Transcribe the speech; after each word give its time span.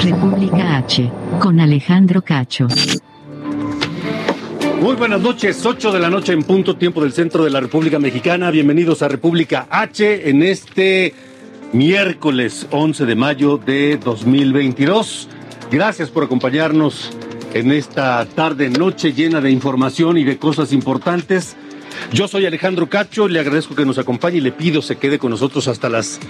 República 0.00 0.78
H, 0.78 1.10
con 1.38 1.60
Alejandro 1.60 2.22
Cacho. 2.22 2.66
Muy 4.80 4.96
buenas 4.96 5.20
noches, 5.20 5.64
8 5.64 5.92
de 5.92 5.98
la 5.98 6.08
noche 6.08 6.32
en 6.32 6.42
punto 6.42 6.76
tiempo 6.76 7.02
del 7.02 7.12
centro 7.12 7.44
de 7.44 7.50
la 7.50 7.60
República 7.60 7.98
Mexicana. 7.98 8.50
Bienvenidos 8.50 9.02
a 9.02 9.08
República 9.08 9.66
H 9.68 10.28
en 10.30 10.42
este 10.42 11.12
miércoles 11.74 12.68
11 12.70 13.04
de 13.04 13.16
mayo 13.16 13.58
de 13.58 13.96
2022. 13.96 15.28
Gracias 15.72 16.08
por 16.08 16.22
acompañarnos 16.22 17.10
en 17.52 17.72
esta 17.72 18.24
tarde, 18.26 18.70
noche 18.70 19.12
llena 19.12 19.40
de 19.40 19.50
información 19.50 20.16
y 20.16 20.22
de 20.22 20.38
cosas 20.38 20.72
importantes. 20.72 21.56
Yo 22.12 22.28
soy 22.28 22.46
Alejandro 22.46 22.88
Cacho, 22.88 23.26
le 23.26 23.40
agradezco 23.40 23.74
que 23.74 23.84
nos 23.84 23.98
acompañe 23.98 24.36
y 24.36 24.40
le 24.40 24.52
pido 24.52 24.82
se 24.82 24.96
quede 24.96 25.18
con 25.18 25.32
nosotros 25.32 25.66
hasta 25.66 25.88
las 25.88 26.20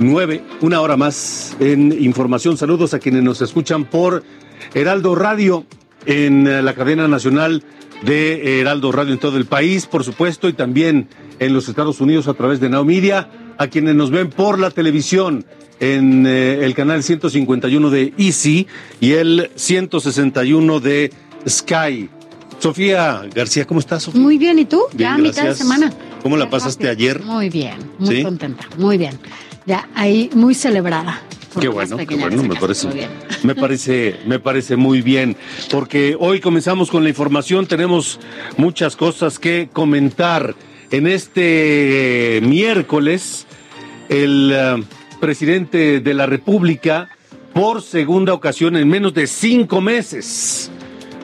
9, 0.00 0.44
una 0.60 0.82
hora 0.82 0.98
más 0.98 1.56
en 1.60 1.90
información. 2.04 2.58
Saludos 2.58 2.92
a 2.92 2.98
quienes 2.98 3.22
nos 3.22 3.40
escuchan 3.40 3.86
por 3.86 4.22
Heraldo 4.74 5.14
Radio 5.14 5.64
en 6.04 6.62
la 6.62 6.74
cadena 6.74 7.08
nacional 7.08 7.64
de 8.02 8.60
Heraldo 8.60 8.92
Radio 8.92 9.14
en 9.14 9.18
todo 9.18 9.38
el 9.38 9.46
país, 9.46 9.86
por 9.86 10.04
supuesto, 10.04 10.46
y 10.46 10.52
también 10.52 11.08
en 11.38 11.54
los 11.54 11.70
Estados 11.70 12.02
Unidos 12.02 12.28
a 12.28 12.34
través 12.34 12.60
de 12.60 12.68
Now 12.68 12.84
Media, 12.84 13.30
a 13.58 13.66
quienes 13.68 13.94
nos 13.94 14.10
ven 14.10 14.30
por 14.30 14.58
la 14.58 14.70
televisión 14.70 15.44
en 15.80 16.26
eh, 16.26 16.64
el 16.64 16.74
canal 16.74 17.02
151 17.02 17.90
de 17.90 18.12
Easy 18.16 18.66
y 19.00 19.12
el 19.12 19.50
161 19.54 20.80
de 20.80 21.12
Sky. 21.48 22.08
Sofía 22.58 23.22
García, 23.34 23.66
¿cómo 23.66 23.80
estás, 23.80 24.04
Sofía? 24.04 24.20
Muy 24.20 24.38
bien, 24.38 24.58
¿y 24.58 24.64
tú? 24.64 24.82
Bien, 24.92 25.10
ya 25.10 25.14
a 25.14 25.18
mitad 25.18 25.44
de 25.44 25.54
semana. 25.54 25.92
¿Cómo 26.22 26.36
la 26.36 26.48
pasaste 26.48 26.86
rápido. 26.86 27.10
ayer? 27.10 27.22
Muy 27.22 27.50
bien, 27.50 27.76
muy 27.98 28.16
¿Sí? 28.16 28.22
contenta, 28.22 28.66
muy 28.78 28.96
bien. 28.96 29.18
Ya 29.66 29.88
ahí 29.94 30.30
muy 30.34 30.54
celebrada. 30.54 31.20
Qué 31.60 31.68
bueno, 31.68 31.96
qué 31.96 32.16
bueno, 32.16 32.42
me 32.42 32.56
parece, 32.56 32.88
me 33.44 33.54
parece, 33.54 34.16
me 34.26 34.40
parece 34.40 34.76
muy 34.76 35.02
bien, 35.02 35.36
porque 35.70 36.16
hoy 36.18 36.40
comenzamos 36.40 36.90
con 36.90 37.04
la 37.04 37.10
información, 37.10 37.66
tenemos 37.66 38.18
muchas 38.56 38.96
cosas 38.96 39.38
que 39.38 39.68
comentar. 39.72 40.54
En 40.94 41.08
este 41.08 42.40
miércoles, 42.44 43.48
el 44.08 44.52
eh, 44.54 44.84
presidente 45.18 45.98
de 45.98 46.14
la 46.14 46.26
República, 46.26 47.08
por 47.52 47.82
segunda 47.82 48.32
ocasión 48.32 48.76
en 48.76 48.88
menos 48.88 49.12
de 49.12 49.26
cinco 49.26 49.80
meses, 49.80 50.70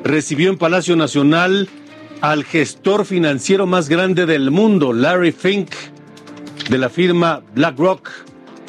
recibió 0.02 0.50
en 0.50 0.58
Palacio 0.58 0.96
Nacional 0.96 1.68
al 2.20 2.42
gestor 2.42 3.04
financiero 3.04 3.68
más 3.68 3.88
grande 3.88 4.26
del 4.26 4.50
mundo, 4.50 4.92
Larry 4.92 5.30
Fink, 5.30 5.70
de 6.68 6.76
la 6.76 6.88
firma 6.88 7.42
BlackRock. 7.54 8.10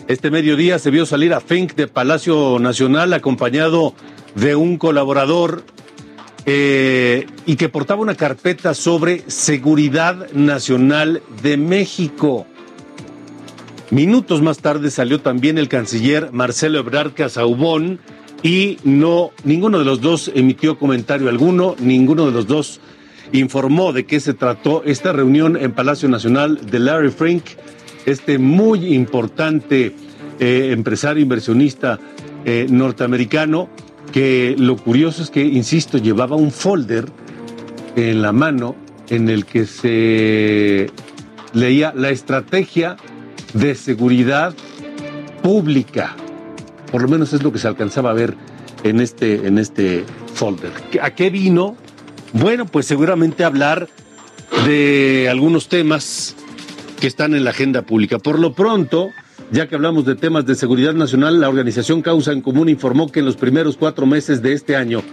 Este 0.08 0.30
mediodía 0.30 0.78
se 0.78 0.92
vio 0.92 1.08
salir 1.08 1.34
a 1.34 1.42
Fink 1.42 1.74
de 1.74 1.88
Palacio 1.88 2.60
Nacional 2.60 3.14
acompañado 3.14 3.96
de 4.36 4.56
un 4.56 4.78
colaborador 4.78 5.64
eh, 6.46 7.28
y 7.46 7.56
que 7.56 7.70
portaba 7.70 8.02
una 8.02 8.16
carpeta 8.16 8.74
sobre 8.74 9.30
seguridad 9.30 10.32
nacional 10.34 11.22
de 11.44 11.58
México. 11.58 12.46
Minutos 13.92 14.42
más 14.42 14.60
tarde 14.60 14.90
salió 14.90 15.20
también 15.20 15.58
el 15.58 15.68
canciller 15.68 16.32
Marcelo 16.32 16.80
Ebrard 16.80 17.14
Casaubón 17.14 18.00
y 18.42 18.78
no 18.84 19.32
ninguno 19.44 19.80
de 19.80 19.86
los 19.86 20.02
dos 20.02 20.32
emitió 20.34 20.80
comentario 20.80 21.30
alguno, 21.30 21.76
ninguno 21.80 22.26
de 22.26 22.32
los 22.32 22.48
dos 22.48 22.80
informó 23.34 23.94
de 23.94 24.06
qué 24.06 24.20
se 24.20 24.34
trató 24.34 24.84
esta 24.86 25.14
reunión 25.14 25.58
en 25.58 25.72
Palacio 25.72 26.10
Nacional 26.10 26.60
de 26.66 26.80
Larry 26.80 27.12
Fink, 27.12 27.44
este 28.06 28.38
muy 28.38 28.94
importante 28.94 29.96
eh, 30.40 30.70
empresario 30.72 31.22
inversionista 31.22 32.00
eh, 32.46 32.68
norteamericano, 32.70 33.70
que 34.12 34.56
lo 34.58 34.78
curioso 34.78 35.24
es 35.24 35.30
que, 35.30 35.44
insisto, 35.44 35.98
llevaba 35.98 36.36
un 36.36 36.52
folder 36.52 37.06
en 37.96 38.22
la 38.22 38.32
mano 38.32 38.76
en 39.10 39.30
el 39.30 39.46
que 39.46 39.66
se 39.66 40.90
leía 41.54 41.94
la 41.96 42.10
estrategia 42.10 42.98
de 43.54 43.76
seguridad 43.76 44.54
pública. 45.42 46.16
Por 46.92 47.02
lo 47.02 47.08
menos 47.08 47.34
es 47.34 47.44
lo 47.44 47.52
que 47.52 47.60
se 47.60 47.68
alcanzaba 47.68 48.12
a 48.12 48.14
ver 48.14 48.36
en 48.84 49.00
este, 49.00 49.48
en 49.48 49.58
este 49.58 50.06
folder. 50.34 50.72
¿A 51.02 51.12
qué 51.12 51.30
vino? 51.30 51.76
Bueno, 52.34 52.66
pues 52.66 52.86
seguramente 52.86 53.44
hablar 53.44 53.90
de 54.66 55.28
algunos 55.30 55.68
temas 55.68 56.36
que 57.00 57.08
están 57.08 57.34
en 57.34 57.44
la 57.44 57.50
agenda 57.50 57.82
pública. 57.82 58.20
Por 58.20 58.40
lo 58.40 58.54
pronto, 58.54 59.10
ya 59.52 59.68
que 59.68 59.76
hablamos 59.76 60.06
de 60.06 60.16
temas 60.16 60.46
de 60.46 60.56
seguridad 60.56 60.94
nacional, 60.94 61.42
la 61.42 61.50
organización 61.50 62.02
Causa 62.02 62.32
en 62.32 62.42
Común 62.42 62.70
informó 62.70 63.12
que 63.12 63.20
en 63.20 63.26
los 63.26 63.36
primeros 63.36 63.76
cuatro 63.76 64.06
meses 64.06 64.42
de 64.42 64.54
este 64.54 64.78
año 64.78 65.04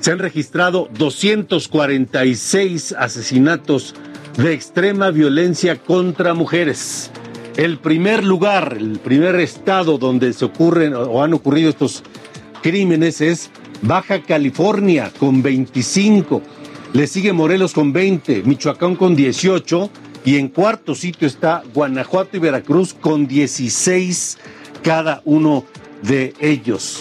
se 0.00 0.12
han 0.12 0.18
registrado 0.18 0.88
246 0.98 2.92
asesinatos 2.92 3.94
de 4.36 4.52
extrema 4.52 5.10
violencia 5.10 5.76
contra 5.76 6.34
mujeres. 6.34 7.10
El 7.56 7.78
primer 7.78 8.22
lugar, 8.24 8.76
el 8.78 8.98
primer 8.98 9.36
estado 9.36 9.98
donde 9.98 10.32
se 10.34 10.44
ocurren 10.44 10.94
o 10.94 11.24
han 11.24 11.32
ocurrido 11.34 11.70
estos 11.70 12.04
crímenes 12.62 13.20
es 13.20 13.50
Baja 13.82 14.20
California 14.22 15.10
con 15.18 15.42
25, 15.42 16.42
le 16.92 17.06
sigue 17.06 17.32
Morelos 17.32 17.72
con 17.72 17.92
20, 17.92 18.42
Michoacán 18.44 18.96
con 18.96 19.16
18 19.16 19.90
y 20.28 20.36
en 20.36 20.48
cuarto 20.48 20.94
sitio 20.94 21.26
está 21.26 21.62
Guanajuato 21.72 22.36
y 22.36 22.40
Veracruz 22.40 22.92
con 22.92 23.26
16 23.26 24.36
cada 24.82 25.22
uno 25.24 25.64
de 26.02 26.34
ellos. 26.38 27.00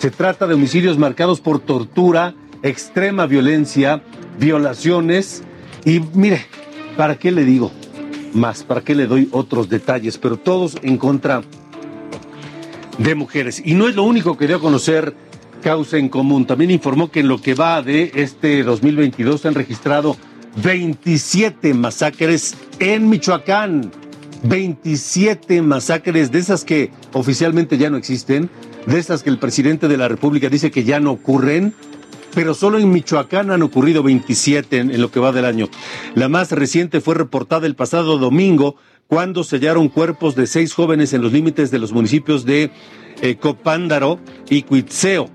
Se 0.00 0.10
trata 0.10 0.48
de 0.48 0.54
homicidios 0.54 0.98
marcados 0.98 1.40
por 1.40 1.60
tortura, 1.60 2.34
extrema 2.64 3.26
violencia, 3.26 4.02
violaciones 4.40 5.44
y 5.84 6.00
mire, 6.14 6.44
¿para 6.96 7.16
qué 7.16 7.30
le 7.30 7.44
digo 7.44 7.70
más? 8.32 8.64
¿Para 8.64 8.80
qué 8.80 8.96
le 8.96 9.06
doy 9.06 9.28
otros 9.30 9.68
detalles? 9.68 10.18
Pero 10.18 10.36
todos 10.36 10.78
en 10.82 10.98
contra 10.98 11.42
de 12.98 13.14
mujeres. 13.14 13.62
Y 13.64 13.74
no 13.74 13.86
es 13.86 13.94
lo 13.94 14.02
único 14.02 14.36
que 14.36 14.48
dio 14.48 14.56
a 14.56 14.60
conocer 14.60 15.14
Causa 15.62 15.96
en 15.96 16.08
Común. 16.08 16.44
También 16.44 16.72
informó 16.72 17.08
que 17.08 17.20
en 17.20 17.28
lo 17.28 17.40
que 17.40 17.54
va 17.54 17.82
de 17.82 18.10
este 18.16 18.64
2022 18.64 19.42
se 19.42 19.46
han 19.46 19.54
registrado 19.54 20.16
27 20.56 21.74
masacres 21.74 22.54
en 22.78 23.08
Michoacán. 23.08 23.90
27 24.42 25.62
masacres 25.62 26.30
de 26.30 26.38
esas 26.38 26.64
que 26.64 26.90
oficialmente 27.12 27.78
ya 27.78 27.90
no 27.90 27.96
existen, 27.96 28.50
de 28.86 28.98
esas 28.98 29.22
que 29.22 29.30
el 29.30 29.38
presidente 29.38 29.88
de 29.88 29.96
la 29.96 30.08
República 30.08 30.48
dice 30.48 30.70
que 30.70 30.84
ya 30.84 31.00
no 31.00 31.12
ocurren, 31.12 31.74
pero 32.34 32.54
solo 32.54 32.78
en 32.78 32.90
Michoacán 32.90 33.50
han 33.50 33.62
ocurrido 33.62 34.02
27 34.02 34.78
en, 34.78 35.00
lo 35.00 35.10
que 35.10 35.20
va 35.20 35.32
del 35.32 35.46
año. 35.46 35.68
La 36.14 36.28
más 36.28 36.52
reciente 36.52 37.00
fue 37.00 37.14
reportada 37.14 37.66
el 37.66 37.74
pasado 37.74 38.18
domingo 38.18 38.76
cuando 39.08 39.42
sellaron 39.42 39.88
cuerpos 39.88 40.34
de 40.36 40.46
seis 40.46 40.74
jóvenes 40.74 41.12
en 41.12 41.22
los 41.22 41.32
límites 41.32 41.70
de 41.70 41.78
los 41.78 41.92
municipios 41.92 42.44
de 42.44 42.70
eh, 43.22 43.36
Copándaro 43.36 44.20
y 44.50 44.62
Cuitzeo. 44.62 45.30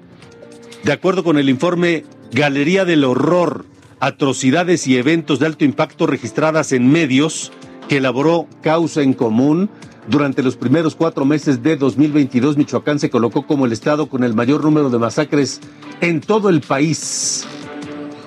De 0.84 0.92
acuerdo 0.92 1.24
con 1.24 1.38
el 1.38 1.50
informe 1.50 2.06
Galería 2.31 2.86
del 2.86 3.04
Horror, 3.04 3.66
atrocidades 4.01 4.88
y 4.88 4.98
eventos 4.98 5.39
de 5.39 5.45
alto 5.45 5.63
impacto 5.63 6.07
registradas 6.07 6.74
en 6.74 6.92
medios 6.92 7.51
que 7.88 7.98
elaboró 7.98 8.48
Causa 8.62 9.01
en 9.03 9.13
Común, 9.13 9.69
durante 10.07 10.42
los 10.42 10.56
primeros 10.56 10.95
cuatro 10.95 11.24
meses 11.25 11.62
de 11.62 11.77
2022, 11.77 12.57
Michoacán 12.57 13.00
se 13.00 13.12
colocó 13.12 13.45
como 13.45 13.68
el 13.68 13.71
estado 13.71 14.09
con 14.09 14.24
el 14.24 14.33
mayor 14.33 14.63
número 14.63 14.89
de 14.89 14.98
masacres 14.98 15.62
en 16.01 16.19
todo 16.19 16.50
el 16.50 16.62
país. 16.62 17.45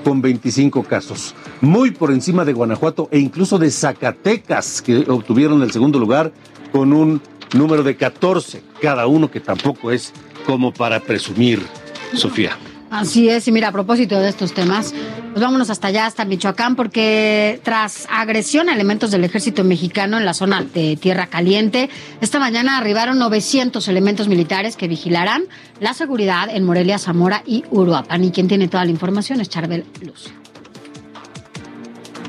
con 0.04 0.20
25 0.20 0.82
casos, 0.84 1.34
muy 1.62 1.90
por 1.90 2.12
encima 2.12 2.44
de 2.44 2.52
Guanajuato 2.52 3.08
e 3.10 3.18
incluso 3.18 3.58
de 3.58 3.70
Zacatecas, 3.70 4.82
que 4.82 4.98
obtuvieron 5.08 5.62
el 5.62 5.72
segundo 5.72 5.98
lugar 5.98 6.30
con 6.72 6.92
un 6.92 7.22
número 7.54 7.82
de 7.82 7.96
14 7.96 8.62
cada 8.82 9.06
uno, 9.06 9.30
que 9.30 9.40
tampoco 9.40 9.90
es 9.90 10.12
como 10.44 10.74
para 10.74 11.00
presumir, 11.00 11.62
Sofía. 12.12 12.54
Así 12.94 13.28
es, 13.28 13.48
y 13.48 13.52
mira, 13.52 13.68
a 13.68 13.72
propósito 13.72 14.20
de 14.20 14.28
estos 14.28 14.54
temas, 14.54 14.94
pues 15.32 15.42
vámonos 15.42 15.68
hasta 15.68 15.88
allá, 15.88 16.06
hasta 16.06 16.24
Michoacán, 16.24 16.76
porque 16.76 17.60
tras 17.64 18.06
agresión 18.08 18.68
a 18.68 18.72
elementos 18.72 19.10
del 19.10 19.24
ejército 19.24 19.64
mexicano 19.64 20.16
en 20.16 20.24
la 20.24 20.32
zona 20.32 20.62
de 20.62 20.96
Tierra 20.96 21.26
Caliente, 21.26 21.90
esta 22.20 22.38
mañana 22.38 22.78
arribaron 22.78 23.18
900 23.18 23.88
elementos 23.88 24.28
militares 24.28 24.76
que 24.76 24.86
vigilarán 24.86 25.42
la 25.80 25.92
seguridad 25.92 26.48
en 26.48 26.62
Morelia, 26.62 27.00
Zamora 27.00 27.42
y 27.44 27.64
Uruapan. 27.70 28.22
Y 28.22 28.30
quien 28.30 28.46
tiene 28.46 28.68
toda 28.68 28.84
la 28.84 28.92
información 28.92 29.40
es 29.40 29.48
Charbel 29.48 29.84
Luz. 30.00 30.32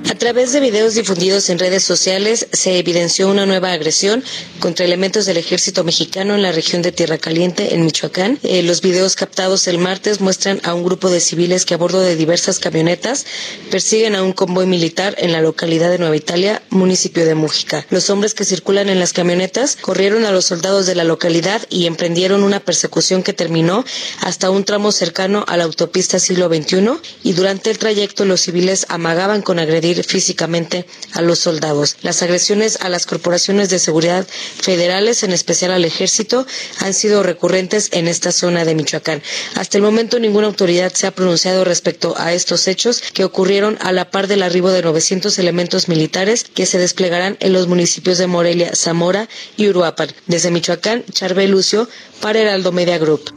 A 0.07 0.13
través 0.13 0.53
de 0.53 0.59
videos 0.59 0.93
difundidos 0.93 1.49
en 1.49 1.57
redes 1.57 1.83
sociales 1.83 2.47
se 2.53 2.77
evidenció 2.77 3.27
una 3.27 3.47
nueva 3.47 3.71
agresión 3.73 4.23
contra 4.59 4.85
elementos 4.85 5.25
del 5.25 5.37
ejército 5.37 5.83
mexicano 5.83 6.35
en 6.35 6.43
la 6.43 6.51
región 6.51 6.83
de 6.83 6.91
Tierra 6.91 7.17
Caliente, 7.17 7.73
en 7.73 7.83
Michoacán. 7.83 8.37
Eh, 8.43 8.61
los 8.61 8.81
videos 8.81 9.15
captados 9.15 9.67
el 9.67 9.79
martes 9.79 10.21
muestran 10.21 10.61
a 10.63 10.75
un 10.75 10.83
grupo 10.83 11.09
de 11.09 11.19
civiles 11.19 11.65
que 11.65 11.73
a 11.73 11.77
bordo 11.77 12.01
de 12.01 12.15
diversas 12.15 12.59
camionetas 12.59 13.25
persiguen 13.71 14.15
a 14.15 14.21
un 14.21 14.31
convoy 14.33 14.67
militar 14.67 15.15
en 15.17 15.31
la 15.31 15.41
localidad 15.41 15.89
de 15.89 15.97
Nueva 15.97 16.15
Italia, 16.15 16.61
municipio 16.69 17.25
de 17.25 17.33
Mújica. 17.33 17.85
Los 17.89 18.11
hombres 18.11 18.35
que 18.35 18.45
circulan 18.45 18.89
en 18.89 18.99
las 18.99 19.11
camionetas 19.11 19.75
corrieron 19.75 20.23
a 20.25 20.31
los 20.31 20.45
soldados 20.45 20.85
de 20.85 20.93
la 20.95 21.03
localidad 21.03 21.63
y 21.71 21.87
emprendieron 21.87 22.43
una 22.43 22.59
persecución 22.59 23.23
que 23.23 23.33
terminó 23.33 23.83
hasta 24.21 24.51
un 24.51 24.65
tramo 24.65 24.91
cercano 24.91 25.45
a 25.47 25.57
la 25.57 25.63
autopista 25.63 26.19
siglo 26.19 26.47
XXI 26.47 26.91
y 27.23 27.33
durante 27.33 27.71
el 27.71 27.79
trayecto 27.79 28.23
los 28.23 28.41
civiles 28.41 28.85
amagaban 28.89 29.41
con 29.41 29.57
agredir 29.57 29.94
físicamente 30.03 30.85
a 31.13 31.21
los 31.21 31.39
soldados. 31.39 31.97
Las 32.01 32.21
agresiones 32.21 32.77
a 32.81 32.89
las 32.89 33.05
corporaciones 33.05 33.69
de 33.69 33.79
seguridad 33.79 34.27
federales, 34.61 35.23
en 35.23 35.31
especial 35.31 35.71
al 35.71 35.85
ejército, 35.85 36.45
han 36.79 36.93
sido 36.93 37.23
recurrentes 37.23 37.89
en 37.91 38.07
esta 38.07 38.31
zona 38.31 38.65
de 38.65 38.75
Michoacán. 38.75 39.21
Hasta 39.55 39.77
el 39.77 39.83
momento 39.83 40.19
ninguna 40.19 40.47
autoridad 40.47 40.93
se 40.93 41.07
ha 41.07 41.11
pronunciado 41.11 41.63
respecto 41.63 42.15
a 42.17 42.33
estos 42.33 42.67
hechos 42.67 43.01
que 43.13 43.23
ocurrieron 43.23 43.77
a 43.81 43.91
la 43.91 44.09
par 44.11 44.27
del 44.27 44.43
arribo 44.43 44.69
de 44.71 44.81
900 44.81 45.37
elementos 45.39 45.87
militares 45.87 46.45
que 46.53 46.65
se 46.65 46.77
desplegarán 46.77 47.37
en 47.39 47.53
los 47.53 47.67
municipios 47.67 48.17
de 48.17 48.27
Morelia, 48.27 48.71
Zamora 48.75 49.27
y 49.57 49.67
Uruapan. 49.69 50.09
Desde 50.27 50.51
Michoacán, 50.51 51.03
Charbel 51.11 51.51
Lucio 51.51 51.87
para 52.21 52.39
Heraldo 52.39 52.71
Media 52.71 52.97
Group. 52.97 53.31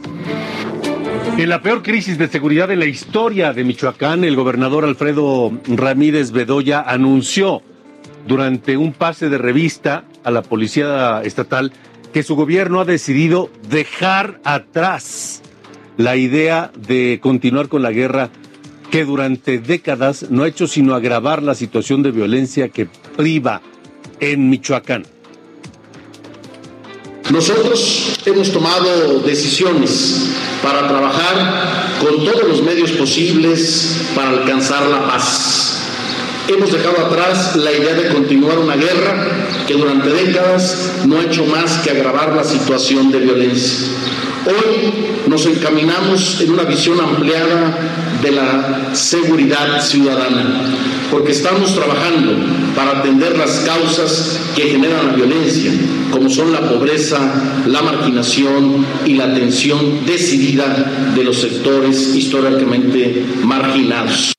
En 1.37 1.49
la 1.49 1.63
peor 1.63 1.83
crisis 1.83 2.19
de 2.19 2.29
seguridad 2.29 2.69
de 2.69 2.77
la 2.77 2.87
historia 2.87 3.53
de 3.53 3.65
Michoacán, 3.65 4.25
el 4.25 4.37
gobernador 4.37 4.85
Alfredo 4.85 5.53
Ramírez 5.67 6.33
Bedoya 6.33 6.81
anunció 6.81 7.63
durante 8.27 8.77
un 8.77 8.93
pase 8.93 9.29
de 9.29 9.39
revista 9.39 10.05
a 10.25 10.31
la 10.31 10.43
Policía 10.43 11.23
Estatal 11.25 11.73
que 12.13 12.23
su 12.23 12.35
gobierno 12.35 12.81
ha 12.81 12.85
decidido 12.85 13.51
dejar 13.69 14.41
atrás 14.45 15.43
la 15.97 16.17
idea 16.17 16.71
de 16.77 17.19
continuar 17.23 17.69
con 17.69 17.83
la 17.83 17.93
guerra 17.93 18.31
que 18.91 19.05
durante 19.05 19.59
décadas 19.59 20.31
no 20.31 20.45
ha 20.45 20.49
hecho 20.49 20.67
sino 20.67 20.95
agravar 20.95 21.43
la 21.43 21.55
situación 21.55 22.03
de 22.03 22.11
violencia 22.11 22.69
que 22.69 22.89
priva 23.17 23.61
en 24.21 24.49
Michoacán. 24.49 25.05
Nosotros 27.31 28.19
hemos 28.25 28.51
tomado 28.51 29.21
decisiones 29.21 30.28
para 30.63 30.89
trabajar 30.89 31.99
con 32.01 32.25
todos 32.25 32.49
los 32.49 32.63
medios 32.63 32.93
posibles 32.93 33.97
para 34.15 34.31
alcanzar 34.31 34.87
la 34.87 35.07
paz. 35.07 35.79
Hemos 36.49 36.73
dejado 36.73 37.07
atrás 37.07 37.57
la 37.57 37.73
idea 37.73 37.95
de 37.95 38.09
continuar 38.09 38.59
una 38.59 38.75
guerra 38.75 39.27
que 39.67 39.75
durante 39.75 40.09
décadas 40.09 40.93
no 41.07 41.19
ha 41.19 41.25
hecho 41.25 41.45
más 41.45 41.79
que 41.79 41.91
agravar 41.91 42.35
la 42.35 42.43
situación 42.43 43.11
de 43.11 43.19
violencia. 43.19 43.89
Hoy 44.47 44.95
nos 45.27 45.45
encaminamos 45.45 46.41
en 46.41 46.53
una 46.53 46.65
visión 46.65 46.99
ampliada 47.01 47.79
de 48.23 48.31
la 48.31 48.95
seguridad 48.95 49.83
ciudadana, 49.83 50.63
porque 51.11 51.33
estamos 51.33 51.75
trabajando 51.75 52.37
para 52.75 52.99
atender 52.99 53.37
las 53.37 53.61
causas 53.61 54.39
que 54.55 54.63
generan 54.63 55.09
la 55.09 55.13
violencia, 55.15 55.73
como 56.11 56.29
son 56.29 56.53
la 56.53 56.69
pobreza, 56.69 57.19
la 57.67 57.83
marginación 57.83 58.87
y 59.07 59.15
la 59.15 59.25
atención 59.25 60.05
decidida 60.07 61.13
de 61.15 61.25
los 61.25 61.39
sectores 61.39 62.15
históricamente 62.15 63.25
marginados. 63.43 64.33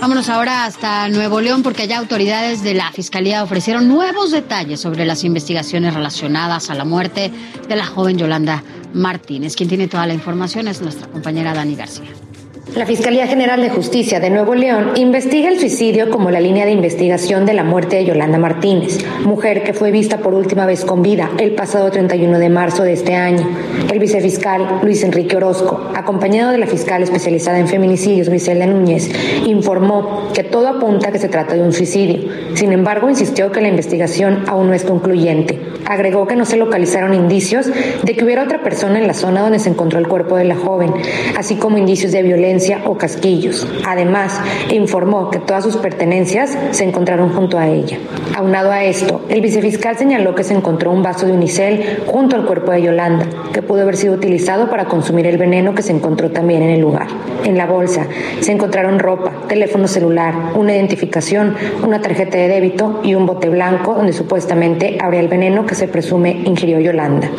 Vámonos 0.00 0.28
ahora 0.28 0.64
hasta 0.64 1.08
Nuevo 1.08 1.40
León 1.40 1.64
porque 1.64 1.82
allá 1.82 1.98
autoridades 1.98 2.62
de 2.62 2.72
la 2.72 2.92
Fiscalía 2.92 3.42
ofrecieron 3.42 3.88
nuevos 3.88 4.30
detalles 4.30 4.80
sobre 4.80 5.04
las 5.04 5.24
investigaciones 5.24 5.92
relacionadas 5.92 6.70
a 6.70 6.74
la 6.74 6.84
muerte 6.84 7.32
de 7.68 7.76
la 7.76 7.84
joven 7.84 8.16
Yolanda 8.16 8.62
Martínez. 8.94 9.56
Quien 9.56 9.68
tiene 9.68 9.88
toda 9.88 10.06
la 10.06 10.14
información 10.14 10.68
es 10.68 10.80
nuestra 10.80 11.08
compañera 11.08 11.52
Dani 11.52 11.74
García. 11.74 12.27
La 12.74 12.84
Fiscalía 12.84 13.26
General 13.26 13.60
de 13.62 13.70
Justicia 13.70 14.20
de 14.20 14.28
Nuevo 14.28 14.54
León 14.54 14.92
investiga 14.96 15.48
el 15.48 15.58
suicidio 15.58 16.10
como 16.10 16.30
la 16.30 16.38
línea 16.38 16.66
de 16.66 16.72
investigación 16.72 17.46
de 17.46 17.54
la 17.54 17.64
muerte 17.64 17.96
de 17.96 18.04
Yolanda 18.04 18.38
Martínez, 18.38 18.98
mujer 19.24 19.64
que 19.64 19.72
fue 19.72 19.90
vista 19.90 20.18
por 20.18 20.34
última 20.34 20.66
vez 20.66 20.84
con 20.84 21.02
vida 21.02 21.30
el 21.38 21.52
pasado 21.52 21.90
31 21.90 22.38
de 22.38 22.48
marzo 22.50 22.82
de 22.82 22.92
este 22.92 23.14
año. 23.14 23.48
El 23.90 23.98
vicefiscal 23.98 24.80
Luis 24.82 25.02
Enrique 25.02 25.36
Orozco, 25.36 25.90
acompañado 25.94 26.52
de 26.52 26.58
la 26.58 26.66
fiscal 26.66 27.02
especializada 27.02 27.58
en 27.58 27.68
feminicidios 27.68 28.28
Griselda 28.28 28.66
Núñez, 28.66 29.10
informó 29.46 30.28
que 30.34 30.44
todo 30.44 30.68
apunta 30.68 31.08
a 31.08 31.12
que 31.12 31.18
se 31.18 31.28
trata 31.28 31.54
de 31.54 31.62
un 31.62 31.72
suicidio. 31.72 32.30
Sin 32.54 32.72
embargo, 32.72 33.08
insistió 33.08 33.50
que 33.50 33.62
la 33.62 33.68
investigación 33.68 34.44
aún 34.46 34.68
no 34.68 34.74
es 34.74 34.84
concluyente. 34.84 35.58
Agregó 35.88 36.26
que 36.26 36.36
no 36.36 36.44
se 36.44 36.58
localizaron 36.58 37.14
indicios 37.14 37.70
de 38.02 38.14
que 38.14 38.22
hubiera 38.22 38.42
otra 38.42 38.62
persona 38.62 38.98
en 38.98 39.06
la 39.06 39.14
zona 39.14 39.40
donde 39.40 39.58
se 39.58 39.70
encontró 39.70 39.98
el 39.98 40.06
cuerpo 40.06 40.36
de 40.36 40.44
la 40.44 40.54
joven, 40.54 40.92
así 41.34 41.56
como 41.56 41.78
indicios 41.78 42.12
de 42.12 42.22
violencia 42.22 42.82
o 42.84 42.98
casquillos. 42.98 43.66
Además, 43.86 44.38
informó 44.70 45.30
que 45.30 45.38
todas 45.38 45.64
sus 45.64 45.78
pertenencias 45.78 46.58
se 46.72 46.84
encontraron 46.84 47.30
junto 47.30 47.58
a 47.58 47.68
ella. 47.68 47.96
Aunado 48.36 48.70
a 48.70 48.84
esto, 48.84 49.22
el 49.30 49.40
vicefiscal 49.40 49.96
señaló 49.96 50.34
que 50.34 50.44
se 50.44 50.52
encontró 50.52 50.90
un 50.92 51.02
vaso 51.02 51.24
de 51.24 51.32
unicel 51.32 52.02
junto 52.04 52.36
al 52.36 52.44
cuerpo 52.44 52.72
de 52.72 52.82
Yolanda, 52.82 53.26
que 53.54 53.62
pudo 53.62 53.82
haber 53.82 53.96
sido 53.96 54.12
utilizado 54.12 54.68
para 54.68 54.84
consumir 54.84 55.26
el 55.26 55.38
veneno 55.38 55.74
que 55.74 55.82
se 55.82 55.92
encontró 55.92 56.30
también 56.30 56.62
en 56.62 56.70
el 56.70 56.80
lugar. 56.80 57.06
En 57.44 57.56
la 57.56 57.64
bolsa 57.64 58.06
se 58.40 58.52
encontraron 58.52 58.98
ropa, 58.98 59.32
teléfono 59.48 59.88
celular, 59.88 60.34
una 60.54 60.74
identificación, 60.74 61.54
una 61.82 62.02
tarjeta 62.02 62.36
de 62.36 62.48
débito 62.48 63.00
y 63.02 63.14
un 63.14 63.24
bote 63.24 63.48
blanco 63.48 63.94
donde 63.94 64.12
supuestamente 64.12 64.98
habría 65.00 65.20
el 65.20 65.28
veneno 65.28 65.64
que 65.64 65.77
se 65.78 65.86
presume 65.86 66.42
ingirió 66.44 66.80
Yolanda. 66.80 67.30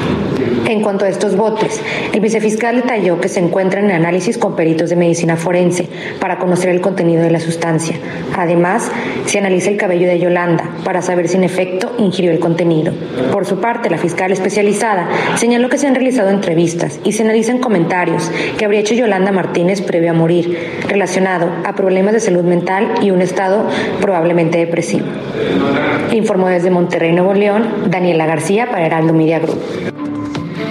En 0.69 0.83
cuanto 0.83 1.03
a 1.03 1.09
estos 1.09 1.35
botes, 1.35 1.81
el 2.13 2.19
vicefiscal 2.19 2.75
detalló 2.75 3.19
que 3.19 3.27
se 3.27 3.39
encuentran 3.39 3.85
en 3.85 3.91
análisis 3.91 4.38
con 4.38 4.55
peritos 4.55 4.91
de 4.91 4.95
medicina 4.95 5.35
forense 5.35 5.89
para 6.19 6.38
conocer 6.38 6.69
el 6.69 6.79
contenido 6.79 7.23
de 7.23 7.31
la 7.31 7.39
sustancia. 7.39 7.95
Además, 8.38 8.91
se 9.25 9.39
analiza 9.39 9.71
el 9.71 9.77
cabello 9.77 10.07
de 10.07 10.19
Yolanda 10.19 10.69
para 10.83 11.01
saber 11.01 11.27
si 11.27 11.38
en 11.38 11.43
efecto 11.43 11.95
ingirió 11.97 12.29
el 12.29 12.38
contenido. 12.38 12.93
Por 13.31 13.47
su 13.47 13.59
parte, 13.59 13.89
la 13.89 13.97
fiscal 13.97 14.31
especializada 14.31 15.09
señaló 15.38 15.69
que 15.69 15.79
se 15.79 15.88
han 15.88 15.95
realizado 15.95 16.29
entrevistas 16.29 16.99
y 17.03 17.13
se 17.13 17.23
analizan 17.23 17.57
comentarios 17.57 18.29
que 18.59 18.63
habría 18.63 18.81
hecho 18.81 18.93
Yolanda 18.93 19.31
Martínez 19.31 19.81
previo 19.81 20.11
a 20.11 20.13
morir, 20.13 20.55
relacionado 20.88 21.49
a 21.65 21.73
problemas 21.73 22.13
de 22.13 22.19
salud 22.19 22.43
mental 22.43 22.93
y 23.01 23.09
un 23.09 23.23
estado 23.23 23.65
probablemente 24.01 24.59
depresivo. 24.59 25.07
Informó 26.11 26.47
desde 26.47 26.69
Monterrey, 26.69 27.11
Nuevo 27.11 27.33
León, 27.33 27.85
Daniela 27.88 28.27
García 28.27 28.69
para 28.69 28.85
Heraldo 28.85 29.13
Media 29.13 29.39
Group. 29.39 29.59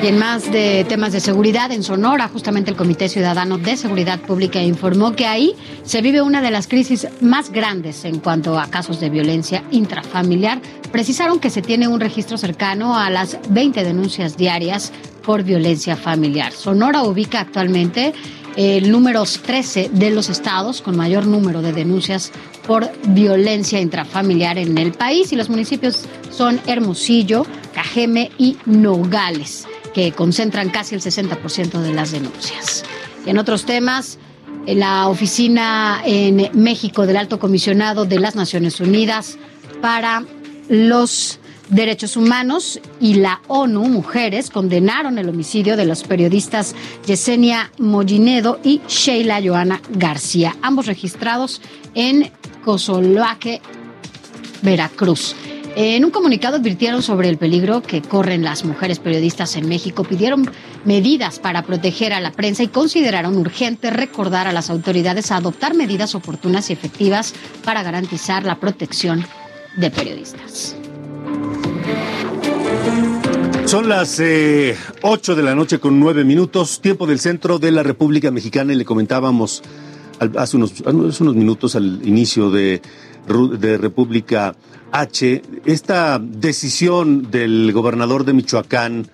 Y 0.00 0.06
en 0.06 0.18
más 0.18 0.52
de 0.52 0.84
temas 0.88 1.12
de 1.12 1.18
seguridad, 1.18 1.72
en 1.72 1.82
Sonora, 1.82 2.28
justamente 2.28 2.70
el 2.70 2.76
Comité 2.76 3.08
Ciudadano 3.08 3.58
de 3.58 3.76
Seguridad 3.76 4.20
Pública 4.20 4.62
informó 4.62 5.16
que 5.16 5.26
ahí 5.26 5.56
se 5.82 6.02
vive 6.02 6.22
una 6.22 6.40
de 6.40 6.52
las 6.52 6.68
crisis 6.68 7.08
más 7.20 7.50
grandes 7.50 8.04
en 8.04 8.20
cuanto 8.20 8.60
a 8.60 8.68
casos 8.68 9.00
de 9.00 9.10
violencia 9.10 9.64
intrafamiliar. 9.72 10.60
Precisaron 10.92 11.40
que 11.40 11.50
se 11.50 11.62
tiene 11.62 11.88
un 11.88 11.98
registro 11.98 12.38
cercano 12.38 12.96
a 12.96 13.10
las 13.10 13.38
20 13.48 13.82
denuncias 13.82 14.36
diarias 14.36 14.92
por 15.24 15.42
violencia 15.42 15.96
familiar. 15.96 16.52
Sonora 16.52 17.02
ubica 17.02 17.40
actualmente 17.40 18.14
el 18.56 18.92
número 18.92 19.24
13 19.24 19.90
de 19.92 20.10
los 20.10 20.28
estados 20.28 20.80
con 20.80 20.96
mayor 20.96 21.26
número 21.26 21.60
de 21.60 21.72
denuncias 21.72 22.30
por 22.68 22.88
violencia 23.08 23.80
intrafamiliar 23.80 24.58
en 24.58 24.78
el 24.78 24.92
país 24.92 25.32
y 25.32 25.36
los 25.36 25.48
municipios 25.48 26.04
son 26.30 26.60
Hermosillo, 26.68 27.44
Cajeme 27.74 28.30
y 28.38 28.56
Nogales 28.64 29.66
que 29.98 30.12
concentran 30.12 30.70
casi 30.70 30.94
el 30.94 31.00
60% 31.00 31.80
de 31.80 31.92
las 31.92 32.12
denuncias. 32.12 32.84
Y 33.26 33.30
en 33.30 33.38
otros 33.38 33.64
temas, 33.64 34.20
la 34.64 35.08
oficina 35.08 36.02
en 36.04 36.50
México 36.54 37.04
del 37.04 37.16
Alto 37.16 37.40
Comisionado 37.40 38.04
de 38.04 38.20
las 38.20 38.36
Naciones 38.36 38.78
Unidas 38.78 39.38
para 39.82 40.24
los 40.68 41.40
Derechos 41.68 42.16
Humanos 42.16 42.78
y 43.00 43.14
la 43.14 43.40
ONU 43.48 43.88
Mujeres 43.88 44.50
condenaron 44.50 45.18
el 45.18 45.28
homicidio 45.28 45.76
de 45.76 45.84
los 45.84 46.04
periodistas 46.04 46.76
Yesenia 47.04 47.72
Mollinedo 47.78 48.60
y 48.62 48.80
Sheila 48.86 49.40
Joana 49.42 49.82
García, 49.90 50.54
ambos 50.62 50.86
registrados 50.86 51.60
en 51.94 52.30
Cozoloaque, 52.64 53.60
Veracruz. 54.62 55.34
En 55.76 56.04
un 56.04 56.10
comunicado 56.10 56.56
advirtieron 56.56 57.02
sobre 57.02 57.28
el 57.28 57.38
peligro 57.38 57.82
que 57.82 58.02
corren 58.02 58.42
las 58.42 58.64
mujeres 58.64 58.98
periodistas 58.98 59.56
en 59.56 59.68
México, 59.68 60.04
pidieron 60.04 60.50
medidas 60.84 61.38
para 61.38 61.62
proteger 61.62 62.12
a 62.12 62.20
la 62.20 62.32
prensa 62.32 62.62
y 62.62 62.68
consideraron 62.68 63.36
urgente 63.36 63.90
recordar 63.90 64.46
a 64.48 64.52
las 64.52 64.70
autoridades 64.70 65.30
a 65.30 65.36
adoptar 65.36 65.74
medidas 65.74 66.14
oportunas 66.14 66.70
y 66.70 66.72
efectivas 66.72 67.34
para 67.64 67.82
garantizar 67.82 68.44
la 68.44 68.58
protección 68.58 69.24
de 69.76 69.90
periodistas. 69.90 70.76
Son 73.66 73.88
las 73.88 74.18
eh, 74.18 74.76
8 75.02 75.34
de 75.34 75.42
la 75.42 75.54
noche 75.54 75.78
con 75.78 76.00
9 76.00 76.24
minutos, 76.24 76.80
tiempo 76.80 77.06
del 77.06 77.18
centro 77.18 77.58
de 77.58 77.70
la 77.70 77.82
República 77.82 78.30
Mexicana 78.30 78.72
y 78.72 78.76
le 78.76 78.84
comentábamos 78.86 79.62
hace, 80.36 80.56
unos, 80.56 80.80
unos 80.80 81.34
minutos 81.34 81.76
al 81.76 82.00
inicio 82.02 82.50
de, 82.50 82.80
de 83.58 83.78
República 83.78 84.56
H 84.92 85.42
esta 85.64 86.18
decisión 86.18 87.30
del 87.30 87.72
gobernador 87.72 88.24
de 88.24 88.32
Michoacán, 88.32 89.08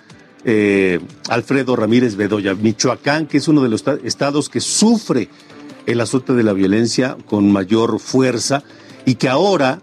eh, 0.45 1.01
Alfredo 1.29 1.77
Ramírez 1.77 2.17
Bedoya. 2.17 2.55
Michoacán, 2.55 3.27
que 3.27 3.39
es 3.39 3.49
uno 3.49 3.63
de 3.63 3.69
los 3.69 3.85
estados 4.05 4.49
que 4.49 4.61
sufre 4.61 5.29
el 5.87 6.01
azote 6.01 6.33
de 6.35 6.43
la 6.43 6.53
violencia 6.53 7.17
con 7.27 7.51
mayor 7.51 7.99
fuerza 7.99 8.63
y 9.05 9.17
que 9.17 9.29
ahora 9.29 9.83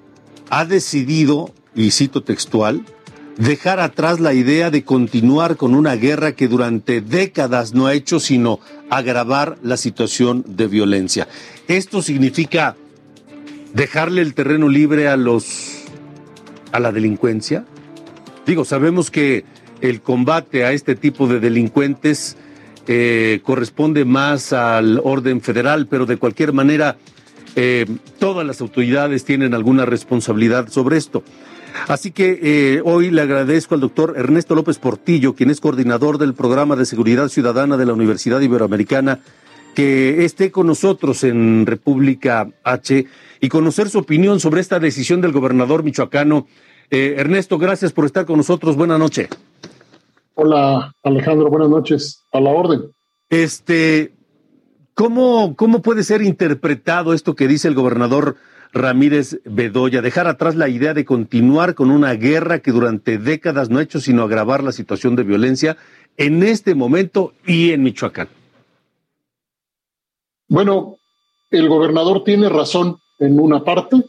ha 0.49 0.65
decidido, 0.65 1.51
y 1.75 1.91
cito 1.91 2.23
textual, 2.23 2.83
dejar 3.37 3.79
atrás 3.79 4.19
la 4.19 4.33
idea 4.33 4.71
de 4.71 4.83
continuar 4.83 5.57
con 5.57 5.73
una 5.73 5.95
guerra 5.95 6.33
que 6.33 6.47
durante 6.47 7.01
décadas 7.01 7.73
no 7.73 7.87
ha 7.87 7.93
hecho 7.93 8.19
sino 8.19 8.59
agravar 8.89 9.57
la 9.63 9.77
situación 9.77 10.43
de 10.47 10.67
violencia. 10.67 11.27
Esto 11.67 12.01
significa 12.01 12.75
dejarle 13.73 14.21
el 14.21 14.33
terreno 14.33 14.67
libre 14.67 15.07
a 15.07 15.17
los 15.17 15.80
a 16.71 16.79
la 16.79 16.91
delincuencia. 16.91 17.65
Digo, 18.45 18.65
sabemos 18.65 19.11
que 19.11 19.45
el 19.81 20.01
combate 20.01 20.65
a 20.65 20.71
este 20.71 20.95
tipo 20.95 21.27
de 21.27 21.39
delincuentes 21.39 22.37
eh, 22.87 23.41
corresponde 23.43 24.05
más 24.05 24.53
al 24.53 24.99
orden 25.03 25.41
federal, 25.41 25.87
pero 25.87 26.05
de 26.05 26.17
cualquier 26.17 26.53
manera 26.53 26.97
eh, 27.55 27.85
todas 28.19 28.45
las 28.45 28.61
autoridades 28.61 29.25
tienen 29.25 29.53
alguna 29.53 29.85
responsabilidad 29.85 30.69
sobre 30.69 30.97
esto. 30.97 31.23
Así 31.87 32.11
que 32.11 32.39
eh, 32.41 32.81
hoy 32.83 33.11
le 33.11 33.21
agradezco 33.21 33.75
al 33.75 33.81
doctor 33.81 34.15
Ernesto 34.17 34.55
López 34.55 34.77
Portillo, 34.77 35.35
quien 35.35 35.49
es 35.49 35.61
coordinador 35.61 36.17
del 36.17 36.33
programa 36.33 36.75
de 36.75 36.85
seguridad 36.85 37.29
ciudadana 37.29 37.77
de 37.77 37.85
la 37.85 37.93
Universidad 37.93 38.41
Iberoamericana, 38.41 39.19
que 39.73 40.25
esté 40.25 40.51
con 40.51 40.67
nosotros 40.67 41.23
en 41.23 41.65
República 41.65 42.49
H 42.63 43.05
y 43.39 43.49
conocer 43.49 43.89
su 43.89 43.99
opinión 43.99 44.39
sobre 44.39 44.61
esta 44.61 44.79
decisión 44.79 45.21
del 45.21 45.31
gobernador 45.31 45.83
michoacano. 45.83 46.47
Eh, 46.89 47.15
Ernesto, 47.17 47.57
gracias 47.57 47.93
por 47.93 48.05
estar 48.05 48.25
con 48.25 48.37
nosotros. 48.37 48.75
Buenas 48.75 48.99
noches. 48.99 49.29
Hola, 50.35 50.93
Alejandro, 51.03 51.49
buenas 51.49 51.69
noches. 51.69 52.25
A 52.31 52.39
la 52.39 52.49
orden. 52.49 52.91
Este, 53.29 54.13
¿cómo, 54.93 55.55
¿cómo 55.55 55.81
puede 55.81 56.03
ser 56.03 56.21
interpretado 56.21 57.13
esto 57.13 57.35
que 57.35 57.47
dice 57.47 57.67
el 57.67 57.75
gobernador 57.75 58.35
Ramírez 58.73 59.41
Bedoya, 59.43 60.01
dejar 60.01 60.27
atrás 60.27 60.55
la 60.55 60.69
idea 60.69 60.93
de 60.93 61.05
continuar 61.05 61.75
con 61.75 61.91
una 61.91 62.13
guerra 62.13 62.59
que 62.59 62.71
durante 62.71 63.17
décadas 63.17 63.69
no 63.69 63.79
ha 63.79 63.83
hecho 63.83 63.99
sino 63.99 64.23
agravar 64.23 64.63
la 64.63 64.71
situación 64.71 65.15
de 65.15 65.23
violencia 65.23 65.77
en 66.17 66.43
este 66.43 66.75
momento 66.75 67.33
y 67.45 67.71
en 67.71 67.83
Michoacán? 67.83 68.29
Bueno, 70.51 70.97
el 71.49 71.69
gobernador 71.69 72.25
tiene 72.25 72.49
razón 72.49 72.99
en 73.19 73.39
una 73.39 73.63
parte 73.63 74.03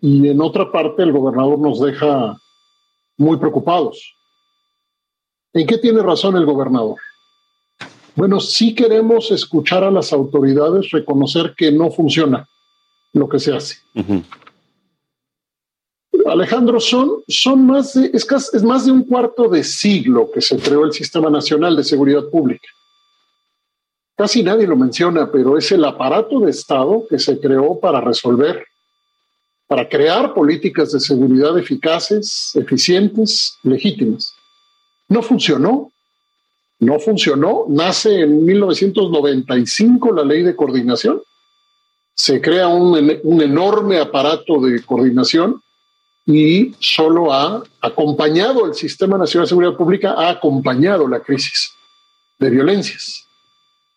y 0.00 0.26
en 0.28 0.40
otra 0.40 0.72
parte 0.72 1.04
el 1.04 1.12
gobernador 1.12 1.60
nos 1.60 1.80
deja 1.80 2.36
muy 3.18 3.36
preocupados. 3.36 4.16
¿En 5.52 5.64
qué 5.64 5.78
tiene 5.78 6.02
razón 6.02 6.36
el 6.36 6.44
gobernador? 6.44 6.96
Bueno, 8.16 8.40
sí 8.40 8.74
queremos 8.74 9.30
escuchar 9.30 9.84
a 9.84 9.92
las 9.92 10.12
autoridades, 10.12 10.90
reconocer 10.90 11.54
que 11.56 11.70
no 11.70 11.92
funciona 11.92 12.48
lo 13.12 13.28
que 13.28 13.38
se 13.38 13.54
hace. 13.54 13.76
Alejandro, 16.26 16.80
son, 16.80 17.22
son 17.28 17.64
más 17.64 17.94
de, 17.94 18.10
es, 18.12 18.26
es 18.54 18.62
más 18.64 18.86
de 18.86 18.90
un 18.90 19.04
cuarto 19.04 19.48
de 19.48 19.62
siglo 19.62 20.32
que 20.34 20.40
se 20.40 20.58
creó 20.58 20.84
el 20.84 20.92
Sistema 20.92 21.30
Nacional 21.30 21.76
de 21.76 21.84
Seguridad 21.84 22.24
Pública. 22.28 22.66
Casi 24.16 24.42
nadie 24.42 24.66
lo 24.66 24.76
menciona, 24.76 25.30
pero 25.30 25.58
es 25.58 25.72
el 25.72 25.84
aparato 25.84 26.40
de 26.40 26.50
Estado 26.50 27.04
que 27.08 27.18
se 27.18 27.40
creó 27.40 27.80
para 27.80 28.00
resolver, 28.00 28.64
para 29.66 29.88
crear 29.88 30.34
políticas 30.34 30.92
de 30.92 31.00
seguridad 31.00 31.58
eficaces, 31.58 32.52
eficientes, 32.54 33.58
legítimas. 33.62 34.34
No 35.08 35.22
funcionó. 35.22 35.90
No 36.78 36.98
funcionó. 37.00 37.64
Nace 37.68 38.20
en 38.20 38.44
1995 38.44 40.12
la 40.12 40.24
ley 40.24 40.42
de 40.42 40.54
coordinación 40.54 41.20
se 42.14 42.40
crea 42.40 42.68
un, 42.68 42.96
enorme 43.42 43.98
aparato 43.98 44.60
de 44.60 44.82
coordinación 44.84 45.60
y 46.26 46.74
solo 46.78 47.32
ha 47.32 47.62
acompañado 47.80 48.66
el 48.66 48.74
Sistema 48.74 49.18
Nacional 49.18 49.46
de 49.46 49.48
Seguridad 49.48 49.76
Pública, 49.76 50.14
ha 50.16 50.30
acompañado 50.30 51.08
la 51.08 51.20
crisis 51.20 51.74
de 52.38 52.50
violencias. 52.50 53.23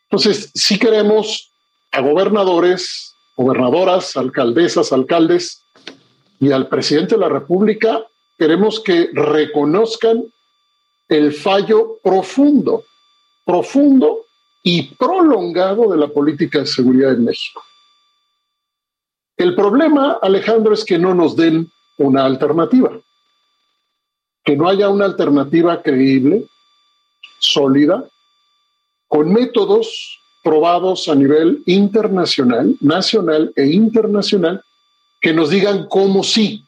Entonces, 0.10 0.52
si 0.54 0.80
queremos 0.80 1.52
a 1.92 2.02
gobernadores, 2.02 3.14
gobernadoras, 3.36 4.16
alcaldesas, 4.16 4.94
alcaldes 4.94 5.64
y 6.40 6.52
al 6.52 6.70
presidente 6.70 7.16
de 7.16 7.22
la 7.22 7.30
República, 7.30 8.06
queremos 8.38 8.80
que 8.80 9.10
reconozcan 9.14 10.24
el 11.10 11.34
fallo 11.34 12.00
profundo, 12.04 12.84
profundo 13.46 14.26
y 14.64 14.96
prolongado 14.96 15.92
de 15.92 15.98
la 15.98 16.08
política 16.08 16.60
de 16.60 16.68
seguridad 16.68 17.14
en 17.14 17.26
México. 17.26 17.64
El 19.38 19.56
problema, 19.56 20.18
Alejandro, 20.22 20.74
es 20.74 20.84
que 20.84 20.98
no 20.98 21.14
nos 21.14 21.36
den 21.36 21.70
una 21.98 22.26
alternativa, 22.26 23.00
que 24.44 24.56
no 24.56 24.68
haya 24.68 24.90
una 24.90 25.06
alternativa 25.06 25.82
creíble, 25.82 26.46
sólida, 27.40 28.08
con 29.08 29.32
métodos 29.32 30.20
probados 30.44 31.08
a 31.08 31.16
nivel 31.16 31.62
internacional, 31.66 32.76
nacional 32.80 33.52
e 33.56 33.66
internacional, 33.68 34.62
que 35.20 35.34
nos 35.34 35.50
digan 35.50 35.88
cómo 35.90 36.24
sí. 36.24 36.64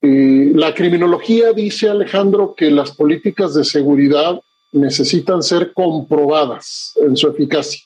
Eh, 0.00 0.52
la 0.54 0.74
criminología 0.74 1.52
dice, 1.52 1.88
Alejandro, 1.88 2.54
que 2.54 2.70
las 2.70 2.92
políticas 2.92 3.54
de 3.54 3.64
seguridad 3.64 4.40
necesitan 4.72 5.42
ser 5.42 5.72
comprobadas 5.72 6.94
en 6.96 7.16
su 7.16 7.28
eficacia. 7.28 7.80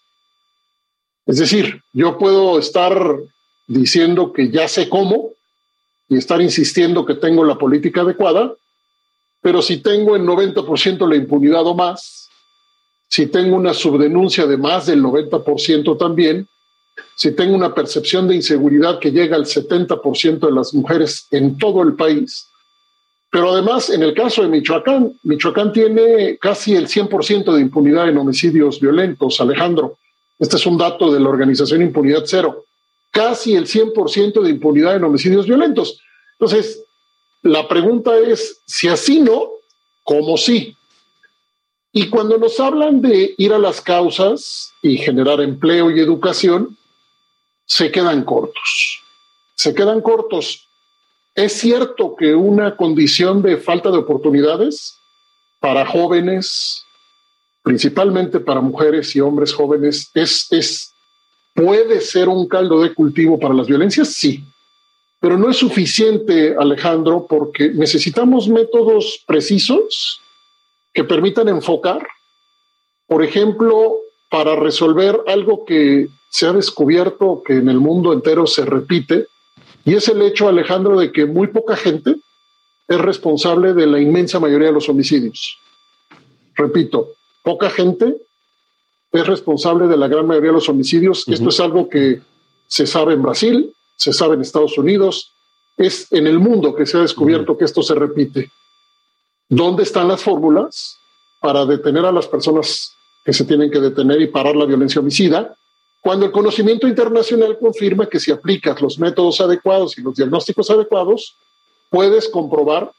Es 1.27 1.39
decir, 1.39 1.83
yo 1.93 2.19
puedo 2.19 2.59
estar 2.59 3.19
diciendo 3.67 4.33
que 4.33 4.51
ya 4.51 4.67
sé 4.67 4.89
cómo 4.89 5.33
y 6.09 6.17
estar 6.17 6.41
insistiendo 6.41 7.05
que 7.05 7.15
tengo 7.15 7.45
la 7.45 7.59
política 7.59 8.01
adecuada, 8.01 8.55
pero 9.43 9.61
si 9.61 9.77
tengo 9.83 10.17
el 10.17 10.23
90% 10.23 11.07
la 11.07 11.17
impunidad 11.17 11.67
o 11.67 11.75
más, 11.75 12.28
si 13.09 13.27
tengo 13.27 13.57
una 13.57 13.75
subdenuncia 13.75 14.47
de 14.47 14.57
más 14.57 14.87
del 14.87 15.03
90% 15.03 15.99
también, 15.99 16.47
si 17.17 17.33
tengo 17.33 17.55
una 17.55 17.75
percepción 17.75 18.29
de 18.29 18.37
inseguridad 18.37 18.99
que 18.99 19.11
llega 19.11 19.37
al 19.37 19.47
70% 19.47 20.39
de 20.39 20.53
las 20.53 20.75
mujeres 20.75 21.27
en 21.31 21.57
todo 21.59 21.83
el 21.83 21.95
país, 21.95 22.49
pero 23.31 23.51
además 23.53 23.91
en 23.91 24.03
el 24.03 24.15
caso 24.15 24.43
de 24.43 24.49
Michoacán, 24.49 25.19
Michoacán 25.23 25.73
tiene 25.73 26.39
casi 26.39 26.75
el 26.75 26.89
100% 26.89 27.53
de 27.55 27.61
impunidad 27.61 28.09
en 28.09 28.19
homicidios 28.19 28.81
violentos, 28.81 29.41
Alejandro. 29.41 29.99
Este 30.39 30.57
es 30.57 30.67
un 30.67 30.79
dato 30.79 31.13
de 31.13 31.21
la 31.21 31.29
organización 31.29 31.83
Impunidad 31.83 32.23
Cero. 32.25 32.65
Casi 33.11 33.55
el 33.55 33.67
100% 33.67 34.41
de 34.41 34.51
impunidad 34.51 34.97
en 34.97 35.05
homicidios 35.05 35.47
violentos. 35.47 36.01
Entonces, 36.39 36.85
la 37.43 37.69
pregunta 37.69 38.17
es, 38.19 38.61
si 38.67 38.89
así 38.89 39.21
no, 39.21 39.49
¿cómo 40.05 40.37
sí? 40.37 40.77
Y 42.01 42.11
cuando 42.11 42.39
nos 42.39 42.61
hablan 42.61 43.03
de 43.03 43.35
ir 43.39 43.53
a 43.53 43.59
las 43.59 43.81
causas 43.81 44.73
y 44.83 44.99
generar 44.99 45.41
empleo 45.41 45.91
y 45.91 45.99
educación, 45.99 46.79
se 47.67 47.91
quedan 47.91 48.23
cortos. 48.23 49.03
Se 49.57 49.75
quedan 49.75 50.01
cortos. 50.01 50.69
Es 51.35 51.55
cierto 51.55 52.15
que 52.15 52.37
una 52.37 52.77
condición 52.77 53.43
de 53.43 53.57
falta 53.57 53.91
de 53.91 53.99
oportunidades 53.99 54.97
para 55.59 55.85
jóvenes, 55.85 56.85
principalmente 57.65 58.39
para 58.39 58.61
mujeres 58.61 59.17
y 59.17 59.21
hombres 59.21 59.53
jóvenes, 59.53 60.09
es, 60.15 60.47
es, 60.53 60.93
puede 61.53 62.01
ser 62.01 62.29
un 62.29 62.47
caldo 62.47 62.81
de 62.81 62.95
cultivo 62.95 63.41
para 63.41 63.55
las 63.55 63.67
violencias, 63.67 64.15
sí. 64.15 64.45
pero 65.19 65.37
no 65.37 65.51
es 65.51 65.57
suficiente, 65.57 66.55
Alejandro, 66.57 67.27
porque 67.29 67.71
necesitamos 67.71 68.49
métodos 68.49 69.21
precisos 69.27 70.21
que 70.93 71.05
permitan 71.05 71.49
enfocar, 71.49 72.07
por 73.07 73.23
ejemplo, 73.23 73.97
para 74.31 74.57
resolver 74.57 75.21
algo 75.27 75.65
que 75.65 76.09
se 76.31 76.47
ha 76.47 76.53
descubierto 76.53 77.43
que 77.45 77.55
en 77.55 77.69
el 77.69 77.79
mundo 77.79 78.13
entero 78.13 78.47
se 78.47 78.65
repite, 78.65 79.27
y 79.85 79.95
es 79.95 80.09
el 80.09 80.21
hecho, 80.23 80.49
Alejandro, 80.49 80.99
de 80.99 81.13
que 81.13 81.25
muy 81.25 81.47
poca 81.47 81.77
gente 81.77 82.17
es 82.89 83.01
responsable 83.01 83.75
de 83.75 83.87
la 83.87 84.01
inmensa 84.01 84.41
mayoría 84.41 84.69
de 84.69 84.75
los 84.75 84.89
homicidios. 84.89 85.59
Repito, 86.55 87.15
poca 87.43 87.71
gente 87.71 88.17
es 89.13 89.27
responsable 89.27 89.87
de 89.87 89.97
la 89.97 90.09
gran 90.09 90.27
mayoría 90.27 90.51
de 90.51 90.57
los 90.57 90.69
homicidios. 90.69 91.27
Esto 91.29 91.49
es 91.49 91.61
algo 91.61 91.89
que 91.89 92.21
se 92.67 92.87
sabe 92.87 93.15
en 93.15 93.23
Brasil, 93.23 93.73
se 93.97 94.13
sabe 94.13 94.35
en 94.35 94.43
Estados 94.43 94.77
Unidos, 94.77 95.33
es 95.77 96.13
en 96.13 96.27
el 96.27 96.39
mundo 96.39 96.75
que 96.75 96.85
se 96.85 96.99
ha 96.99 97.01
descubierto 97.01 97.57
que 97.57 97.65
esto 97.65 97.83
se 97.83 97.95
repite. 97.95 98.51
¿Dónde 99.49 99.83
están 99.83 100.09
las 100.09 100.23
fórmulas 100.23 100.99
para 101.41 101.65
detener 101.65 102.05
a 102.05 102.13
las 102.13 102.27
personas 102.27 102.93
que 103.25 103.33
se 103.33 103.45
tienen 103.45 103.71
que 103.71 103.81
detener 103.81 104.21
y 104.21 104.27
parar 104.27 104.55
la 104.55 104.67
violencia 104.67 105.01
homicida? 105.01 105.55
Cuando 106.03 106.27
el 106.27 106.33
conocimiento 106.33 106.87
internacional 106.87 107.59
confirma 107.59 108.07
que 108.07 108.21
si 108.21 108.31
aplicas 108.31 108.81
los 108.83 108.99
métodos 108.99 109.41
adecuados 109.41 109.97
y 109.97 110.03
los 110.03 110.15
diagnósticos 110.17 110.71
adecuados, 110.71 111.35
puedes 111.91 112.29
comprobar 112.29 112.93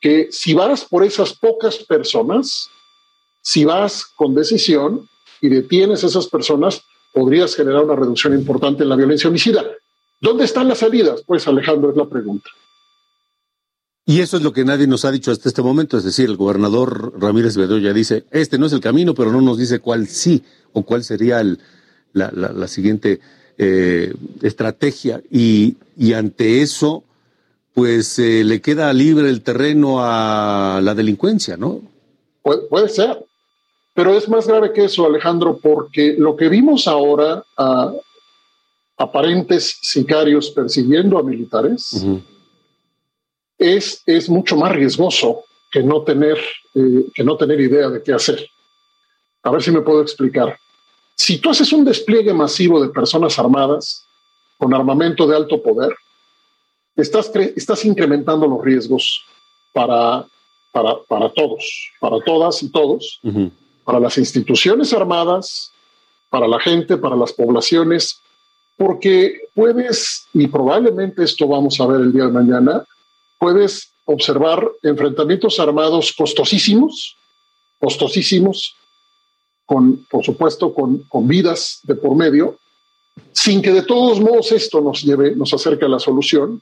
que 0.00 0.28
si 0.30 0.52
vas 0.52 0.84
por 0.84 1.04
esas 1.04 1.32
pocas 1.32 1.78
personas, 1.78 2.68
si 3.40 3.64
vas 3.64 4.04
con 4.04 4.34
decisión 4.34 5.08
y 5.40 5.48
detienes 5.48 6.02
a 6.02 6.08
esas 6.08 6.26
personas, 6.26 6.82
podrías 7.12 7.54
generar 7.54 7.84
una 7.84 7.96
reducción 7.96 8.34
importante 8.34 8.82
en 8.82 8.88
la 8.88 8.96
violencia 8.96 9.30
homicida. 9.30 9.64
¿Dónde 10.20 10.44
están 10.44 10.68
las 10.68 10.78
salidas? 10.78 11.22
Pues 11.24 11.46
Alejandro 11.46 11.90
es 11.90 11.96
la 11.96 12.06
pregunta. 12.06 12.50
Y 14.06 14.20
eso 14.20 14.36
es 14.36 14.42
lo 14.42 14.52
que 14.52 14.64
nadie 14.64 14.86
nos 14.86 15.04
ha 15.06 15.10
dicho 15.10 15.30
hasta 15.30 15.48
este 15.48 15.62
momento, 15.62 15.96
es 15.96 16.04
decir, 16.04 16.28
el 16.28 16.36
gobernador 16.36 17.18
Ramírez 17.18 17.56
Bedoya 17.56 17.94
dice, 17.94 18.24
este 18.30 18.58
no 18.58 18.66
es 18.66 18.72
el 18.74 18.80
camino, 18.80 19.14
pero 19.14 19.32
no 19.32 19.40
nos 19.40 19.56
dice 19.56 19.80
cuál 19.80 20.08
sí 20.08 20.42
o 20.74 20.82
cuál 20.82 21.04
sería 21.04 21.40
el, 21.40 21.58
la, 22.12 22.68
siguiente 22.68 23.20
eh, 23.56 24.12
estrategia. 24.42 25.22
Y, 25.30 25.76
ante 26.14 26.60
eso, 26.60 27.02
pues 27.72 28.18
eh, 28.18 28.44
le 28.44 28.60
queda 28.60 28.92
libre 28.92 29.30
el 29.30 29.40
terreno 29.40 29.96
a 30.00 30.80
la 30.82 30.94
delincuencia, 30.94 31.56
¿no? 31.56 31.80
puede 32.68 32.90
ser, 32.90 33.24
pero 33.94 34.14
es 34.14 34.28
más 34.28 34.46
grave 34.46 34.70
que 34.74 34.84
eso, 34.84 35.06
Alejandro, 35.06 35.58
porque 35.62 36.14
lo 36.18 36.36
que 36.36 36.50
vimos 36.50 36.86
ahora 36.86 37.42
a 37.56 37.90
aparentes 38.98 39.78
sicarios 39.80 40.50
persiguiendo 40.50 41.18
a 41.18 41.22
militares 41.22 42.04
es, 43.64 44.02
es 44.06 44.28
mucho 44.28 44.56
más 44.56 44.72
riesgoso 44.72 45.44
que 45.70 45.82
no, 45.82 46.02
tener, 46.02 46.38
eh, 46.74 47.06
que 47.14 47.24
no 47.24 47.36
tener 47.36 47.60
idea 47.60 47.88
de 47.88 48.02
qué 48.02 48.12
hacer. 48.12 48.48
A 49.42 49.50
ver 49.50 49.62
si 49.62 49.70
me 49.70 49.80
puedo 49.80 50.02
explicar. 50.02 50.58
Si 51.16 51.38
tú 51.38 51.50
haces 51.50 51.72
un 51.72 51.84
despliegue 51.84 52.32
masivo 52.32 52.80
de 52.80 52.88
personas 52.88 53.38
armadas 53.38 54.04
con 54.58 54.74
armamento 54.74 55.26
de 55.26 55.36
alto 55.36 55.62
poder, 55.62 55.94
estás, 56.96 57.30
estás 57.56 57.84
incrementando 57.84 58.46
los 58.46 58.62
riesgos 58.62 59.24
para, 59.72 60.26
para, 60.72 60.96
para 61.08 61.28
todos, 61.32 61.90
para 62.00 62.20
todas 62.20 62.62
y 62.62 62.70
todos 62.70 63.20
para 63.84 64.00
las 64.00 64.18
instituciones 64.18 64.92
armadas, 64.92 65.72
para 66.30 66.48
la 66.48 66.58
gente, 66.58 66.96
para 66.96 67.16
las 67.16 67.32
poblaciones, 67.32 68.20
porque 68.76 69.40
puedes, 69.54 70.26
y 70.32 70.48
probablemente 70.48 71.22
esto 71.22 71.46
vamos 71.46 71.80
a 71.80 71.86
ver 71.86 72.00
el 72.00 72.12
día 72.12 72.24
de 72.24 72.32
mañana, 72.32 72.84
puedes 73.38 73.92
observar 74.06 74.70
enfrentamientos 74.82 75.58
armados 75.60 76.12
costosísimos, 76.16 77.16
costosísimos, 77.78 78.76
con, 79.66 80.04
por 80.10 80.24
supuesto, 80.24 80.74
con, 80.74 81.28
vidas 81.28 81.80
de 81.84 81.94
por 81.94 82.14
medio, 82.14 82.58
sin 83.32 83.62
que 83.62 83.72
de 83.72 83.82
todos 83.82 84.20
modos 84.20 84.52
esto 84.52 84.80
nos 84.80 85.02
lleve, 85.02 85.34
nos 85.34 85.54
acerque 85.54 85.84
a 85.84 85.88
la 85.88 85.98
solución, 85.98 86.60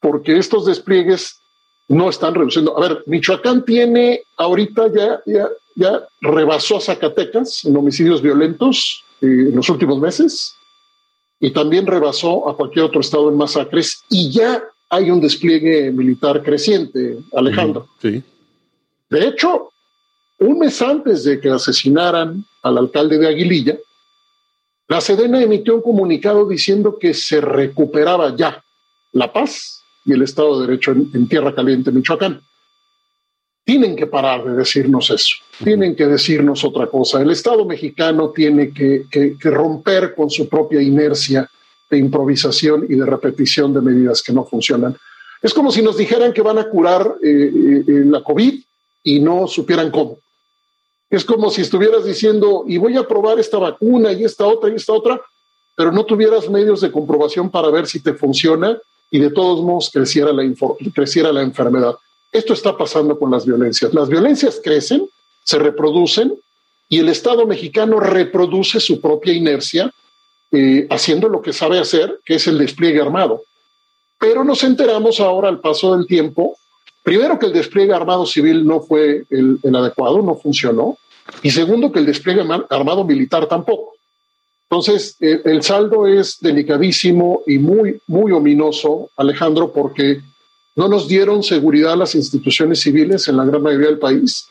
porque 0.00 0.38
estos 0.38 0.64
despliegues 0.64 1.38
no 1.88 2.08
están 2.08 2.34
reduciendo. 2.34 2.76
A 2.76 2.80
ver, 2.80 3.02
Michoacán 3.06 3.64
tiene 3.64 4.22
ahorita 4.36 4.88
ya, 4.94 5.20
ya, 5.26 5.48
ya 5.74 6.06
rebasó 6.20 6.76
a 6.76 6.80
Zacatecas 6.80 7.64
en 7.64 7.76
homicidios 7.76 8.22
violentos 8.22 9.04
eh, 9.20 9.26
en 9.26 9.56
los 9.56 9.68
últimos 9.68 9.98
meses 9.98 10.54
y 11.40 11.50
también 11.50 11.86
rebasó 11.86 12.48
a 12.48 12.56
cualquier 12.56 12.84
otro 12.84 13.00
estado 13.00 13.28
en 13.28 13.36
masacres 13.36 14.02
y 14.10 14.30
ya 14.30 14.62
hay 14.90 15.10
un 15.10 15.20
despliegue 15.20 15.90
militar 15.90 16.42
creciente, 16.42 17.18
Alejandro. 17.32 17.88
Sí. 18.00 18.22
De 19.10 19.26
hecho, 19.26 19.70
un 20.38 20.58
mes 20.58 20.80
antes 20.82 21.24
de 21.24 21.40
que 21.40 21.50
asesinaran 21.50 22.44
al 22.62 22.78
alcalde 22.78 23.18
de 23.18 23.28
Aguililla, 23.28 23.78
la 24.88 25.00
Sedena 25.00 25.42
emitió 25.42 25.74
un 25.76 25.82
comunicado 25.82 26.48
diciendo 26.48 26.98
que 26.98 27.12
se 27.12 27.40
recuperaba 27.40 28.34
ya 28.34 28.62
la 29.12 29.32
paz 29.32 29.82
y 30.06 30.12
el 30.12 30.22
Estado 30.22 30.58
de 30.58 30.66
Derecho 30.66 30.92
en, 30.92 31.28
Tierra 31.28 31.54
Caliente, 31.54 31.92
Michoacán. 31.92 32.40
Tienen 33.64 33.94
que 33.94 34.06
parar 34.06 34.44
de 34.44 34.54
decirnos 34.54 35.10
eso, 35.10 35.36
tienen 35.62 35.94
que 35.94 36.06
decirnos 36.06 36.64
otra 36.64 36.86
cosa. 36.86 37.20
El 37.20 37.30
Estado 37.30 37.66
mexicano 37.66 38.30
tiene 38.30 38.72
que, 38.72 39.04
romper 39.42 40.14
con 40.14 40.30
su 40.30 40.48
propia 40.48 40.80
inercia 40.80 41.50
de 41.90 41.98
improvisación 41.98 42.86
y 42.88 42.94
de 42.94 43.06
repetición 43.06 43.72
de 43.72 43.80
medidas 43.80 44.22
que 44.22 44.32
no 44.32 44.44
funcionan. 44.44 44.96
Es 45.40 45.54
como 45.54 45.70
si 45.70 45.82
nos 45.82 45.96
dijeran 45.96 46.32
que 46.32 46.42
van 46.42 46.58
a 46.58 46.68
curar 46.68 47.16
eh, 47.22 47.28
eh, 47.28 47.84
eh, 47.86 48.04
la 48.06 48.22
COVID 48.22 48.60
y 49.04 49.20
no 49.20 49.46
supieran 49.46 49.90
cómo. 49.90 50.18
Es 51.10 51.24
como 51.24 51.50
si 51.50 51.62
estuvieras 51.62 52.04
diciendo, 52.04 52.64
y 52.66 52.76
voy 52.76 52.96
a 52.96 53.06
probar 53.06 53.38
esta 53.38 53.58
vacuna 53.58 54.12
y 54.12 54.24
esta 54.24 54.46
otra 54.46 54.70
y 54.70 54.74
esta 54.74 54.92
otra, 54.92 55.20
pero 55.74 55.92
no 55.92 56.04
tuvieras 56.04 56.50
medios 56.50 56.80
de 56.80 56.90
comprobación 56.90 57.50
para 57.50 57.70
ver 57.70 57.86
si 57.86 58.00
te 58.00 58.12
funciona 58.12 58.78
y 59.10 59.18
de 59.20 59.30
todos 59.30 59.64
modos 59.64 59.90
creciera 59.92 60.32
la, 60.32 60.42
creciera 60.92 61.32
la 61.32 61.42
enfermedad. 61.42 61.94
Esto 62.30 62.52
está 62.52 62.76
pasando 62.76 63.18
con 63.18 63.30
las 63.30 63.46
violencias. 63.46 63.94
Las 63.94 64.08
violencias 64.08 64.60
crecen, 64.62 65.08
se 65.44 65.58
reproducen 65.58 66.34
y 66.90 66.98
el 66.98 67.08
Estado 67.08 67.46
mexicano 67.46 68.00
reproduce 68.00 68.80
su 68.80 69.00
propia 69.00 69.32
inercia 69.32 69.92
eh, 70.52 70.86
haciendo 70.90 71.28
lo 71.28 71.42
que 71.42 71.52
sabe 71.52 71.78
hacer, 71.78 72.20
que 72.24 72.36
es 72.36 72.46
el 72.46 72.58
despliegue 72.58 73.00
armado. 73.00 73.42
Pero 74.18 74.44
nos 74.44 74.64
enteramos 74.64 75.20
ahora 75.20 75.48
al 75.48 75.60
paso 75.60 75.96
del 75.96 76.06
tiempo, 76.06 76.56
primero 77.02 77.38
que 77.38 77.46
el 77.46 77.52
despliegue 77.52 77.92
armado 77.92 78.26
civil 78.26 78.66
no 78.66 78.80
fue 78.80 79.24
el, 79.30 79.60
adecuado, 79.74 80.22
no 80.22 80.36
funcionó, 80.36 80.98
y 81.42 81.50
segundo 81.50 81.92
que 81.92 81.98
el 82.00 82.06
despliegue 82.06 82.42
armado 82.70 83.04
militar 83.04 83.46
tampoco. 83.46 83.94
Entonces, 84.70 85.16
eh, 85.20 85.40
el 85.44 85.62
saldo 85.62 86.06
es 86.06 86.38
delicadísimo 86.40 87.42
y 87.46 87.58
muy, 87.58 88.00
muy 88.06 88.32
ominoso, 88.32 89.10
Alejandro, 89.16 89.72
porque 89.72 90.20
no 90.76 90.88
nos 90.88 91.08
dieron 91.08 91.42
seguridad 91.42 91.96
las 91.96 92.14
instituciones 92.14 92.80
civiles 92.80 93.28
en 93.28 93.36
la 93.36 93.44
gran 93.44 93.62
mayoría 93.62 93.88
del 93.88 93.98
país 93.98 94.48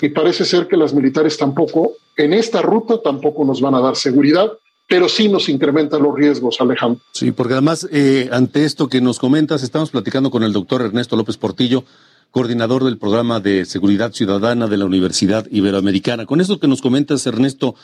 y 0.00 0.08
parece 0.10 0.44
ser 0.44 0.66
que 0.68 0.76
las 0.76 0.92
militares 0.92 1.36
tampoco, 1.36 1.92
en 2.16 2.32
esta 2.32 2.62
ruta 2.62 3.00
tampoco 3.02 3.44
nos 3.44 3.60
van 3.60 3.74
a 3.74 3.80
dar 3.80 3.96
seguridad, 3.96 4.52
pero 4.88 5.08
sí 5.08 5.28
nos 5.28 5.48
incrementan 5.48 6.02
los 6.02 6.14
riesgos, 6.14 6.60
Alejandro. 6.60 7.02
Sí, 7.12 7.32
porque 7.32 7.54
además, 7.54 7.88
eh, 7.90 8.28
ante 8.32 8.64
esto 8.64 8.88
que 8.88 9.00
nos 9.00 9.18
comentas, 9.18 9.62
estamos 9.62 9.90
platicando 9.90 10.30
con 10.30 10.42
el 10.42 10.52
doctor 10.52 10.82
Ernesto 10.82 11.16
López 11.16 11.36
Portillo, 11.36 11.84
coordinador 12.30 12.84
del 12.84 12.98
programa 12.98 13.40
de 13.40 13.64
seguridad 13.64 14.12
ciudadana 14.12 14.66
de 14.68 14.76
la 14.76 14.84
Universidad 14.84 15.46
Iberoamericana. 15.50 16.26
Con 16.26 16.40
esto 16.40 16.60
que 16.60 16.68
nos 16.68 16.82
comentas, 16.82 17.26
Ernesto, 17.26 17.74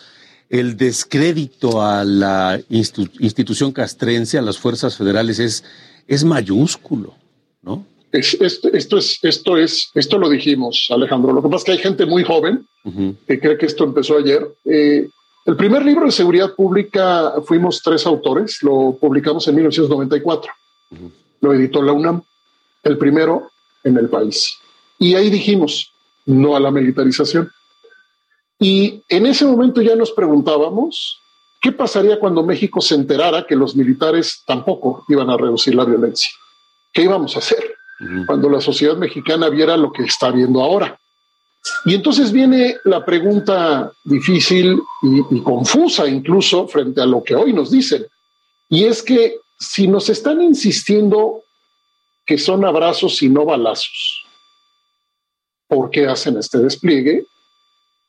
el 0.49 0.77
descrédito 0.77 1.83
a 1.83 2.05
la 2.05 2.61
institución 2.69 3.73
castrense, 3.73 4.39
a 4.39 4.43
las 4.43 4.59
fuerzas 4.59 4.97
federales, 4.97 5.39
es, 5.39 5.65
es 6.07 6.25
mayúsculo, 6.25 7.15
¿no? 7.63 7.87
esto, 8.13 8.99
es, 8.99 9.19
esto 9.23 9.57
es, 9.57 9.91
esto 9.95 10.19
lo 10.19 10.29
dijimos, 10.29 10.89
Alejandro. 10.91 11.33
Lo 11.33 11.43
que 11.43 11.49
pasa 11.49 11.59
es 11.59 11.65
que 11.65 11.73
hay 11.73 11.79
gente 11.79 12.07
muy 12.07 12.23
joven 12.25 12.67
que 13.27 13.41
cree 13.41 13.57
que 13.57 13.67
esto 13.67 13.85
empezó 13.85 14.19
ayer. 14.19 14.47
Eh, 14.65 15.09
el 15.45 15.57
primer 15.57 15.85
libro 15.85 16.07
de 16.07 16.13
seguridad 16.13 16.55
pública 16.55 17.35
fuimos 17.45 17.83
tres 17.83 18.07
autores, 18.07 18.63
lo 18.63 18.97
publicamos 19.01 19.47
en 19.49 19.57
1994. 19.57 20.53
Lo 21.41 21.53
editó 21.53 21.83
la 21.83 21.93
UNAM, 21.93 22.23
el 22.85 22.97
primero 22.97 23.51
en 23.83 23.97
el 23.97 24.09
país. 24.09 24.59
Y 24.99 25.15
ahí 25.15 25.31
dijimos, 25.31 25.93
no 26.27 26.55
a 26.55 26.61
la 26.61 26.71
militarización. 26.71 27.51
Y 28.61 29.03
en 29.09 29.27
ese 29.27 29.45
momento 29.45 29.83
ya 29.83 29.97
nos 29.97 30.13
preguntábamos 30.13 31.21
qué 31.61 31.73
pasaría 31.73 32.21
cuando 32.21 32.45
México 32.45 32.81
se 32.81 32.95
enterara 32.95 33.45
que 33.45 33.57
los 33.57 33.75
militares 33.75 34.43
tampoco 34.47 35.05
iban 35.09 35.29
a 35.31 35.37
reducir 35.37 35.75
la 35.75 35.85
violencia. 35.85 36.31
¿Qué 36.93 37.03
íbamos 37.03 37.35
a 37.35 37.41
hacer 37.41 37.75
cuando 38.27 38.49
la 38.49 38.61
sociedad 38.61 38.97
mexicana 38.97 39.49
viera 39.49 39.77
lo 39.77 39.93
que 39.93 40.05
está 40.05 40.31
viendo 40.31 40.63
ahora? 40.63 41.01
Y 41.85 41.95
entonces 41.95 42.33
viene 42.33 42.77
la 42.85 43.05
pregunta 43.05 43.93
difícil 44.05 44.81
y, 45.03 45.41
confusa 45.43 46.07
incluso 46.07 46.67
frente 46.69 47.01
a 47.01 47.07
lo 47.07 47.23
que 47.23 47.35
hoy 47.35 47.53
nos 47.53 47.71
dicen. 47.71 48.07
Y 48.69 48.85
es 48.85 49.03
que 49.03 49.39
si 49.59 49.87
nos 49.87 50.09
están 50.09 50.43
insistiendo 50.43 51.43
que 52.27 52.39
son 52.39 52.65
abrazos 52.65 53.23
y 53.23 53.29
no 53.29 53.45
balazos, 53.45 54.25
¿por 55.69 55.91
qué 55.91 56.07
hacen 56.07 56.37
este 56.39 56.59
despliegue? 56.59 57.27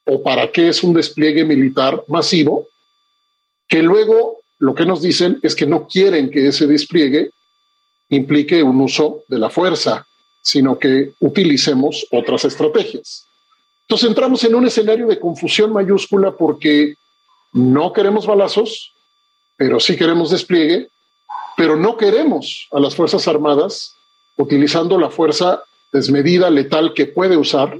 ¿O 0.06 0.22
para 0.22 0.52
qué 0.52 0.70
es 0.70 0.84
un 0.84 0.94
despliegue 0.94 1.46
militar 1.46 2.04
masivo? 2.08 2.68
Que 3.68 3.82
luego 3.82 4.40
lo 4.60 4.76
que 4.76 4.86
nos 4.86 5.02
dicen 5.02 5.40
es 5.44 5.56
que 5.56 5.66
no 5.66 5.88
quieren 5.88 6.30
que 6.30 6.48
ese 6.48 6.68
despliegue 6.68 7.32
implique 8.10 8.62
un 8.62 8.80
uso 8.82 9.24
de 9.28 9.40
la 9.40 9.50
fuerza, 9.50 10.06
sino 10.42 10.78
que 10.78 11.14
utilicemos 11.20 12.06
otras 12.12 12.46
estrategias. 12.46 13.28
Entonces 13.88 14.10
entramos 14.10 14.44
en 14.44 14.56
un 14.56 14.66
escenario 14.66 15.08
de 15.08 15.20
confusión 15.20 15.72
mayúscula 15.74 16.32
porque 16.32 16.96
no 17.52 17.94
queremos 17.94 18.26
balazos, 18.26 18.94
pero 19.58 19.80
sí 19.80 19.96
queremos 19.96 20.32
despliegue, 20.32 20.90
pero 21.56 21.76
no 21.76 21.98
queremos 21.98 22.68
a 22.72 22.80
las 22.80 22.96
Fuerzas 22.96 23.28
Armadas 23.28 23.96
utilizando 24.38 24.98
la 24.98 25.10
fuerza 25.10 25.64
desmedida, 25.92 26.50
letal 26.50 26.94
que 26.94 27.06
puede 27.06 27.38
usar 27.38 27.78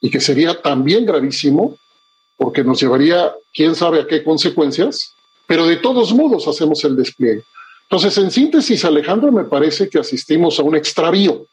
y 0.00 0.10
que 0.10 0.20
sería 0.20 0.62
también 0.62 1.04
gravísimo 1.04 1.76
porque 2.36 2.64
nos 2.64 2.80
llevaría 2.80 3.34
quién 3.52 3.74
sabe 3.74 4.00
a 4.00 4.06
qué 4.06 4.22
consecuencias, 4.22 5.14
pero 5.46 5.66
de 5.66 5.76
todos 5.76 6.14
modos 6.14 6.46
hacemos 6.48 6.84
el 6.84 6.96
despliegue. 6.96 7.42
Entonces, 7.82 8.16
en 8.18 8.30
síntesis, 8.30 8.84
Alejandro, 8.84 9.32
me 9.32 9.44
parece 9.44 9.90
que 9.90 9.98
asistimos 9.98 10.58
a 10.58 10.62
un 10.62 10.76
extravío, 10.76 11.46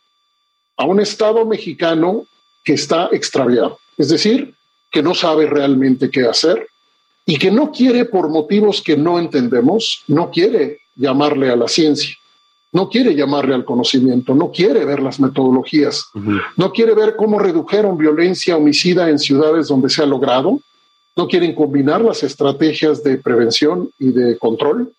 a 0.77 0.85
un 0.85 0.99
Estado 0.99 1.45
mexicano 1.45 2.25
que 2.67 2.73
está 2.73 3.07
extraviado, 3.13 3.79
es 3.97 4.09
decir, 4.09 4.53
que 4.91 5.01
no 5.01 5.15
sabe 5.15 5.45
realmente 5.45 6.09
qué 6.09 6.25
hacer 6.25 6.67
y 7.25 7.37
que 7.37 7.49
no 7.49 7.71
quiere, 7.71 8.03
por 8.03 8.27
motivos 8.27 8.81
que 8.81 8.97
no 8.97 9.19
entendemos, 9.19 10.03
no 10.07 10.29
quiere 10.29 10.79
llamarle 10.93 11.49
a 11.49 11.55
la 11.55 11.69
ciencia, 11.69 12.13
no 12.73 12.89
quiere 12.89 13.15
llamarle 13.15 13.55
al 13.55 13.63
conocimiento, 13.63 14.35
no 14.35 14.51
quiere 14.51 14.83
ver 14.83 15.01
las 15.01 15.17
metodologías, 15.17 16.07
no 16.57 16.73
quiere 16.73 16.93
ver 16.93 17.15
cómo 17.15 17.39
redujeron 17.39 17.97
violencia 17.97 18.57
homicida 18.57 19.09
en 19.09 19.17
ciudades 19.17 19.69
donde 19.69 19.89
se 19.89 20.03
ha 20.03 20.05
logrado, 20.05 20.59
no 21.15 21.25
quieren 21.29 21.55
combinar 21.55 22.01
las 22.01 22.21
estrategias 22.21 23.01
de 23.01 23.15
prevención 23.17 23.89
y 23.97 24.11
de 24.11 24.37
control, 24.37 24.91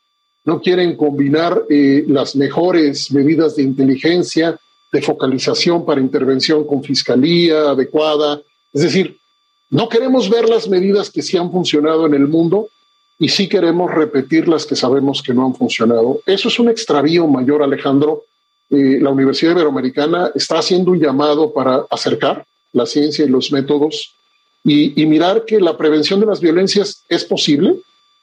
no 0.46 0.62
quieren 0.62 0.96
combinar 0.96 1.64
eh, 1.68 2.06
las 2.08 2.34
mejores 2.34 3.12
medidas 3.12 3.56
de 3.56 3.64
inteligencia, 3.64 4.58
de 4.92 5.02
focalización 5.02 5.84
para 5.84 6.00
intervención 6.00 6.64
con 6.64 6.82
fiscalía 6.82 7.70
adecuada. 7.70 8.40
Es 8.72 8.82
decir, 8.82 9.18
no 9.70 9.88
queremos 9.88 10.30
ver 10.30 10.48
las 10.48 10.68
medidas 10.68 11.10
que 11.10 11.22
sí 11.22 11.36
han 11.36 11.52
funcionado 11.52 12.06
en 12.06 12.14
el 12.14 12.26
mundo 12.26 12.68
y 13.18 13.28
sí 13.28 13.48
queremos 13.48 13.90
repetir 13.90 14.48
las 14.48 14.64
que 14.64 14.76
sabemos 14.76 15.22
que 15.22 15.34
no 15.34 15.44
han 15.46 15.54
funcionado. 15.54 16.20
Eso 16.24 16.48
es 16.48 16.58
un 16.58 16.68
extravío 16.68 17.26
mayor, 17.26 17.62
Alejandro. 17.62 18.24
Eh, 18.70 18.98
la 19.00 19.10
Universidad 19.10 19.52
Iberoamericana 19.52 20.30
está 20.34 20.58
haciendo 20.58 20.92
un 20.92 21.00
llamado 21.00 21.52
para 21.52 21.84
acercar 21.90 22.46
la 22.72 22.86
ciencia 22.86 23.24
y 23.24 23.28
los 23.28 23.50
métodos 23.50 24.14
y, 24.64 25.00
y 25.00 25.06
mirar 25.06 25.44
que 25.44 25.60
la 25.60 25.76
prevención 25.76 26.20
de 26.20 26.26
las 26.26 26.40
violencias 26.40 27.02
es 27.08 27.24
posible, 27.24 27.76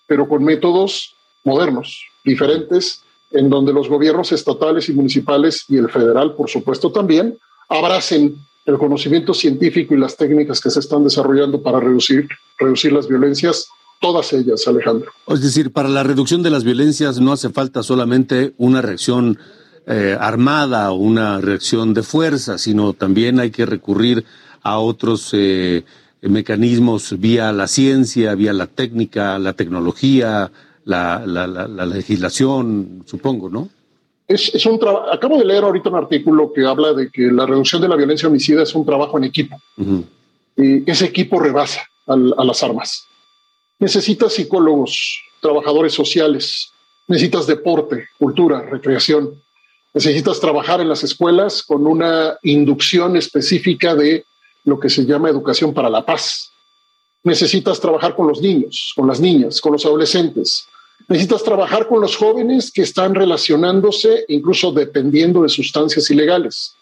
pero 0.07 0.27
con 0.27 0.43
métodos 0.43 1.15
modernos, 1.43 2.05
diferentes, 2.23 3.04
en 3.31 3.49
donde 3.49 3.73
los 3.73 3.89
gobiernos 3.89 4.31
estatales 4.31 4.89
y 4.89 4.93
municipales 4.93 5.65
y 5.67 5.77
el 5.77 5.89
federal, 5.89 6.35
por 6.35 6.49
supuesto, 6.49 6.91
también 6.91 7.37
abracen 7.69 8.35
el 8.65 8.77
conocimiento 8.77 9.33
científico 9.33 9.93
y 9.93 9.99
las 9.99 10.17
técnicas 10.17 10.59
que 10.59 10.69
se 10.69 10.79
están 10.79 11.03
desarrollando 11.03 11.61
para 11.61 11.79
reducir, 11.79 12.27
reducir 12.57 12.93
las 12.93 13.07
violencias, 13.07 13.67
todas 14.01 14.33
ellas, 14.33 14.67
Alejandro. 14.67 15.11
Es 15.27 15.41
decir, 15.41 15.71
para 15.71 15.89
la 15.89 16.03
reducción 16.03 16.41
de 16.41 16.49
las 16.49 16.63
violencias 16.63 17.19
no 17.19 17.31
hace 17.31 17.49
falta 17.49 17.83
solamente 17.83 18.53
una 18.57 18.81
reacción 18.81 19.37
eh, 19.87 20.17
armada 20.19 20.91
o 20.91 20.95
una 20.95 21.39
reacción 21.41 21.93
de 21.93 22.01
fuerza, 22.01 22.57
sino 22.57 22.93
también 22.93 23.39
hay 23.39 23.51
que 23.51 23.67
recurrir 23.67 24.25
a 24.63 24.79
otros 24.79 25.29
eh, 25.33 25.83
mecanismos 26.21 27.19
vía 27.19 27.51
la 27.51 27.67
ciencia, 27.67 28.33
vía 28.33 28.51
la 28.51 28.65
técnica, 28.65 29.37
la 29.37 29.53
tecnología, 29.53 30.51
la, 30.85 31.23
la, 31.25 31.47
la, 31.47 31.85
legislación, 31.85 33.03
supongo, 33.05 33.49
¿no? 33.49 33.69
Es, 34.27 34.53
es 34.53 34.65
un 34.65 34.79
Acabo 35.11 35.37
de 35.37 35.45
leer 35.45 35.63
ahorita 35.63 35.89
un 35.89 35.97
artículo 35.97 36.53
que 36.53 36.65
habla 36.65 36.93
de 36.93 37.09
que 37.09 37.23
la 37.31 37.45
reducción 37.45 37.81
de 37.81 37.87
la 37.87 37.95
violencia 37.95 38.29
homicida 38.29 38.63
es 38.63 38.73
un 38.73 38.85
trabajo 38.85 39.17
en 39.17 39.25
equipo. 39.25 39.59
Y 40.57 40.89
ese 40.89 41.05
equipo 41.05 41.39
rebasa 41.39 41.87
a 42.07 42.15
las 42.15 42.63
armas. 42.63 43.07
Necesitas 43.79 44.33
psicólogos, 44.33 45.21
trabajadores 45.41 45.93
sociales, 45.93 46.71
necesitas 47.07 47.45
deporte, 47.47 48.07
cultura, 48.17 48.61
recreación. 48.61 49.41
Necesitas 49.93 50.39
trabajar 50.39 50.81
en 50.81 50.89
las 50.89 51.03
escuelas 51.03 51.63
con 51.63 51.85
una 51.87 52.37
inducción 52.43 53.15
específica 53.15 53.95
de 53.95 54.25
lo 54.65 54.79
que 54.79 54.89
se 54.89 55.05
llama 55.05 55.29
educación 55.29 55.73
para 55.73 55.89
la 55.89 56.05
paz. 56.05 56.51
Necesitas 57.23 57.79
trabajar 57.79 58.15
con 58.15 58.27
los 58.27 58.41
niños, 58.41 58.93
con 58.95 59.07
las 59.07 59.19
niñas, 59.19 59.61
con 59.61 59.73
los 59.73 59.85
adolescentes, 59.85 60.67
Necesitas 61.07 61.43
trabajar 61.43 61.87
con 61.87 62.01
los 62.01 62.15
jóvenes 62.15 62.71
que 62.71 62.81
están 62.81 63.13
relacionándose, 63.13 64.25
incluso 64.27 64.71
dependiendo 64.71 65.43
de 65.43 65.49
sustancias 65.49 66.09
ilegales. 66.09 66.75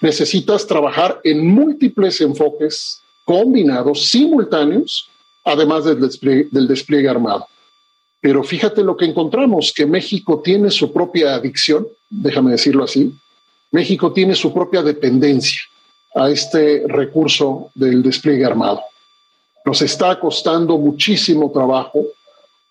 Necesitas 0.00 0.66
trabajar 0.66 1.20
en 1.22 1.46
múltiples 1.46 2.20
enfoques 2.20 3.00
combinados, 3.24 4.08
simultáneos, 4.08 5.08
además 5.44 5.84
del 5.84 6.00
despliegue, 6.00 6.48
del 6.50 6.66
despliegue 6.66 7.08
armado. 7.08 7.46
Pero 8.20 8.42
fíjate 8.42 8.82
lo 8.82 8.96
que 8.96 9.06
encontramos, 9.06 9.72
que 9.74 9.86
México 9.86 10.40
tiene 10.44 10.70
su 10.70 10.92
propia 10.92 11.34
adicción, 11.36 11.86
déjame 12.10 12.50
decirlo 12.52 12.84
así, 12.84 13.14
México 13.70 14.12
tiene 14.12 14.34
su 14.34 14.52
propia 14.52 14.82
dependencia 14.82 15.62
a 16.14 16.28
este 16.28 16.82
recurso 16.88 17.70
del 17.74 18.02
despliegue 18.02 18.44
armado. 18.44 18.80
Nos 19.64 19.80
está 19.80 20.18
costando 20.18 20.76
muchísimo 20.76 21.50
trabajo 21.52 22.04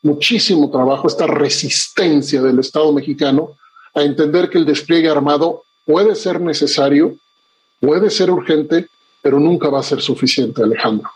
muchísimo 0.01 0.69
trabajo, 0.71 1.07
esta 1.07 1.27
resistencia 1.27 2.41
del 2.41 2.59
Estado 2.59 2.91
mexicano 2.93 3.51
a 3.93 4.03
entender 4.03 4.49
que 4.49 4.57
el 4.57 4.65
despliegue 4.65 5.09
armado 5.09 5.63
puede 5.85 6.15
ser 6.15 6.39
necesario, 6.39 7.17
puede 7.79 8.09
ser 8.09 8.31
urgente, 8.31 8.87
pero 9.21 9.39
nunca 9.39 9.69
va 9.69 9.79
a 9.79 9.83
ser 9.83 10.01
suficiente, 10.01 10.63
Alejandro. 10.63 11.09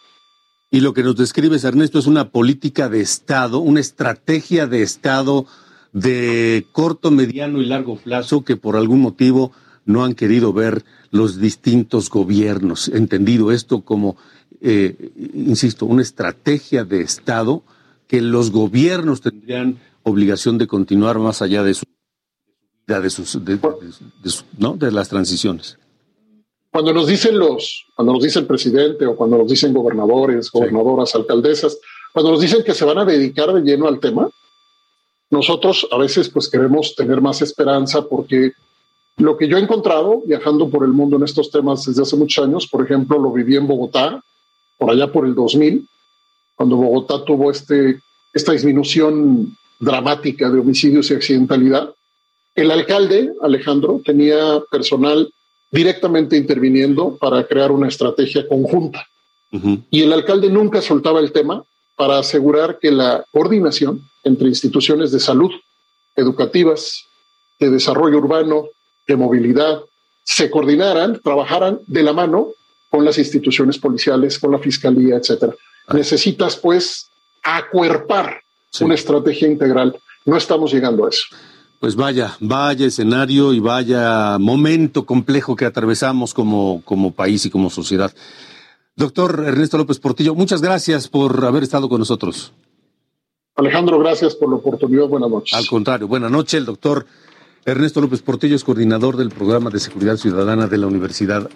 Y 0.72 0.82
lo 0.82 0.94
que 0.94 1.04
nos 1.04 1.16
describes, 1.16 1.64
Ernesto, 1.64 2.00
es 2.00 2.08
una 2.08 2.30
política 2.30 2.90
de 2.90 3.02
Estado, 3.02 3.60
una 3.60 3.80
estrategia 3.80 4.66
de 4.66 4.82
Estado 4.82 5.46
de 5.92 6.66
corto, 6.72 7.12
mediano 7.12 7.62
y 7.62 7.66
largo 7.66 7.98
plazo 7.98 8.44
que 8.44 8.58
por 8.58 8.76
algún 8.76 9.00
motivo 9.00 9.52
no 9.86 10.04
han 10.04 10.16
querido 10.16 10.52
ver 10.52 10.84
los 11.12 11.40
distintos 11.40 12.10
gobiernos. 12.10 12.88
Entendido 12.88 13.52
esto 13.52 13.82
como, 13.82 14.18
eh, 14.62 15.12
insisto, 15.36 15.86
una 15.86 16.02
estrategia 16.02 16.84
de 16.84 17.02
Estado 17.02 17.62
que 18.08 18.22
los 18.22 18.52
gobiernos 18.52 19.22
tendrían 19.22 19.80
obligación 20.04 20.58
de 20.58 20.68
continuar 20.68 21.20
más 21.20 21.42
allá 21.42 21.64
de 21.64 21.74
su 21.74 21.86
de 22.86 23.10
sus, 23.10 23.44
de, 23.46 23.58
¿no? 24.58 24.74
de 24.74 24.92
las 24.92 25.08
transiciones. 25.08 25.78
Cuando 26.72 26.94
nos 26.94 27.08
dicen 27.08 27.38
los, 27.38 27.86
cuando 27.96 28.14
nos 28.14 28.24
dice 28.24 28.40
el 28.40 28.46
presidente 28.46 29.06
o 29.06 29.16
cuando 29.16 29.38
nos 29.38 29.48
dicen 29.48 29.74
gobernadores, 29.74 30.52
gobernadoras, 30.52 31.16
alcaldesas, 31.16 31.80
cuando 32.12 32.32
nos 32.32 32.42
dicen 32.42 32.64
que 32.64 32.74
se 32.74 32.84
van 32.84 32.98
a 32.98 33.06
dedicar 33.06 33.54
de 33.54 33.62
lleno 33.62 33.88
al 33.88 34.00
tema, 34.00 34.30
nosotros 35.30 35.88
a 35.92 35.98
veces 35.98 36.30
pues 36.30 36.50
queremos 36.50 36.96
tener 36.96 37.22
más 37.22 37.42
esperanza 37.42 38.08
porque 38.08 38.52
lo 39.18 39.38
que 39.38 39.48
yo 39.48 39.58
he 39.58 39.62
encontrado 39.62 40.22
viajando 40.26 40.70
por 40.70 40.84
el 40.84 40.92
mundo 40.92 41.18
en 41.18 41.24
estos 41.24 41.52
temas 41.52 41.86
desde 41.86 42.02
hace 42.02 42.16
muchos 42.16 42.44
años, 42.44 42.68
por 42.68 42.84
ejemplo, 42.84 43.20
lo 43.20 43.32
viví 43.32 43.56
en 43.56 43.68
Bogotá, 43.68 44.22
por 44.78 44.90
allá 44.90 45.12
por 45.12 45.26
el 45.26 45.36
2000, 45.36 45.88
cuando 46.56 46.78
Bogotá 46.78 47.24
tuvo 47.26 47.52
este, 47.52 48.00
esta 48.34 48.52
disminución 48.52 49.58
dramática 49.80 50.50
de 50.50 50.60
homicidios 50.60 51.10
y 51.10 51.16
accidentalidad, 51.16 51.94
el 52.56 52.72
alcalde, 52.72 53.32
Alejandro, 53.42 54.02
tenía 54.06 54.62
personal 54.72 55.32
directamente 55.72 56.38
interviniendo 56.38 57.18
para 57.18 57.46
crear 57.48 57.72
una 57.72 57.88
estrategia 57.88 58.48
conjunta. 58.48 59.08
Y 59.92 60.02
el 60.02 60.12
alcalde 60.12 60.50
nunca 60.50 60.82
soltaba 60.82 61.20
el 61.20 61.32
tema 61.32 61.64
para 61.96 62.18
asegurar 62.18 62.80
que 62.80 62.92
la 62.92 63.24
coordinación 63.32 64.02
entre 64.24 64.48
instituciones 64.48 65.12
de 65.12 65.20
salud, 65.20 65.52
educativas, 66.16 67.06
de 67.60 67.70
desarrollo 67.70 68.18
urbano, 68.18 68.66
de 69.08 69.16
movilidad, 69.16 69.84
se 70.24 70.50
coordinaran, 70.50 71.20
trabajaran 71.24 71.80
de 71.86 72.02
la 72.02 72.14
mano 72.14 72.48
con 72.90 73.06
las 73.06 73.18
instituciones 73.20 73.78
policiales, 73.78 74.40
con 74.40 74.52
la 74.52 74.60
fiscalía, 74.60 75.18
etcétera. 75.18 75.54
Necesitas, 75.92 76.56
pues, 76.56 77.08
acuerpar 77.44 78.42
una 78.82 78.96
estrategia 78.96 79.48
integral. 79.48 79.96
No 80.26 80.38
estamos 80.38 80.74
llegando 80.74 81.06
a 81.06 81.10
eso. 81.10 81.24
Pues 81.80 81.96
vaya, 81.96 82.38
vaya 82.40 82.86
escenario 82.86 83.52
y 83.52 83.60
vaya 83.60 84.38
momento 84.40 85.06
complejo 85.06 85.56
que 85.56 85.66
atravesamos 85.66 86.34
como, 86.34 86.82
como 86.86 87.12
país 87.12 87.46
y 87.46 87.50
como 87.50 87.70
sociedad. 87.70 88.14
Doctor 88.96 89.44
Ernesto 89.46 89.78
López 89.78 90.00
Portillo, 90.00 90.34
muchas 90.34 90.62
gracias 90.62 91.10
por 91.10 91.44
haber 91.44 91.64
estado 91.64 91.90
con 91.90 92.00
nosotros. 92.00 92.54
Alejandro, 93.56 94.00
gracias 94.00 94.36
por 94.36 94.50
la 94.50 94.56
oportunidad. 94.56 95.08
Buenas 95.08 95.30
noches. 95.30 95.58
Al 95.58 95.68
contrario, 95.68 96.08
buenas 96.08 96.32
noches. 96.32 96.54
El 96.54 96.66
doctor 96.66 97.06
Ernesto 97.66 98.02
López 98.02 98.22
Portillo 98.22 98.56
es 98.56 98.64
coordinador 98.64 99.18
del 99.18 99.30
programa 99.30 99.70
de 99.70 99.80
seguridad 99.80 100.16
ciudadana 100.18 100.68
de 100.68 100.78
la 100.78 100.88
Universidad 100.88 101.50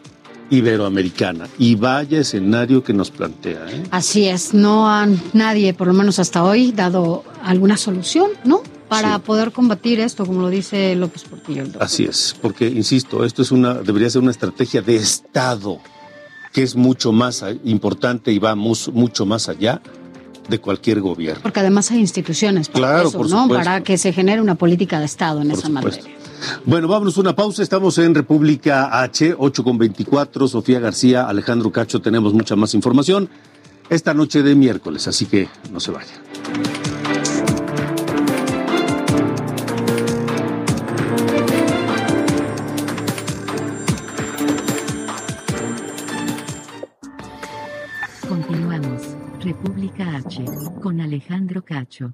Iberoamericana. 0.50 1.48
Y 1.58 1.76
vaya 1.76 2.20
escenario 2.20 2.84
que 2.84 2.94
nos 2.94 3.12
plantea. 3.12 3.66
¿eh? 3.70 3.84
Así 3.92 4.28
es, 4.28 4.54
no 4.54 4.90
han 4.90 5.22
nadie, 5.34 5.74
por 5.74 5.88
lo 5.88 5.94
menos 5.94 6.20
hasta 6.20 6.44
hoy, 6.44 6.72
dado 6.72 7.24
alguna 7.44 7.78
solución, 7.78 8.32
¿no? 8.44 8.62
Para 8.90 9.16
Sí. 9.16 9.22
poder 9.26 9.52
combatir 9.52 10.00
esto, 10.00 10.26
como 10.26 10.42
lo 10.42 10.50
dice 10.50 10.96
López 10.96 11.24
Portillo. 11.26 11.64
el. 11.64 11.74
Así 11.80 12.06
es, 12.06 12.36
porque 12.42 12.68
insisto, 12.68 13.26
esto 13.26 13.42
es 13.42 13.52
una, 13.52 13.74
debería 13.76 14.10
ser 14.10 14.22
una 14.22 14.32
estrategia 14.32 14.82
de 14.82 14.96
Estado 14.96 15.80
que 16.54 16.64
es 16.64 16.76
mucho 16.76 17.12
más 17.12 17.44
importante 17.66 18.32
y 18.32 18.40
va 18.40 18.56
mucho 18.56 19.26
más 19.26 19.50
allá 19.50 19.82
de 20.48 20.60
cualquier 20.60 21.02
gobierno. 21.02 21.42
Porque 21.44 21.60
además 21.60 21.92
hay 21.92 22.00
instituciones 22.00 22.70
para 22.70 22.80
Claro, 22.88 23.10
eso, 23.10 23.18
por 23.18 23.30
¿no? 23.30 23.44
supuesto. 23.44 23.66
Para 23.66 23.84
que 23.84 23.98
se 23.98 24.14
genere 24.14 24.42
una 24.42 24.56
política 24.56 25.00
de 25.00 25.06
Estado 25.06 25.42
en 25.42 25.50
Por 25.50 25.60
esa 25.60 25.68
supuesto. 25.68 26.02
materia. 26.04 26.17
Bueno, 26.66 26.88
vámonos 26.88 27.18
una 27.18 27.36
pausa. 27.36 27.64
Estamos 27.64 27.98
en 27.98 28.14
República 28.14 29.02
H, 29.02 29.36
8 29.38 29.64
con 29.64 29.78
24. 29.78 30.48
Sofía 30.48 30.80
García, 30.80 31.28
Alejandro 31.28 31.72
Cacho, 31.72 32.02
tenemos 32.02 32.34
mucha 32.34 32.56
más 32.56 32.74
información 32.74 33.30
esta 33.90 34.14
noche 34.14 34.44
de 34.44 34.56
miércoles, 34.56 35.08
así 35.08 35.26
que 35.26 35.48
no 35.72 35.80
se 35.80 35.92
vaya. 35.92 36.14
Continuamos. 48.28 49.16
República 49.42 50.18
H. 50.18 50.44
Con 50.82 51.00
Alejandro 51.00 51.64
Cacho. 51.64 52.14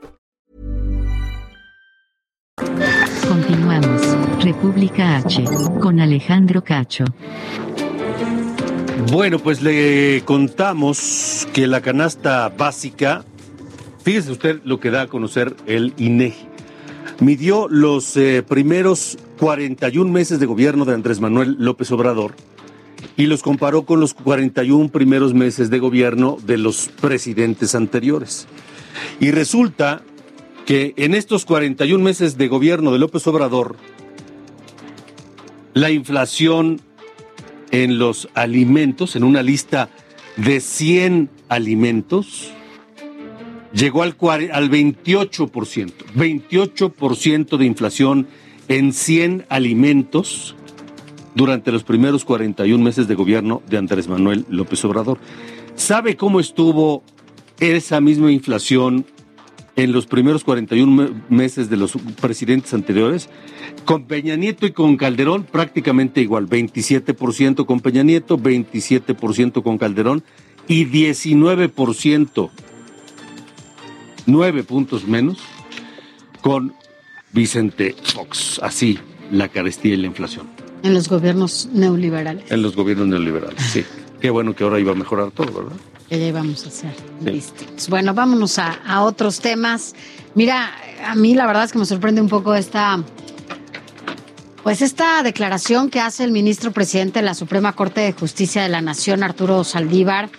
Continuamos. 3.71 4.43
República 4.43 5.17
H. 5.17 5.45
Con 5.79 6.01
Alejandro 6.01 6.61
Cacho. 6.61 7.05
Bueno, 9.11 9.39
pues 9.39 9.61
le 9.61 10.23
contamos 10.25 11.47
que 11.53 11.67
la 11.67 11.79
canasta 11.81 12.49
básica, 12.49 13.23
fíjese 14.03 14.31
usted 14.31 14.61
lo 14.65 14.81
que 14.81 14.91
da 14.91 15.03
a 15.03 15.07
conocer 15.07 15.55
el 15.67 15.93
INEGI, 15.97 16.47
midió 17.21 17.69
los 17.69 18.17
eh, 18.17 18.43
primeros 18.45 19.17
41 19.39 20.11
meses 20.11 20.41
de 20.41 20.45
gobierno 20.47 20.83
de 20.83 20.93
Andrés 20.93 21.21
Manuel 21.21 21.55
López 21.57 21.91
Obrador 21.91 22.33
y 23.15 23.27
los 23.27 23.41
comparó 23.41 23.83
con 23.85 24.01
los 24.01 24.13
41 24.13 24.89
primeros 24.89 25.33
meses 25.33 25.69
de 25.69 25.79
gobierno 25.79 26.37
de 26.45 26.57
los 26.57 26.89
presidentes 26.99 27.73
anteriores. 27.73 28.47
Y 29.21 29.31
resulta 29.31 30.01
que 30.65 30.93
en 30.97 31.13
estos 31.15 31.45
41 31.45 32.03
meses 32.03 32.37
de 32.37 32.47
gobierno 32.47 32.91
de 32.91 32.99
López 32.99 33.25
Obrador, 33.27 33.75
la 35.73 35.89
inflación 35.91 36.81
en 37.71 37.97
los 37.99 38.29
alimentos, 38.33 39.15
en 39.15 39.23
una 39.23 39.41
lista 39.43 39.89
de 40.37 40.59
100 40.59 41.29
alimentos, 41.49 42.51
llegó 43.73 44.03
al, 44.03 44.17
cuare- 44.17 44.51
al 44.51 44.69
28%. 44.69 45.91
28% 46.15 47.57
de 47.57 47.65
inflación 47.65 48.27
en 48.67 48.93
100 48.93 49.45
alimentos 49.49 50.55
durante 51.35 51.71
los 51.71 51.83
primeros 51.83 52.25
41 52.25 52.83
meses 52.83 53.07
de 53.07 53.15
gobierno 53.15 53.61
de 53.69 53.77
Andrés 53.77 54.07
Manuel 54.09 54.45
López 54.49 54.83
Obrador. 54.85 55.17
¿Sabe 55.75 56.17
cómo 56.17 56.39
estuvo 56.41 57.03
esa 57.59 58.01
misma 58.01 58.31
inflación 58.31 59.05
en 59.75 59.91
los 59.93 60.05
primeros 60.05 60.43
41 60.43 60.91
me- 60.91 61.09
meses 61.35 61.69
de 61.69 61.77
los 61.77 61.93
presidentes 62.19 62.73
anteriores? 62.73 63.29
Con 63.85 64.05
Peña 64.05 64.35
Nieto 64.35 64.65
y 64.65 64.71
con 64.71 64.97
Calderón 64.97 65.43
prácticamente 65.43 66.21
igual, 66.21 66.47
27% 66.49 67.65
con 67.65 67.79
Peña 67.79 68.03
Nieto, 68.03 68.37
27% 68.37 69.63
con 69.63 69.77
Calderón 69.77 70.23
y 70.67 70.85
19%, 70.85 72.49
9 74.25 74.63
puntos 74.63 75.07
menos, 75.07 75.37
con 76.41 76.73
Vicente 77.33 77.95
Fox. 78.03 78.59
Así 78.61 78.99
la 79.31 79.47
carestía 79.47 79.93
y 79.93 79.97
la 79.97 80.07
inflación 80.07 80.47
En 80.83 80.93
los 80.93 81.07
gobiernos 81.07 81.69
neoliberales. 81.71 82.51
en 82.51 82.61
los 82.61 82.75
gobiernos 82.75 83.07
neoliberales. 83.07 83.61
Sí, 83.63 83.83
qué 84.21 84.29
bueno 84.29 84.55
que 84.55 84.63
ahora 84.63 84.79
iba 84.79 84.91
a 84.91 84.95
mejorar 84.95 85.31
todo, 85.31 85.51
¿verdad? 85.51 85.75
que 86.09 86.19
ya 86.19 86.27
íbamos 86.27 86.65
a 86.65 86.67
hacer 86.67 86.93
Sí. 87.23 87.31
distintos. 87.31 87.87
Bueno, 87.89 88.13
vámonos 88.13 88.59
a, 88.59 88.79
a 88.85 89.03
otros 89.03 89.39
temas. 89.39 89.95
Mira, 90.35 90.69
a 91.07 91.15
mí 91.15 91.35
la 91.35 91.45
verdad 91.47 91.63
es 91.63 91.71
que 91.71 91.79
me 91.79 91.85
sorprende 91.85 92.19
un 92.19 92.27
poco 92.27 92.53
esta, 92.53 93.01
pues 94.63 94.81
esta 94.81 95.23
declaración 95.23 95.89
que 95.89 95.99
hace 96.01 96.23
el 96.25 96.31
ministro 96.31 96.71
presidente 96.71 97.19
de 97.19 97.25
la 97.25 97.33
Suprema 97.33 97.73
Corte 97.73 98.01
de 98.01 98.11
Justicia 98.13 98.61
de 98.61 98.69
la 98.69 98.81
Nación, 98.81 99.23
Arturo 99.23 99.63
Saldívar, 99.63 100.29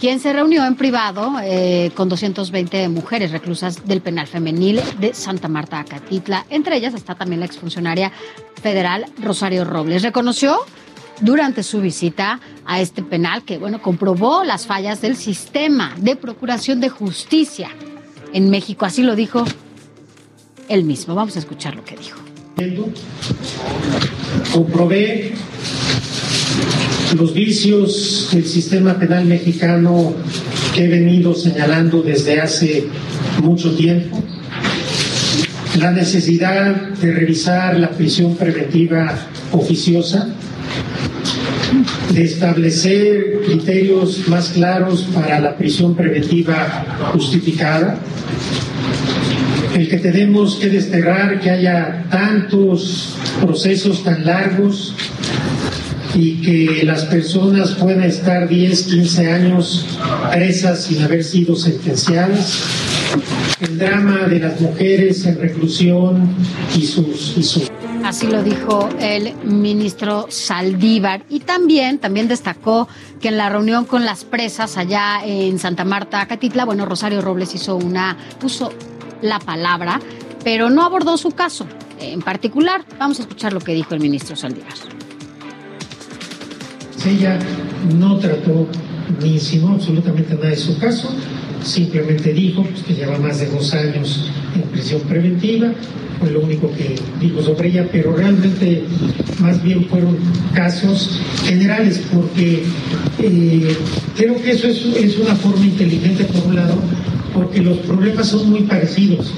quien 0.00 0.18
se 0.18 0.32
reunió 0.32 0.64
en 0.66 0.74
privado 0.76 1.32
eh, 1.42 1.90
con 1.94 2.08
220 2.08 2.88
mujeres 2.88 3.30
reclusas 3.30 3.86
del 3.86 4.00
penal 4.00 4.26
femenil 4.26 4.80
de 4.98 5.14
Santa 5.14 5.46
Marta, 5.46 5.78
Acatitla. 5.78 6.44
Entre 6.50 6.76
ellas 6.76 6.94
está 6.94 7.14
también 7.14 7.38
la 7.40 7.46
exfuncionaria 7.46 8.10
federal 8.60 9.06
Rosario 9.22 9.64
Robles. 9.64 10.02
Reconoció 10.02 10.58
durante 11.20 11.62
su 11.62 11.80
visita 11.80 12.40
a 12.64 12.80
este 12.80 13.02
penal 13.02 13.44
que, 13.44 13.58
bueno, 13.58 13.82
comprobó 13.82 14.44
las 14.44 14.66
fallas 14.66 15.00
del 15.00 15.16
sistema 15.16 15.94
de 15.98 16.16
procuración 16.16 16.80
de 16.80 16.88
justicia 16.88 17.70
en 18.32 18.50
México. 18.50 18.84
Así 18.84 19.02
lo 19.02 19.16
dijo 19.16 19.44
él 20.68 20.84
mismo. 20.84 21.14
Vamos 21.14 21.36
a 21.36 21.40
escuchar 21.40 21.74
lo 21.74 21.84
que 21.84 21.96
dijo. 21.96 22.18
comprobé 24.52 25.32
los 27.16 27.34
vicios 27.34 28.28
del 28.32 28.46
sistema 28.46 28.98
penal 28.98 29.24
mexicano 29.24 30.14
que 30.74 30.84
he 30.84 30.88
venido 30.88 31.34
señalando 31.34 32.02
desde 32.02 32.40
hace 32.40 32.86
mucho 33.42 33.74
tiempo, 33.74 34.22
la 35.78 35.90
necesidad 35.90 36.90
de 36.90 37.12
revisar 37.12 37.78
la 37.78 37.90
prisión 37.90 38.36
preventiva 38.36 39.14
oficiosa, 39.52 40.28
de 42.12 42.24
establecer 42.24 43.40
criterios 43.46 44.28
más 44.28 44.50
claros 44.50 45.06
para 45.14 45.40
la 45.40 45.56
prisión 45.56 45.94
preventiva 45.94 47.10
justificada, 47.12 47.98
el 49.74 49.88
que 49.88 49.98
tenemos 49.98 50.56
que 50.56 50.68
desterrar 50.68 51.40
que 51.40 51.50
haya 51.50 52.06
tantos 52.10 53.16
procesos 53.40 54.02
tan 54.02 54.24
largos 54.24 54.94
y 56.14 56.42
que 56.42 56.84
las 56.84 57.04
personas 57.04 57.70
puedan 57.72 58.02
estar 58.02 58.48
10, 58.48 58.82
15 58.82 59.32
años 59.32 59.86
presas 60.32 60.84
sin 60.84 61.02
haber 61.02 61.22
sido 61.22 61.54
sentenciadas, 61.54 62.64
el 63.60 63.78
drama 63.78 64.26
de 64.28 64.40
las 64.40 64.60
mujeres 64.60 65.24
en 65.26 65.38
reclusión 65.38 66.34
y 66.76 66.82
sus, 66.84 67.34
y 67.36 67.42
sus 67.42 67.70
Así 68.04 68.26
lo 68.26 68.42
dijo 68.42 68.88
el 68.98 69.34
ministro 69.44 70.26
Saldívar. 70.28 71.24
Y 71.28 71.40
también, 71.40 71.98
también 71.98 72.28
destacó 72.28 72.88
que 73.20 73.28
en 73.28 73.36
la 73.36 73.48
reunión 73.48 73.84
con 73.84 74.04
las 74.04 74.24
presas 74.24 74.76
allá 74.76 75.20
en 75.24 75.58
Santa 75.58 75.84
Marta, 75.84 76.26
Catitla, 76.26 76.64
bueno, 76.64 76.86
Rosario 76.86 77.20
Robles 77.20 77.54
hizo 77.54 77.76
una, 77.76 78.16
puso 78.40 78.72
la 79.22 79.38
palabra, 79.38 80.00
pero 80.42 80.70
no 80.70 80.84
abordó 80.84 81.16
su 81.16 81.30
caso 81.32 81.66
en 82.00 82.22
particular. 82.22 82.84
Vamos 82.98 83.18
a 83.18 83.22
escuchar 83.22 83.52
lo 83.52 83.60
que 83.60 83.74
dijo 83.74 83.94
el 83.94 84.00
ministro 84.00 84.34
Saldívar. 84.34 84.74
Ella 87.06 87.38
no 87.98 88.18
trató 88.18 88.66
ni 89.22 89.34
insinuó 89.34 89.74
absolutamente 89.74 90.34
nada 90.34 90.48
de 90.48 90.56
su 90.56 90.78
caso, 90.78 91.10
simplemente 91.62 92.32
dijo 92.32 92.62
pues, 92.62 92.82
que 92.82 92.94
lleva 92.94 93.18
más 93.18 93.40
de 93.40 93.46
dos 93.46 93.72
años 93.74 94.30
en 94.54 94.62
prisión 94.62 95.00
preventiva, 95.02 95.72
fue 96.20 96.30
lo 96.30 96.40
único 96.40 96.70
que 96.72 96.94
dijo 97.18 97.42
sobre 97.42 97.68
ella, 97.68 97.88
pero 97.90 98.14
realmente 98.14 98.84
más 99.40 99.62
bien 99.62 99.86
fueron 99.86 100.18
casos 100.54 101.18
generales, 101.44 102.02
porque 102.12 102.62
eh, 103.18 103.76
creo 104.16 104.40
que 104.40 104.50
eso 104.50 104.68
es, 104.68 104.84
es 104.96 105.18
una 105.18 105.34
forma 105.34 105.64
inteligente 105.64 106.24
por 106.24 106.46
un 106.46 106.56
lado, 106.56 106.74
porque 107.32 107.60
los 107.62 107.78
problemas 107.78 108.28
son 108.28 108.50
muy 108.50 108.62
parecidos. 108.62 109.32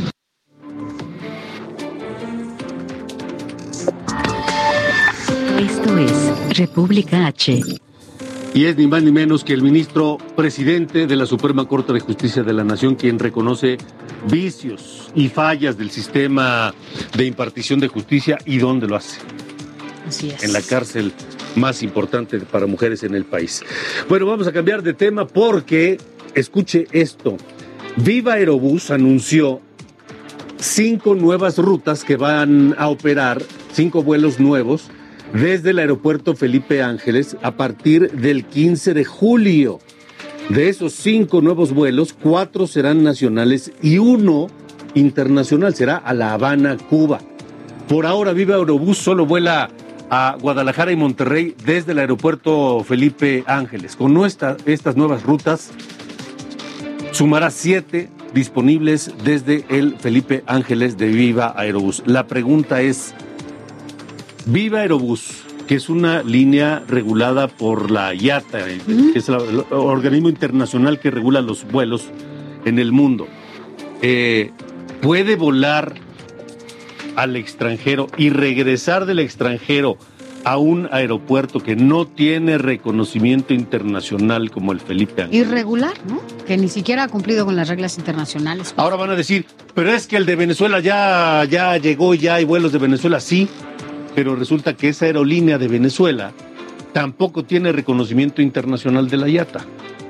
Esto 5.60 5.98
es 5.98 6.58
República 6.58 7.26
H. 7.26 7.60
Y 8.54 8.64
es 8.66 8.76
ni 8.76 8.86
más 8.86 9.02
ni 9.02 9.12
menos 9.12 9.44
que 9.44 9.54
el 9.54 9.62
ministro 9.62 10.18
presidente 10.36 11.06
de 11.06 11.16
la 11.16 11.24
Suprema 11.24 11.66
Corte 11.66 11.94
de 11.94 12.00
Justicia 12.00 12.42
de 12.42 12.52
la 12.52 12.64
Nación 12.64 12.96
quien 12.96 13.18
reconoce 13.18 13.78
vicios 14.30 15.10
y 15.14 15.28
fallas 15.28 15.76
del 15.76 15.90
sistema 15.90 16.74
de 17.16 17.26
impartición 17.26 17.80
de 17.80 17.88
justicia 17.88 18.38
y 18.44 18.58
dónde 18.58 18.86
lo 18.86 18.96
hace. 18.96 19.20
Así 20.06 20.30
es. 20.30 20.42
En 20.42 20.52
la 20.52 20.62
cárcel 20.62 21.12
más 21.56 21.82
importante 21.82 22.38
para 22.40 22.66
mujeres 22.66 23.02
en 23.02 23.14
el 23.14 23.24
país. 23.24 23.62
Bueno, 24.08 24.26
vamos 24.26 24.46
a 24.46 24.52
cambiar 24.52 24.82
de 24.82 24.94
tema 24.94 25.26
porque, 25.26 25.98
escuche 26.34 26.86
esto, 26.92 27.36
Viva 27.96 28.34
Aerobús 28.34 28.90
anunció 28.90 29.60
cinco 30.58 31.14
nuevas 31.14 31.58
rutas 31.58 32.04
que 32.04 32.16
van 32.16 32.74
a 32.78 32.88
operar, 32.88 33.42
cinco 33.72 34.02
vuelos 34.02 34.40
nuevos 34.40 34.90
desde 35.32 35.70
el 35.70 35.78
aeropuerto 35.78 36.34
Felipe 36.34 36.82
Ángeles 36.82 37.36
a 37.42 37.52
partir 37.52 38.10
del 38.12 38.44
15 38.44 38.94
de 38.94 39.04
julio. 39.04 39.80
De 40.48 40.68
esos 40.68 40.92
cinco 40.92 41.40
nuevos 41.40 41.72
vuelos, 41.72 42.12
cuatro 42.12 42.66
serán 42.66 43.02
nacionales 43.02 43.72
y 43.80 43.98
uno 43.98 44.48
internacional 44.94 45.74
será 45.74 45.96
a 45.96 46.12
La 46.12 46.34
Habana, 46.34 46.76
Cuba. 46.76 47.20
Por 47.88 48.06
ahora, 48.06 48.32
Viva 48.32 48.56
Aerobús 48.56 48.98
solo 48.98 49.24
vuela 49.24 49.70
a 50.10 50.36
Guadalajara 50.40 50.92
y 50.92 50.96
Monterrey 50.96 51.54
desde 51.64 51.92
el 51.92 51.98
aeropuerto 52.00 52.84
Felipe 52.84 53.44
Ángeles. 53.46 53.96
Con 53.96 54.22
estas 54.24 54.96
nuevas 54.96 55.22
rutas, 55.22 55.70
sumará 57.12 57.50
siete 57.50 58.10
disponibles 58.34 59.10
desde 59.24 59.64
el 59.70 59.96
Felipe 59.96 60.42
Ángeles 60.46 60.98
de 60.98 61.08
Viva 61.08 61.54
Aerobús. 61.56 62.02
La 62.04 62.26
pregunta 62.26 62.82
es, 62.82 63.14
Viva 64.44 64.80
Aerobús, 64.80 65.44
que 65.66 65.74
es 65.74 65.88
una 65.88 66.22
línea 66.22 66.82
regulada 66.88 67.48
por 67.48 67.90
la 67.90 68.14
IATA, 68.14 68.64
que 68.64 69.18
es 69.18 69.28
el, 69.28 69.34
el 69.34 69.64
organismo 69.70 70.28
internacional 70.28 70.98
que 70.98 71.10
regula 71.10 71.40
los 71.40 71.64
vuelos 71.70 72.08
en 72.64 72.78
el 72.78 72.92
mundo, 72.92 73.26
eh, 74.02 74.50
puede 75.00 75.36
volar 75.36 75.94
al 77.16 77.36
extranjero 77.36 78.08
y 78.16 78.30
regresar 78.30 79.06
del 79.06 79.18
extranjero 79.18 79.98
a 80.44 80.58
un 80.58 80.88
aeropuerto 80.90 81.60
que 81.60 81.76
no 81.76 82.06
tiene 82.06 82.58
reconocimiento 82.58 83.54
internacional 83.54 84.50
como 84.50 84.72
el 84.72 84.80
Felipe 84.80 85.22
Ángeles. 85.22 85.46
Irregular, 85.46 85.94
¿no? 86.08 86.20
Que 86.46 86.56
ni 86.56 86.68
siquiera 86.68 87.04
ha 87.04 87.08
cumplido 87.08 87.44
con 87.44 87.54
las 87.54 87.68
reglas 87.68 87.96
internacionales. 87.98 88.74
Ahora 88.76 88.96
van 88.96 89.10
a 89.10 89.14
decir, 89.14 89.46
pero 89.74 89.92
es 89.92 90.06
que 90.06 90.16
el 90.16 90.26
de 90.26 90.36
Venezuela 90.36 90.80
ya, 90.80 91.44
ya 91.48 91.76
llegó, 91.76 92.14
ya 92.14 92.36
hay 92.36 92.44
vuelos 92.44 92.72
de 92.72 92.78
Venezuela, 92.78 93.20
sí, 93.20 93.48
pero 94.14 94.36
resulta 94.36 94.74
que 94.74 94.88
esa 94.88 95.06
aerolínea 95.06 95.58
de 95.58 95.68
Venezuela 95.68 96.32
tampoco 96.92 97.44
tiene 97.44 97.72
reconocimiento 97.72 98.42
internacional 98.42 99.08
de 99.08 99.16
la 99.16 99.28
IATA. 99.28 99.64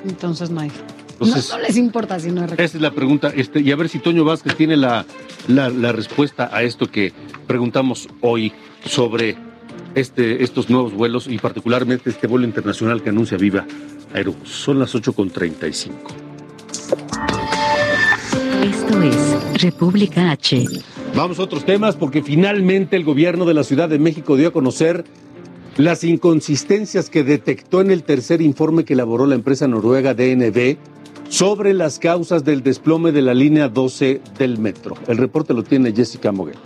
Entonces 0.06 0.50
no 0.50 0.60
hay. 0.60 0.70
Entonces, 1.12 1.50
no, 1.50 1.58
no 1.58 1.62
les 1.62 1.76
importa 1.76 2.18
si 2.18 2.32
no 2.32 2.42
hay 2.42 2.48
Esa 2.52 2.76
es 2.76 2.80
la 2.80 2.90
pregunta, 2.90 3.32
este, 3.34 3.60
y 3.60 3.70
a 3.70 3.76
ver 3.76 3.88
si 3.88 4.00
Toño 4.00 4.24
Vázquez 4.24 4.56
tiene 4.56 4.76
la, 4.76 5.04
la, 5.46 5.68
la 5.68 5.92
respuesta 5.92 6.50
a 6.52 6.62
esto 6.62 6.90
que 6.90 7.12
preguntamos 7.46 8.08
hoy 8.20 8.52
sobre 8.84 9.36
este, 9.94 10.42
estos 10.42 10.70
nuevos 10.70 10.92
vuelos 10.94 11.28
y 11.28 11.38
particularmente 11.38 12.10
este 12.10 12.26
vuelo 12.26 12.46
internacional 12.46 13.02
que 13.02 13.10
anuncia 13.10 13.38
Viva 13.38 13.66
Aerobús. 14.14 14.48
Son 14.48 14.78
las 14.78 14.94
8.35. 14.94 15.92
Esto 18.62 19.02
es 19.02 19.62
República 19.62 20.30
H. 20.30 20.66
Vamos 21.14 21.38
a 21.38 21.42
otros 21.42 21.66
temas 21.66 21.94
porque 21.94 22.22
finalmente 22.22 22.96
el 22.96 23.04
gobierno 23.04 23.44
de 23.44 23.52
la 23.52 23.64
Ciudad 23.64 23.88
de 23.88 23.98
México 23.98 24.36
dio 24.36 24.48
a 24.48 24.52
conocer 24.52 25.04
las 25.76 26.04
inconsistencias 26.04 27.10
que 27.10 27.22
detectó 27.22 27.82
en 27.82 27.90
el 27.90 28.02
tercer 28.02 28.40
informe 28.40 28.84
que 28.84 28.94
elaboró 28.94 29.26
la 29.26 29.34
empresa 29.34 29.68
noruega 29.68 30.14
DNB 30.14 30.76
sobre 31.28 31.74
las 31.74 31.98
causas 31.98 32.44
del 32.44 32.62
desplome 32.62 33.12
de 33.12 33.22
la 33.22 33.34
línea 33.34 33.68
12 33.68 34.22
del 34.38 34.58
metro. 34.58 34.96
El 35.06 35.18
reporte 35.18 35.52
lo 35.52 35.62
tiene 35.62 35.92
Jessica 35.92 36.32
Moguel. 36.32 36.56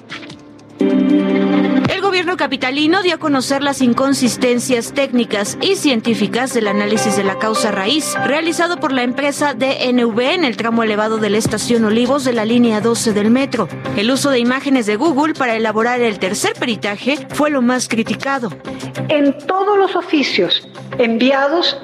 El 2.16 2.22
gobierno 2.22 2.38
capitalino 2.38 3.02
dio 3.02 3.16
a 3.16 3.18
conocer 3.18 3.62
las 3.62 3.83
inconsistencias 3.83 4.94
técnicas 4.94 5.59
y 5.61 5.76
científicas 5.76 6.55
del 6.55 6.66
análisis 6.66 7.14
de 7.14 7.24
la 7.24 7.38
causa 7.38 7.72
raíz 7.72 8.14
realizado 8.24 8.81
por 8.81 8.90
la 8.90 9.02
empresa 9.02 9.52
DNV 9.52 10.18
en 10.20 10.46
el 10.46 10.57
tramo 10.57 10.83
elevado 10.83 11.18
de 11.18 11.29
la 11.29 11.37
estación 11.37 11.85
Olivos 11.85 12.24
de 12.24 12.33
la 12.33 12.46
línea 12.46 12.81
12 12.81 13.12
del 13.12 13.31
metro. 13.31 13.68
El 13.98 14.11
uso 14.11 14.31
de 14.31 14.38
imágenes 14.38 14.87
de 14.87 14.96
Google 14.96 15.35
para 15.35 15.57
elaborar 15.57 16.00
el 16.00 16.18
tercer 16.18 16.55
peritaje 16.55 17.18
fue 17.35 17.50
lo 17.50 17.61
más 17.61 17.87
criticado. 17.87 18.48
En 19.11 19.37
todos 19.46 19.76
los 19.76 19.94
oficios 19.94 20.66
enviados 20.96 21.79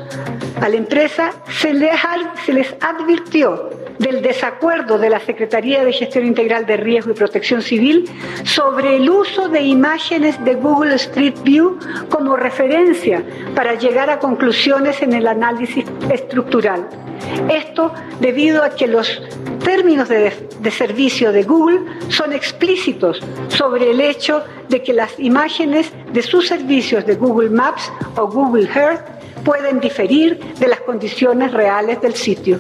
a 0.63 0.69
la 0.71 0.77
empresa 0.77 1.33
se 1.61 1.75
les, 1.75 2.75
advirtió 2.81 3.69
del 3.99 4.23
desacuerdo 4.23 4.99
de 4.99 5.11
la 5.11 5.21
Secretaría 5.21 5.85
de 5.85 5.93
Gestión 5.93 6.27
Integral 6.27 6.67
de 6.67 6.77
Riesgo 6.77 7.13
y 7.13 7.15
Protección 7.15 7.63
Civil 7.63 8.05
sobre 8.45 8.97
el 8.97 9.09
uso 9.09 9.49
de 9.49 9.63
imágenes 9.63 10.43
de 10.45 10.55
Google 10.55 10.95
Street 10.97 11.35
View 11.43 11.79
como 12.09 12.37
referencia 12.37 13.23
para 13.55 13.75
llegar 13.75 14.11
a 14.11 14.19
conclusiones 14.19 15.03
en 15.03 15.13
el 15.13 15.27
análisis 15.27 15.85
estructural. 16.11 16.89
Esto 17.49 17.93
debido 18.21 18.63
a 18.63 18.71
que 18.71 18.87
los 18.87 19.23
términos 19.65 20.09
de, 20.09 20.33
servicio 20.71 21.33
de 21.33 21.45
Google 21.45 21.81
son 22.09 22.33
explícitos 22.33 23.21
sobre 23.49 23.91
el 23.91 24.01
hecho 24.01 24.43
de 24.69 24.83
que 24.83 24.93
las 24.93 25.19
imágenes 25.19 25.93
de 26.13 26.23
sus 26.23 26.49
servicios 26.49 27.07
de 27.07 27.15
Google 27.15 27.51
Maps 27.51 27.93
o 28.17 28.27
Google 28.29 28.69
Earth 28.75 29.23
pueden 29.45 29.81
diferir 29.81 30.39
de 30.59 30.69
las 30.69 30.81
condiciones 30.81 31.53
reales 31.53 32.01
del 32.01 32.15
sitio. 32.15 32.59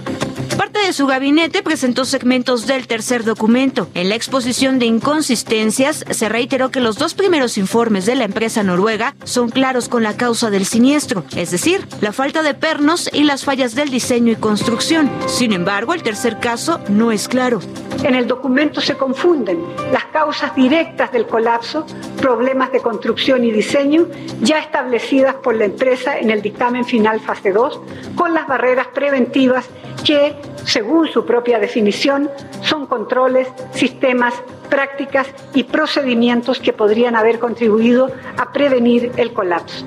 Parte 0.62 0.78
de 0.86 0.92
su 0.92 1.08
gabinete 1.08 1.60
presentó 1.60 2.04
segmentos 2.04 2.68
del 2.68 2.86
tercer 2.86 3.24
documento. 3.24 3.88
En 3.94 4.08
la 4.08 4.14
exposición 4.14 4.78
de 4.78 4.86
inconsistencias 4.86 6.04
se 6.08 6.28
reiteró 6.28 6.70
que 6.70 6.78
los 6.78 6.98
dos 6.98 7.14
primeros 7.14 7.58
informes 7.58 8.06
de 8.06 8.14
la 8.14 8.22
empresa 8.22 8.62
noruega 8.62 9.16
son 9.24 9.48
claros 9.48 9.88
con 9.88 10.04
la 10.04 10.16
causa 10.16 10.50
del 10.50 10.64
siniestro, 10.64 11.24
es 11.34 11.50
decir, 11.50 11.84
la 12.00 12.12
falta 12.12 12.44
de 12.44 12.54
pernos 12.54 13.10
y 13.12 13.24
las 13.24 13.44
fallas 13.44 13.74
del 13.74 13.90
diseño 13.90 14.30
y 14.30 14.36
construcción. 14.36 15.10
Sin 15.26 15.52
embargo, 15.52 15.94
el 15.94 16.04
tercer 16.04 16.38
caso 16.38 16.78
no 16.88 17.10
es 17.10 17.26
claro. 17.26 17.58
En 18.04 18.14
el 18.14 18.28
documento 18.28 18.80
se 18.80 18.96
confunden 18.96 19.64
las 19.92 20.04
causas 20.06 20.54
directas 20.54 21.10
del 21.10 21.26
colapso, 21.26 21.86
problemas 22.18 22.70
de 22.70 22.80
construcción 22.80 23.42
y 23.42 23.50
diseño 23.50 24.06
ya 24.40 24.60
establecidas 24.60 25.34
por 25.34 25.56
la 25.56 25.64
empresa 25.64 26.16
en 26.20 26.30
el 26.30 26.40
dictamen 26.40 26.84
final 26.84 27.18
fase 27.18 27.50
2, 27.50 27.80
con 28.14 28.32
las 28.32 28.46
barreras 28.46 28.86
preventivas 28.94 29.68
que, 30.02 30.34
según 30.64 31.08
su 31.08 31.24
propia 31.24 31.58
definición, 31.58 32.30
son 32.62 32.86
controles, 32.86 33.48
sistemas, 33.72 34.34
prácticas 34.72 35.26
y 35.52 35.64
procedimientos 35.64 36.58
que 36.58 36.72
podrían 36.72 37.14
haber 37.14 37.38
contribuido 37.38 38.10
a 38.38 38.52
prevenir 38.52 39.12
el 39.18 39.34
colapso. 39.34 39.84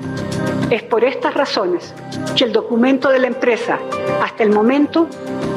Es 0.70 0.84
por 0.84 1.02
estas 1.02 1.34
razones 1.34 1.92
que 2.36 2.44
el 2.44 2.52
documento 2.52 3.08
de 3.08 3.18
la 3.18 3.26
empresa, 3.26 3.80
hasta 4.22 4.44
el 4.44 4.50
momento, 4.50 5.08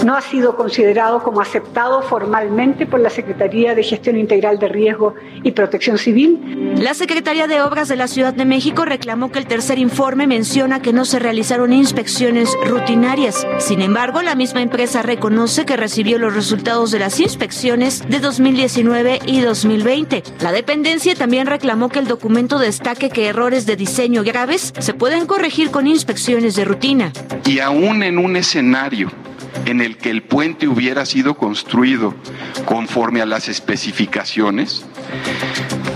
no 0.05 0.15
ha 0.15 0.21
sido 0.21 0.55
considerado 0.55 1.21
como 1.23 1.41
aceptado 1.41 2.01
formalmente 2.01 2.85
por 2.85 2.99
la 2.99 3.09
Secretaría 3.09 3.75
de 3.75 3.83
Gestión 3.83 4.17
Integral 4.17 4.57
de 4.59 4.67
Riesgo 4.67 5.15
y 5.43 5.51
Protección 5.51 5.97
Civil. 5.97 6.75
La 6.77 6.93
Secretaría 6.93 7.47
de 7.47 7.61
Obras 7.61 7.87
de 7.89 7.95
la 7.95 8.07
Ciudad 8.07 8.33
de 8.33 8.45
México 8.45 8.85
reclamó 8.85 9.31
que 9.31 9.39
el 9.39 9.47
tercer 9.47 9.77
informe 9.77 10.27
menciona 10.27 10.81
que 10.81 10.93
no 10.93 11.05
se 11.05 11.19
realizaron 11.19 11.73
inspecciones 11.73 12.55
rutinarias. 12.65 13.45
Sin 13.57 13.81
embargo, 13.81 14.21
la 14.21 14.35
misma 14.35 14.61
empresa 14.61 15.01
reconoce 15.01 15.65
que 15.65 15.77
recibió 15.77 16.17
los 16.17 16.33
resultados 16.33 16.91
de 16.91 16.99
las 16.99 17.19
inspecciones 17.19 18.07
de 18.07 18.19
2019 18.19 19.18
y 19.25 19.41
2020. 19.41 20.23
La 20.41 20.51
dependencia 20.51 21.15
también 21.15 21.47
reclamó 21.47 21.89
que 21.89 21.99
el 21.99 22.07
documento 22.07 22.59
destaque 22.59 23.09
que 23.09 23.27
errores 23.27 23.65
de 23.65 23.75
diseño 23.75 24.23
graves 24.23 24.73
se 24.79 24.93
pueden 24.93 25.25
corregir 25.25 25.71
con 25.71 25.87
inspecciones 25.87 26.55
de 26.55 26.65
rutina. 26.65 27.11
Y 27.45 27.59
aún 27.59 28.03
en 28.03 28.17
un 28.17 28.35
escenario 28.35 29.11
en 29.65 29.81
el 29.81 29.97
que 29.97 30.09
el 30.09 30.23
puente 30.23 30.67
hubiera 30.67 31.05
sido 31.05 31.35
construido 31.35 32.13
conforme 32.65 33.21
a 33.21 33.25
las 33.25 33.49
especificaciones, 33.49 34.85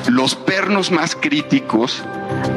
los 0.10 0.36
pernos 0.36 0.92
más 0.92 1.16
críticos 1.16 2.04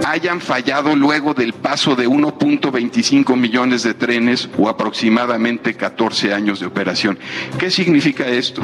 hayan 0.07 0.41
fallado 0.41 0.95
luego 0.95 1.35
del 1.35 1.53
paso 1.53 1.97
de 1.97 2.09
1.25 2.09 3.37
millones 3.37 3.83
de 3.83 3.95
trenes 3.95 4.49
o 4.59 4.69
aproximadamente 4.69 5.75
14 5.75 6.33
años 6.33 6.61
de 6.61 6.67
operación. 6.67 7.19
¿Qué 7.59 7.71
significa 7.71 8.27
esto? 8.27 8.63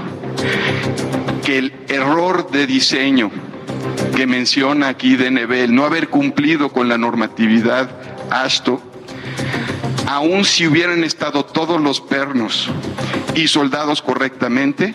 Que 1.44 1.58
el 1.58 1.72
error 1.88 2.50
de 2.50 2.66
diseño 2.66 3.30
que 4.16 4.26
menciona 4.26 4.88
aquí 4.88 5.16
DNB, 5.16 5.52
el 5.52 5.74
no 5.74 5.84
haber 5.84 6.08
cumplido 6.08 6.70
con 6.70 6.88
la 6.88 6.98
normatividad 6.98 7.90
ASTO, 8.30 8.80
aun 10.06 10.44
si 10.44 10.66
hubieran 10.66 11.04
estado 11.04 11.44
todos 11.44 11.80
los 11.80 12.00
pernos 12.00 12.68
y 13.34 13.48
soldados 13.48 14.02
correctamente, 14.02 14.94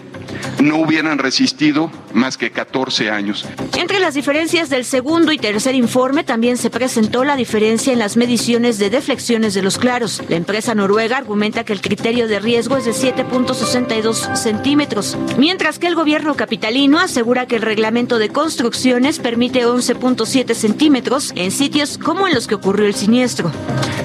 no 0.62 0.78
hubieran 0.78 1.18
resistido 1.18 1.92
más 2.14 2.38
que 2.38 2.52
14 2.52 3.12
años. 3.12 3.46
Entre 3.78 4.00
las 4.00 4.14
diferencias 4.14 4.70
del 4.70 4.86
segundo 4.86 5.32
y 5.32 5.38
tercer 5.38 5.76
informe 5.76 6.24
también 6.24 6.58
se 6.58 6.70
presentó 6.70 7.24
la 7.24 7.36
diferencia 7.36 7.94
en 7.94 8.00
las 8.00 8.18
mediciones 8.18 8.80
de 8.80 8.90
deflexiones 8.90 9.54
de 9.54 9.62
los 9.62 9.78
claros. 9.78 10.22
La 10.30 10.36
empresa 10.36 10.76
noruega 10.76 11.18
argumenta 11.18 11.64
que 11.64 11.74
el 11.74 11.82
criterio 11.82 12.28
de 12.28 12.40
riesgo 12.40 12.78
es 12.78 12.86
de 12.86 12.92
7.62 12.92 14.36
centímetros, 14.36 15.18
mientras 15.38 15.80
que 15.80 15.88
el 15.88 15.96
gobierno 15.96 16.36
capitalino 16.36 17.00
asegura 17.00 17.46
que 17.46 17.58
el 17.58 17.62
reglamento 17.62 18.20
de 18.20 18.30
construcciones 18.30 19.20
permite 19.20 19.66
11.7 19.66 20.54
centímetros 20.54 21.34
en 21.36 21.52
sitios 21.52 21.98
como 21.98 22.28
en 22.28 22.34
los 22.34 22.48
que 22.48 22.56
ocurrió 22.56 22.86
el 22.88 22.96
siniestro. 22.96 23.52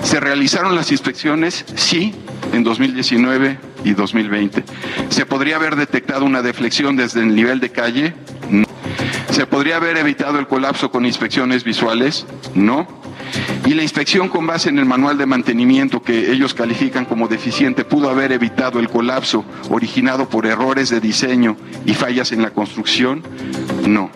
¿Se 0.02 0.20
realizaron 0.20 0.74
las 0.74 0.90
inspecciones? 0.90 1.64
Sí, 1.74 2.14
en 2.52 2.64
2019 2.64 3.71
y 3.84 3.92
2020. 3.92 4.64
¿Se 5.08 5.26
podría 5.26 5.56
haber 5.56 5.76
detectado 5.76 6.24
una 6.24 6.42
deflexión 6.42 6.96
desde 6.96 7.20
el 7.20 7.34
nivel 7.34 7.60
de 7.60 7.70
calle? 7.70 8.14
No. 8.50 8.66
¿Se 9.30 9.46
podría 9.46 9.76
haber 9.76 9.96
evitado 9.96 10.38
el 10.38 10.46
colapso 10.46 10.90
con 10.90 11.06
inspecciones 11.06 11.64
visuales? 11.64 12.26
No. 12.54 12.86
¿Y 13.64 13.74
la 13.74 13.82
inspección 13.82 14.28
con 14.28 14.46
base 14.46 14.68
en 14.68 14.78
el 14.78 14.84
manual 14.84 15.16
de 15.16 15.24
mantenimiento 15.24 16.02
que 16.02 16.32
ellos 16.32 16.52
califican 16.52 17.04
como 17.04 17.28
deficiente 17.28 17.84
pudo 17.84 18.10
haber 18.10 18.32
evitado 18.32 18.78
el 18.78 18.88
colapso 18.88 19.44
originado 19.70 20.28
por 20.28 20.46
errores 20.46 20.90
de 20.90 21.00
diseño 21.00 21.56
y 21.86 21.94
fallas 21.94 22.32
en 22.32 22.42
la 22.42 22.50
construcción? 22.50 23.22
No. 23.86 24.10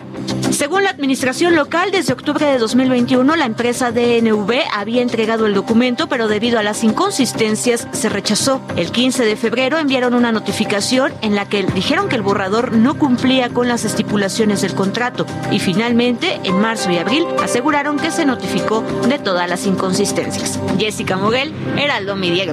Según 0.51 0.83
la 0.83 0.89
administración 0.89 1.55
local, 1.55 1.91
desde 1.91 2.13
octubre 2.13 2.45
de 2.45 2.57
2021 2.57 3.35
la 3.35 3.45
empresa 3.45 3.91
DNV 3.91 4.51
había 4.73 5.01
entregado 5.01 5.45
el 5.45 5.53
documento, 5.53 6.07
pero 6.07 6.27
debido 6.27 6.57
a 6.57 6.63
las 6.63 6.83
inconsistencias 6.83 7.87
se 7.91 8.09
rechazó. 8.09 8.61
El 8.75 8.91
15 8.91 9.25
de 9.25 9.35
febrero 9.35 9.77
enviaron 9.77 10.13
una 10.13 10.31
notificación 10.31 11.13
en 11.21 11.35
la 11.35 11.47
que 11.47 11.63
dijeron 11.63 12.09
que 12.09 12.15
el 12.15 12.21
borrador 12.21 12.71
no 12.71 12.97
cumplía 12.97 13.49
con 13.49 13.67
las 13.67 13.85
estipulaciones 13.85 14.61
del 14.61 14.73
contrato 14.73 15.25
y 15.51 15.59
finalmente 15.59 16.39
en 16.43 16.59
marzo 16.59 16.91
y 16.91 16.97
abril 16.97 17.25
aseguraron 17.41 17.97
que 17.97 18.11
se 18.11 18.25
notificó 18.25 18.83
de 19.07 19.19
todas 19.19 19.49
las 19.49 19.65
inconsistencias. 19.65 20.59
Jessica 20.79 21.17
Moguel, 21.17 21.53
Heraldo 21.77 22.15
Media. 22.15 22.45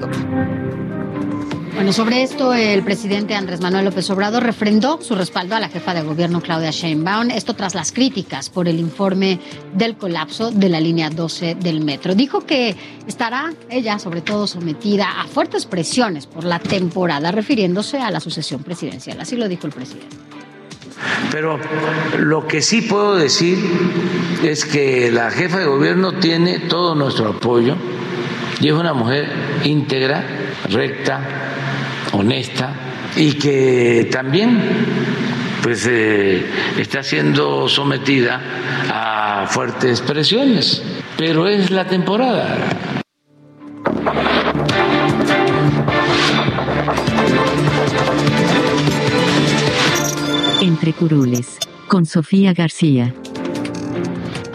Bueno, 1.74 1.92
sobre 1.92 2.22
esto 2.22 2.54
el 2.54 2.84
presidente 2.84 3.34
Andrés 3.34 3.60
Manuel 3.60 3.86
López 3.86 4.08
Obrador 4.10 4.44
refrendó 4.44 5.00
su 5.02 5.16
respaldo 5.16 5.56
a 5.56 5.60
la 5.60 5.68
jefa 5.68 5.92
de 5.92 6.02
gobierno 6.02 6.40
Claudia 6.40 6.70
Sheinbaum, 6.70 7.32
esto 7.32 7.54
tras 7.54 7.74
las 7.74 7.90
críticas 7.90 8.48
por 8.48 8.68
el 8.68 8.78
informe 8.78 9.40
del 9.72 9.96
colapso 9.96 10.52
de 10.52 10.68
la 10.68 10.78
línea 10.78 11.10
12 11.10 11.56
del 11.56 11.84
metro. 11.84 12.14
Dijo 12.14 12.46
que 12.46 12.76
estará 13.08 13.52
ella 13.68 13.98
sobre 13.98 14.20
todo 14.20 14.46
sometida 14.46 15.20
a 15.20 15.26
fuertes 15.26 15.66
presiones 15.66 16.28
por 16.28 16.44
la 16.44 16.60
temporada 16.60 17.32
refiriéndose 17.32 17.98
a 17.98 18.10
la 18.12 18.20
sucesión 18.20 18.62
presidencial. 18.62 19.20
Así 19.20 19.34
lo 19.34 19.48
dijo 19.48 19.66
el 19.66 19.72
presidente. 19.72 20.16
Pero 21.32 21.58
lo 22.18 22.46
que 22.46 22.62
sí 22.62 22.82
puedo 22.82 23.16
decir 23.16 23.58
es 24.44 24.64
que 24.64 25.10
la 25.10 25.32
jefa 25.32 25.58
de 25.58 25.66
gobierno 25.66 26.12
tiene 26.20 26.60
todo 26.60 26.94
nuestro 26.94 27.30
apoyo 27.30 27.74
y 28.60 28.68
es 28.68 28.74
una 28.74 28.92
mujer 28.92 29.28
íntegra, 29.64 30.24
recta, 30.70 31.53
honesta 32.14 32.74
y 33.16 33.32
que 33.34 34.08
también 34.10 34.60
pues 35.62 35.86
eh, 35.88 36.44
está 36.78 37.02
siendo 37.02 37.68
sometida 37.68 38.40
a 38.90 39.46
fuertes 39.48 40.00
presiones, 40.02 40.82
pero 41.16 41.48
es 41.48 41.70
la 41.70 41.86
temporada. 41.86 42.68
Entre 50.60 50.92
curules, 50.92 51.58
con 51.88 52.04
Sofía 52.04 52.52
García. 52.52 53.14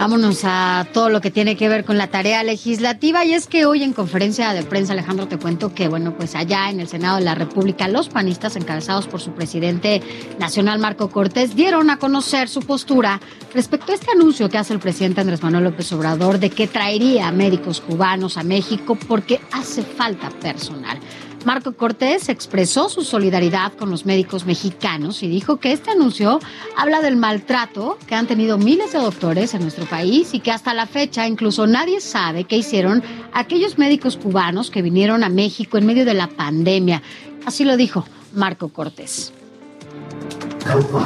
Vámonos 0.00 0.44
a 0.44 0.86
todo 0.94 1.10
lo 1.10 1.20
que 1.20 1.30
tiene 1.30 1.56
que 1.56 1.68
ver 1.68 1.84
con 1.84 1.98
la 1.98 2.06
tarea 2.06 2.42
legislativa 2.42 3.22
y 3.26 3.34
es 3.34 3.46
que 3.46 3.66
hoy 3.66 3.82
en 3.82 3.92
conferencia 3.92 4.54
de 4.54 4.62
prensa 4.62 4.94
Alejandro 4.94 5.28
te 5.28 5.36
cuento 5.36 5.74
que 5.74 5.88
bueno 5.88 6.16
pues 6.16 6.34
allá 6.34 6.70
en 6.70 6.80
el 6.80 6.88
Senado 6.88 7.18
de 7.18 7.24
la 7.24 7.34
República 7.34 7.86
los 7.86 8.08
panistas 8.08 8.56
encabezados 8.56 9.06
por 9.06 9.20
su 9.20 9.32
presidente 9.32 10.00
nacional 10.38 10.78
Marco 10.78 11.10
Cortés 11.10 11.54
dieron 11.54 11.90
a 11.90 11.98
conocer 11.98 12.48
su 12.48 12.60
postura 12.60 13.20
respecto 13.52 13.92
a 13.92 13.94
este 13.94 14.10
anuncio 14.10 14.48
que 14.48 14.56
hace 14.56 14.72
el 14.72 14.80
presidente 14.80 15.20
Andrés 15.20 15.42
Manuel 15.42 15.64
López 15.64 15.92
Obrador 15.92 16.38
de 16.38 16.48
que 16.48 16.66
traería 16.66 17.30
médicos 17.30 17.82
cubanos 17.82 18.38
a 18.38 18.42
México 18.42 18.96
porque 19.06 19.38
hace 19.52 19.82
falta 19.82 20.30
personal. 20.30 20.98
Marco 21.44 21.72
Cortés 21.72 22.28
expresó 22.28 22.90
su 22.90 23.02
solidaridad 23.02 23.72
con 23.72 23.90
los 23.90 24.04
médicos 24.04 24.44
mexicanos 24.44 25.22
y 25.22 25.28
dijo 25.28 25.56
que 25.56 25.72
este 25.72 25.90
anuncio 25.90 26.38
habla 26.76 27.00
del 27.00 27.16
maltrato 27.16 27.98
que 28.06 28.14
han 28.14 28.26
tenido 28.26 28.58
miles 28.58 28.92
de 28.92 28.98
doctores 28.98 29.54
en 29.54 29.62
nuestro 29.62 29.86
país 29.86 30.34
y 30.34 30.40
que 30.40 30.50
hasta 30.50 30.74
la 30.74 30.86
fecha 30.86 31.26
incluso 31.26 31.66
nadie 31.66 32.02
sabe 32.02 32.44
qué 32.44 32.56
hicieron 32.56 33.02
aquellos 33.32 33.78
médicos 33.78 34.18
cubanos 34.18 34.70
que 34.70 34.82
vinieron 34.82 35.24
a 35.24 35.30
México 35.30 35.78
en 35.78 35.86
medio 35.86 36.04
de 36.04 36.14
la 36.14 36.28
pandemia. 36.28 37.02
Así 37.46 37.64
lo 37.64 37.78
dijo 37.78 38.04
Marco 38.34 38.68
Cortés. 38.68 39.32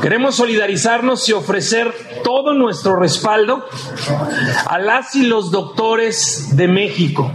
Queremos 0.03 0.35
solidarizarnos 0.35 1.29
y 1.29 1.33
ofrecer 1.33 1.95
todo 2.25 2.55
nuestro 2.55 2.97
respaldo 2.97 3.65
a 4.67 4.79
las 4.81 5.15
y 5.15 5.23
los 5.23 5.53
doctores 5.53 6.57
de 6.57 6.67
México 6.67 7.31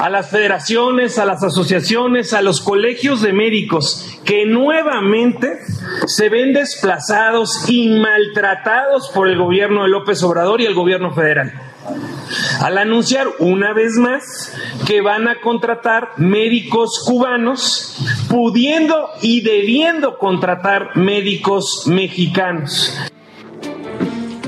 a 0.00 0.10
las 0.10 0.30
federaciones, 0.30 1.18
a 1.18 1.24
las 1.24 1.42
asociaciones, 1.42 2.32
a 2.32 2.42
los 2.42 2.60
colegios 2.60 3.22
de 3.22 3.32
médicos 3.32 4.18
que 4.24 4.46
nuevamente 4.46 5.58
se 6.06 6.28
ven 6.28 6.52
desplazados 6.52 7.68
y 7.68 7.88
maltratados 7.88 9.10
por 9.14 9.28
el 9.28 9.38
gobierno 9.38 9.84
de 9.84 9.88
López 9.88 10.22
Obrador 10.22 10.60
y 10.60 10.66
el 10.66 10.74
gobierno 10.74 11.14
federal. 11.14 11.52
Al 12.60 12.78
anunciar 12.78 13.28
una 13.38 13.72
vez 13.72 13.92
más 13.94 14.52
que 14.86 15.00
van 15.00 15.28
a 15.28 15.40
contratar 15.40 16.10
médicos 16.16 17.04
cubanos, 17.06 17.96
pudiendo 18.28 19.08
y 19.22 19.42
debiendo 19.42 20.18
contratar 20.18 20.96
médicos 20.96 21.84
mexicanos. 21.86 22.92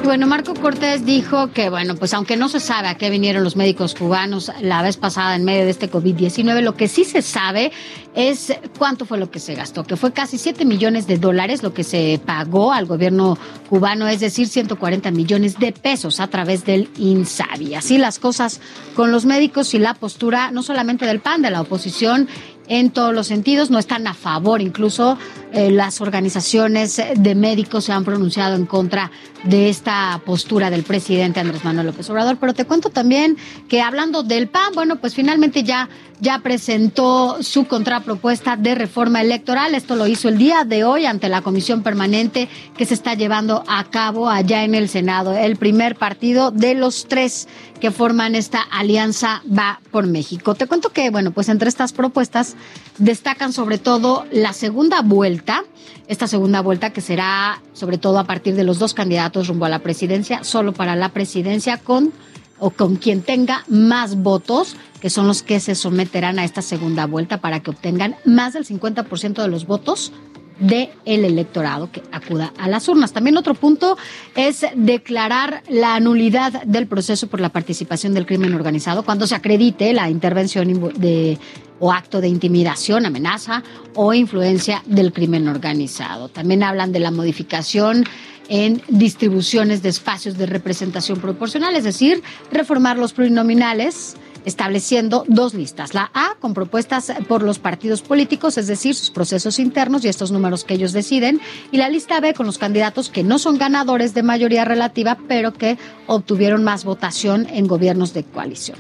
Bueno, 0.05 0.27
Marco 0.27 0.55
Cortés 0.55 1.05
dijo 1.05 1.53
que, 1.53 1.69
bueno, 1.69 1.95
pues 1.97 2.15
aunque 2.15 2.37
no 2.37 2.49
se 2.49 2.61
sabe 2.61 2.89
a 2.89 2.97
qué 2.97 3.11
vinieron 3.11 3.45
los 3.45 3.57
médicos 3.57 3.95
cubanos 3.95 4.51
la 4.61 4.83
vez 4.83 4.97
pasada 4.97 5.37
en 5.37 5.45
medio 5.45 5.65
de 5.65 5.71
este 5.71 5.91
COVID-19, 5.91 6.63
lo 6.63 6.75
que 6.75 6.89
sí 6.89 7.05
se 7.05 7.21
sabe 7.21 7.73
es 8.15 8.53
cuánto 8.79 9.05
fue 9.05 9.19
lo 9.19 9.31
que 9.31 9.39
se 9.39 9.55
gastó, 9.55 9.85
que 9.85 9.97
fue 9.97 10.13
casi 10.13 10.39
7 10.39 10.65
millones 10.65 11.07
de 11.07 11.19
dólares 11.19 11.63
lo 11.63 11.75
que 11.75 11.85
se 11.85 12.21
pagó 12.25 12.73
al 12.73 12.87
gobierno 12.87 13.37
cubano, 13.69 14.09
es 14.09 14.21
decir, 14.21 14.49
140 14.49 15.11
millones 15.11 15.59
de 15.59 15.73
pesos 15.73 16.21
a 16.21 16.29
través 16.29 16.65
del 16.65 16.89
INSABI. 16.97 17.75
Así 17.75 17.99
las 17.99 18.19
cosas 18.19 18.61
con 18.95 19.13
los 19.13 19.27
médicos 19.27 19.75
y 19.75 19.79
la 19.79 19.95
postura 19.95 20.51
no 20.51 20.63
solamente 20.63 21.07
del 21.07 21.21
PAN, 21.21 21.43
de 21.43 21.51
la 21.51 21.61
oposición 21.61 22.29
en 22.69 22.91
todos 22.91 23.15
los 23.15 23.27
sentidos, 23.27 23.71
no 23.71 23.79
están 23.79 24.07
a 24.07 24.15
favor, 24.15 24.61
incluso 24.61 25.19
eh, 25.53 25.71
las 25.71 26.01
organizaciones 26.01 27.01
de 27.17 27.35
médicos 27.35 27.85
se 27.85 27.93
han 27.93 28.05
pronunciado 28.05 28.57
en 28.57 28.67
contra 28.67 29.11
de 29.45 29.69
esta 29.69 30.21
postura 30.25 30.71
del 30.71 30.83
presidente 30.83 31.41
Andrés 31.41 31.65
Manuel 31.65 31.87
López 31.87 32.09
Obrador, 32.11 32.37
pero 32.39 32.55
te 32.55 32.65
cuento 32.65 32.91
también 32.91 33.37
que 33.69 33.81
hablando 33.81 34.23
del 34.23 34.49
PAN, 34.49 34.73
bueno, 34.75 34.97
pues 34.97 35.15
finalmente 35.15 35.63
ya 35.63 35.89
ya 36.21 36.41
presentó 36.41 37.43
su 37.43 37.67
contrapropuesta 37.67 38.57
de 38.57 38.75
reforma 38.75 39.21
electoral. 39.21 39.75
Esto 39.75 39.97
lo 39.97 40.07
hizo 40.07 40.29
el 40.29 40.39
día 40.39 40.65
de 40.65 40.85
hoy 40.85 41.07
ante 41.07 41.29
la 41.29 41.43
comisión 41.43 41.83
permanente 41.83 42.49
que 42.77 42.87
se 42.87 42.95
está 42.95 43.15
llevando 43.15 43.65
a 43.69 43.85
cabo 43.85 44.29
allá 44.29 44.65
en 44.65 44.75
el 44.75 44.89
Senado. 44.89 45.37
El 45.37 45.57
primer 45.57 45.97
partido 45.97 46.51
de 46.51 46.75
los 46.75 47.07
tres 47.07 47.49
que 47.81 47.91
forman 47.91 48.35
esta 48.35 48.61
alianza 48.61 49.43
va 49.47 49.81
por 49.91 50.07
México. 50.07 50.55
Te 50.55 50.67
cuento 50.67 50.91
que, 50.91 51.11
bueno, 51.11 51.31
pues 51.31 51.49
entre 51.49 51.69
estas 51.69 51.93
propuestas 51.93 52.57
destacan 52.99 53.53
sobre 53.53 53.79
todo 53.79 54.27
la 54.33 54.53
segunda 54.53 55.03
vuelta, 55.03 55.65
esta 56.09 56.27
segunda 56.27 56.61
vuelta 56.61 56.91
que 56.91 57.01
será 57.01 57.63
sobre 57.73 57.99
todo 57.99 58.19
a 58.19 58.25
partir 58.25 58.55
de 58.55 58.65
los 58.65 58.79
dos 58.79 58.95
candidatos 58.95 59.47
rumbo 59.47 59.67
a 59.67 59.69
la 59.69 59.79
presidencia, 59.81 60.43
solo 60.43 60.73
para 60.73 60.97
la 60.97 61.11
presidencia 61.11 61.79
con 61.79 62.13
o 62.59 62.71
con 62.71 62.97
quien 62.97 63.23
tenga 63.23 63.65
más 63.69 64.17
votos, 64.17 64.77
que 65.01 65.11
son 65.11 65.27
los 65.27 65.43
que 65.43 65.61
se 65.61 65.75
someterán 65.75 66.39
a 66.39 66.45
esta 66.45 66.63
segunda 66.63 67.07
vuelta 67.07 67.41
para 67.41 67.61
que 67.61 67.71
obtengan 67.71 68.17
más 68.25 68.53
del 68.53 68.65
50% 68.65 69.43
de 69.43 69.49
los 69.49 69.67
votos 69.67 70.13
del 70.59 70.91
el 71.05 71.25
electorado 71.25 71.91
que 71.91 72.03
acuda 72.13 72.53
a 72.59 72.69
las 72.69 72.89
urnas. 72.89 73.13
También 73.13 73.37
otro 73.37 73.55
punto 73.55 73.97
es 74.35 74.67
declarar 74.75 75.63
la 75.69 75.99
nulidad 76.01 76.65
del 76.65 76.87
proceso 76.87 77.29
por 77.29 77.41
la 77.41 77.51
participación 77.51 78.15
del 78.15 78.27
crimen 78.27 78.55
organizado 78.55 79.05
cuando 79.05 79.27
se 79.27 79.35
acredite 79.35 79.93
la 79.93 80.11
intervención 80.11 80.93
de, 80.97 81.39
o 81.79 81.93
acto 81.93 82.21
de 82.21 82.29
intimidación, 82.29 83.07
amenaza 83.07 83.63
o 83.95 84.15
influencia 84.15 84.83
del 84.87 85.13
crimen 85.13 85.49
organizado. 85.49 86.29
También 86.29 86.63
hablan 86.63 86.93
de 86.93 87.01
la 87.01 87.11
modificación 87.11 88.05
en 88.49 88.83
distribuciones 88.89 89.83
de 89.83 89.91
espacios 89.91 90.39
de 90.39 90.47
representación 90.47 91.21
proporcional, 91.21 91.77
es 91.77 91.85
decir, 91.85 92.23
reformar 92.51 92.99
los 92.99 93.13
plurinominales 93.13 94.17
estableciendo 94.45 95.25
dos 95.29 95.55
listas. 95.55 95.95
La 95.95 96.11
A 96.15 96.35
con 96.41 96.55
propuestas 96.55 97.13
por 97.29 97.43
los 97.43 97.59
partidos 97.59 98.03
políticos, 98.03 98.57
es 98.57 98.67
decir, 98.67 98.95
sus 98.95 99.11
procesos 99.11 99.59
internos 99.59 100.05
y 100.05 100.09
estos 100.09 100.33
números 100.33 100.65
que 100.65 100.75
ellos 100.75 100.93
deciden, 100.93 101.41
y 101.71 101.77
la 101.77 101.89
lista 101.89 102.21
B 102.21 102.35
con 102.35 102.47
los 102.47 102.59
candidatos 102.59 103.11
que 103.11 103.23
no 103.23 103.39
son 103.39 103.59
ganadores 103.59 104.15
de 104.15 104.23
mayoría 104.23 104.65
relativa, 104.65 105.19
pero 105.29 105.53
que 105.53 105.77
obtuvieron 106.07 106.65
más 106.65 106.85
votación 106.85 107.47
en 107.51 107.67
gobiernos 107.67 108.15
de 108.15 108.25
coalición. 108.25 108.79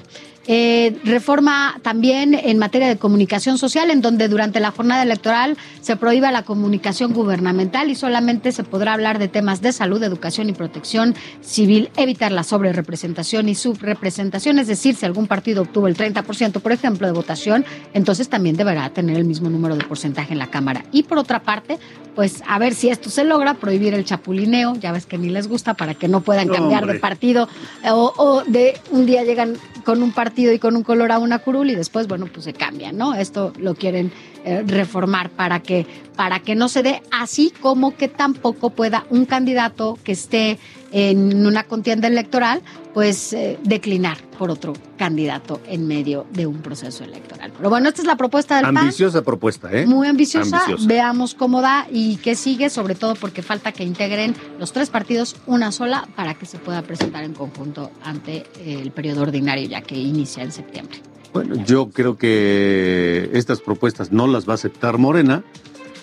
Eh, 0.50 0.98
reforma 1.04 1.78
también 1.82 2.32
en 2.32 2.56
materia 2.56 2.88
de 2.88 2.96
comunicación 2.96 3.58
social, 3.58 3.90
en 3.90 4.00
donde 4.00 4.28
durante 4.28 4.60
la 4.60 4.70
jornada 4.70 5.02
electoral 5.02 5.58
se 5.82 5.94
prohíba 5.96 6.32
la 6.32 6.42
comunicación 6.42 7.12
gubernamental 7.12 7.90
y 7.90 7.94
solamente 7.94 8.50
se 8.52 8.64
podrá 8.64 8.94
hablar 8.94 9.18
de 9.18 9.28
temas 9.28 9.60
de 9.60 9.72
salud, 9.72 10.02
educación 10.02 10.48
y 10.48 10.54
protección 10.54 11.14
civil, 11.42 11.90
evitar 11.98 12.32
la 12.32 12.44
sobrerepresentación 12.44 13.50
y 13.50 13.54
subrepresentación, 13.54 14.58
es 14.58 14.68
decir, 14.68 14.94
si 14.94 15.04
algún 15.04 15.26
partido 15.26 15.62
obtuvo 15.62 15.86
el 15.86 15.98
30%, 15.98 16.62
por 16.62 16.72
ejemplo, 16.72 17.06
de 17.06 17.12
votación, 17.12 17.66
entonces 17.92 18.30
también 18.30 18.56
deberá 18.56 18.88
tener 18.88 19.18
el 19.18 19.26
mismo 19.26 19.50
número 19.50 19.76
de 19.76 19.84
porcentaje 19.84 20.32
en 20.32 20.38
la 20.38 20.46
Cámara. 20.46 20.82
Y 20.92 21.02
por 21.02 21.18
otra 21.18 21.42
parte, 21.42 21.78
pues 22.14 22.42
a 22.48 22.58
ver 22.58 22.72
si 22.72 22.88
esto 22.88 23.10
se 23.10 23.22
logra, 23.22 23.52
prohibir 23.52 23.92
el 23.92 24.06
chapulineo, 24.06 24.76
ya 24.76 24.92
ves 24.92 25.04
que 25.04 25.18
ni 25.18 25.28
les 25.28 25.46
gusta, 25.46 25.74
para 25.74 25.92
que 25.92 26.08
no 26.08 26.22
puedan 26.22 26.48
cambiar 26.48 26.86
de 26.86 26.98
partido 26.98 27.50
o, 27.84 28.14
o 28.16 28.44
de 28.44 28.80
un 28.90 29.04
día 29.04 29.24
llegan 29.24 29.58
con 29.84 30.02
un 30.02 30.12
partido 30.12 30.37
y 30.38 30.58
con 30.58 30.76
un 30.76 30.84
color 30.84 31.10
a 31.10 31.18
una 31.18 31.40
curul 31.40 31.70
y 31.70 31.74
después, 31.74 32.06
bueno, 32.06 32.28
pues 32.32 32.44
se 32.44 32.52
cambian, 32.52 32.96
¿no? 32.96 33.14
Esto 33.14 33.52
lo 33.58 33.74
quieren 33.74 34.12
eh, 34.44 34.62
reformar 34.64 35.30
para 35.30 35.60
que, 35.60 35.86
para 36.14 36.40
que 36.40 36.54
no 36.54 36.68
se 36.68 36.82
dé 36.82 37.02
así 37.10 37.52
como 37.60 37.96
que 37.96 38.06
tampoco 38.06 38.70
pueda 38.70 39.04
un 39.10 39.26
candidato 39.26 39.98
que 40.04 40.12
esté 40.12 40.58
en 40.92 41.44
una 41.44 41.64
contienda 41.64 42.06
electoral, 42.06 42.62
pues 42.98 43.32
eh, 43.32 43.60
declinar 43.62 44.18
por 44.36 44.50
otro 44.50 44.72
candidato 44.96 45.60
en 45.68 45.86
medio 45.86 46.26
de 46.32 46.48
un 46.48 46.62
proceso 46.62 47.04
electoral. 47.04 47.52
Pero 47.56 47.70
bueno, 47.70 47.88
esta 47.88 48.02
es 48.02 48.08
la 48.08 48.16
propuesta 48.16 48.56
del 48.56 48.64
PAN. 48.64 48.76
Ambiciosa 48.78 49.22
propuesta, 49.22 49.70
¿eh? 49.70 49.86
Muy 49.86 50.08
ambiciosa. 50.08 50.64
Veamos 50.84 51.34
cómo 51.34 51.60
da 51.60 51.86
y 51.92 52.16
qué 52.16 52.34
sigue, 52.34 52.70
sobre 52.70 52.96
todo 52.96 53.14
porque 53.14 53.40
falta 53.42 53.70
que 53.70 53.84
integren 53.84 54.34
los 54.58 54.72
tres 54.72 54.90
partidos 54.90 55.36
una 55.46 55.70
sola 55.70 56.08
para 56.16 56.34
que 56.34 56.44
se 56.44 56.58
pueda 56.58 56.82
presentar 56.82 57.22
en 57.22 57.34
conjunto 57.34 57.92
ante 58.02 58.46
el 58.66 58.90
periodo 58.90 59.22
ordinario 59.22 59.68
ya 59.68 59.80
que 59.80 59.94
inicia 59.94 60.42
en 60.42 60.50
septiembre. 60.50 60.98
Bueno, 61.32 61.54
yo 61.64 61.90
creo 61.90 62.18
que 62.18 63.30
estas 63.32 63.60
propuestas 63.60 64.10
no 64.10 64.26
las 64.26 64.48
va 64.48 64.54
a 64.54 64.56
aceptar 64.56 64.98
Morena, 64.98 65.44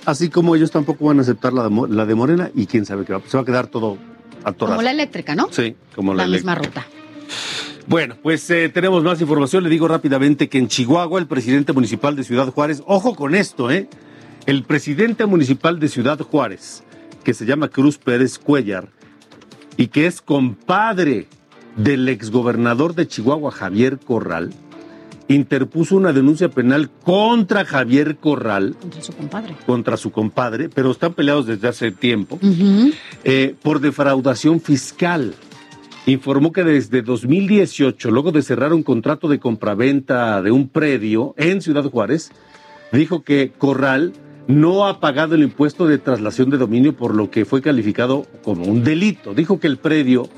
así 0.05 0.29
como 0.29 0.55
ellos 0.55 0.71
tampoco 0.71 1.07
van 1.07 1.19
a 1.19 1.23
aceptar 1.23 1.51
la 1.51 1.67
de, 1.67 1.87
la 1.89 2.05
de 2.05 2.15
Morena 2.15 2.51
y 2.55 2.67
quién 2.67 2.85
sabe 2.85 3.03
qué 3.03 3.11
va, 3.11 3.21
se 3.27 3.35
va 3.35 3.43
a 3.43 3.45
quedar 3.45 3.67
todo. 3.67 3.97
Como 4.53 4.81
la 4.81 4.91
eléctrica, 4.91 5.35
¿no? 5.35 5.47
Sí, 5.51 5.75
como 5.95 6.13
la, 6.13 6.25
la 6.25 6.31
misma 6.35 6.55
ruta. 6.55 6.85
Bueno, 7.87 8.15
pues 8.21 8.49
eh, 8.49 8.69
tenemos 8.69 9.03
más 9.03 9.21
información. 9.21 9.63
Le 9.63 9.69
digo 9.69 9.87
rápidamente 9.87 10.49
que 10.49 10.57
en 10.57 10.67
Chihuahua 10.67 11.19
el 11.19 11.27
presidente 11.27 11.71
municipal 11.71 12.15
de 12.15 12.23
Ciudad 12.23 12.51
Juárez, 12.51 12.81
ojo 12.87 13.15
con 13.15 13.35
esto, 13.35 13.69
¿eh? 13.69 13.87
El 14.47 14.63
presidente 14.63 15.25
municipal 15.25 15.79
de 15.79 15.87
Ciudad 15.87 16.19
Juárez, 16.19 16.83
que 17.23 17.33
se 17.33 17.45
llama 17.45 17.69
Cruz 17.69 17.97
Pérez 17.97 18.39
Cuellar 18.39 18.89
y 19.77 19.87
que 19.87 20.07
es 20.07 20.21
compadre 20.21 21.27
del 21.75 22.07
exgobernador 22.09 22.95
de 22.95 23.07
Chihuahua, 23.07 23.51
Javier 23.51 23.99
Corral, 23.99 24.53
interpuso 25.27 25.95
una 25.95 26.13
denuncia 26.13 26.49
penal 26.49 26.89
contra 27.03 27.65
Javier 27.65 28.17
Corral. 28.17 28.75
Contra 28.79 29.01
su 29.01 29.13
compadre. 29.13 29.55
Contra 29.65 29.97
su 29.97 30.11
compadre, 30.11 30.69
pero 30.69 30.91
están 30.91 31.13
peleados 31.13 31.47
desde 31.47 31.67
hace 31.67 31.91
tiempo, 31.91 32.39
eh, 33.23 33.55
por 33.61 33.79
defraudación 33.79 34.61
fiscal. 34.61 35.33
Informó 36.05 36.51
que 36.51 36.63
desde 36.63 37.01
2018, 37.01 38.11
luego 38.11 38.31
de 38.31 38.43
cerrar 38.43 38.73
un 38.73 38.83
contrato 38.83 39.27
de 39.27 39.39
compraventa 39.39 40.41
de 40.43 40.51
un 40.51 40.69
predio 40.69 41.33
en 41.37 41.61
Ciudad 41.61 41.83
Juárez, 41.89 42.31
dijo 42.91 43.23
que 43.23 43.51
Corral 43.57 44.13
no 44.47 44.85
ha 44.85 44.99
pagado 44.99 45.33
el 45.33 45.41
impuesto 45.41 45.87
de 45.87 45.97
traslación 45.97 46.51
de 46.51 46.59
dominio 46.59 46.95
por 46.95 47.15
lo 47.15 47.31
que 47.31 47.45
fue 47.45 47.63
calificado 47.63 48.27
como 48.43 48.65
un 48.65 48.83
delito. 48.83 49.33
Dijo 49.33 49.59
que 49.59 49.65
el 49.65 49.77
predio 49.77 50.29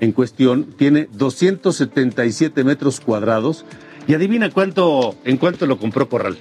en 0.00 0.10
cuestión 0.10 0.64
tiene 0.76 1.08
277 1.12 2.64
metros 2.64 2.98
cuadrados 2.98 3.64
y 4.06 4.14
adivina 4.14 4.50
cuánto, 4.50 5.16
en 5.24 5.36
cuánto 5.36 5.66
lo 5.66 5.78
compró 5.78 6.08
Corral. 6.08 6.36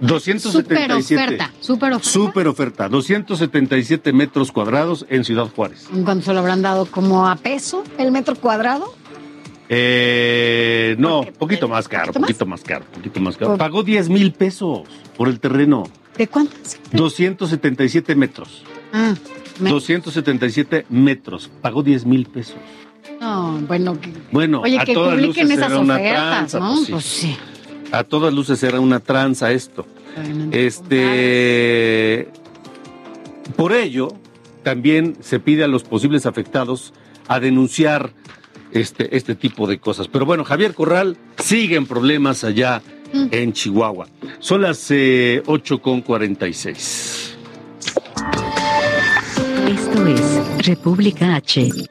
277. 0.00 0.52
Super 0.52 0.92
oferta, 0.92 1.52
super 1.60 1.92
oferta. 1.94 2.10
Super 2.10 2.48
oferta, 2.48 2.88
277 2.88 4.12
metros 4.12 4.52
cuadrados 4.52 5.06
en 5.08 5.24
Ciudad 5.24 5.46
Juárez. 5.54 5.86
¿En 5.94 6.04
cuánto 6.04 6.26
se 6.26 6.32
lo 6.34 6.40
habrán 6.40 6.60
dado? 6.62 6.86
¿Como 6.86 7.26
a 7.28 7.36
peso 7.36 7.82
el 7.98 8.12
metro 8.12 8.34
cuadrado? 8.36 8.94
Eh, 9.68 10.94
no, 10.98 11.22
poquito 11.38 11.66
más 11.68 11.88
caro, 11.88 12.12
poquito 12.12 12.46
más 12.46 12.62
caro, 12.62 12.84
poquito 12.92 13.20
más 13.20 13.36
caro. 13.36 13.56
Pagó 13.56 13.82
10 13.82 14.08
mil 14.10 14.32
pesos 14.32 14.82
por 15.16 15.28
el 15.28 15.40
terreno. 15.40 15.84
¿De 16.16 16.28
cuánto? 16.28 16.54
277 16.92 18.14
metros. 18.14 18.62
Ah, 18.92 19.14
me- 19.60 19.70
277 19.70 20.86
metros. 20.88 21.50
Pagó 21.62 21.82
10 21.82 22.04
mil 22.06 22.26
pesos. 22.26 22.56
No, 23.26 23.60
bueno, 23.66 24.00
que, 24.00 24.12
Bueno, 24.30 24.60
oye, 24.60 24.78
a 24.78 24.84
que 24.84 24.94
todas 24.94 25.14
publiquen 25.14 25.48
luces 25.48 25.58
esas 25.58 25.70
era 25.72 25.80
una 25.80 25.94
ofertas, 25.94 26.30
tranza, 26.30 26.58
¿no? 26.60 26.74
pues 26.74 26.84
sí. 26.84 26.92
Pues 26.92 27.04
sí. 27.04 27.36
A 27.90 28.04
todas 28.04 28.32
luces 28.32 28.62
era 28.62 28.78
una 28.78 29.00
tranza 29.00 29.50
esto. 29.50 29.84
Este, 30.52 32.28
por 33.56 33.72
ello, 33.72 34.08
también 34.62 35.16
se 35.20 35.40
pide 35.40 35.64
a 35.64 35.68
los 35.68 35.82
posibles 35.82 36.24
afectados 36.24 36.94
a 37.26 37.40
denunciar 37.40 38.12
este, 38.70 39.16
este 39.16 39.34
tipo 39.34 39.66
de 39.66 39.78
cosas. 39.78 40.08
Pero 40.08 40.24
bueno, 40.24 40.44
Javier 40.44 40.72
Corral 40.74 41.16
sigue 41.38 41.76
en 41.76 41.86
problemas 41.86 42.44
allá 42.44 42.80
en 43.12 43.52
Chihuahua. 43.52 44.06
Son 44.38 44.62
las 44.62 44.88
eh, 44.90 45.42
8 45.46 45.82
con 45.82 46.00
46. 46.00 47.36
Esto 49.68 50.06
es 50.06 50.66
República 50.66 51.34
H. 51.34 51.88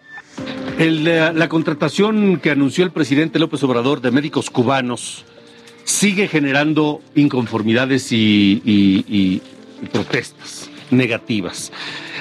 La 0.78 1.48
contratación 1.48 2.38
que 2.38 2.52
anunció 2.52 2.84
el 2.84 2.92
presidente 2.92 3.40
López 3.40 3.64
Obrador 3.64 4.02
de 4.02 4.12
médicos 4.12 4.50
cubanos 4.50 5.24
sigue 5.86 6.28
generando 6.28 7.02
inconformidades 7.16 8.12
y, 8.12 9.42
protestas 9.94 10.70
negativas. 10.92 11.72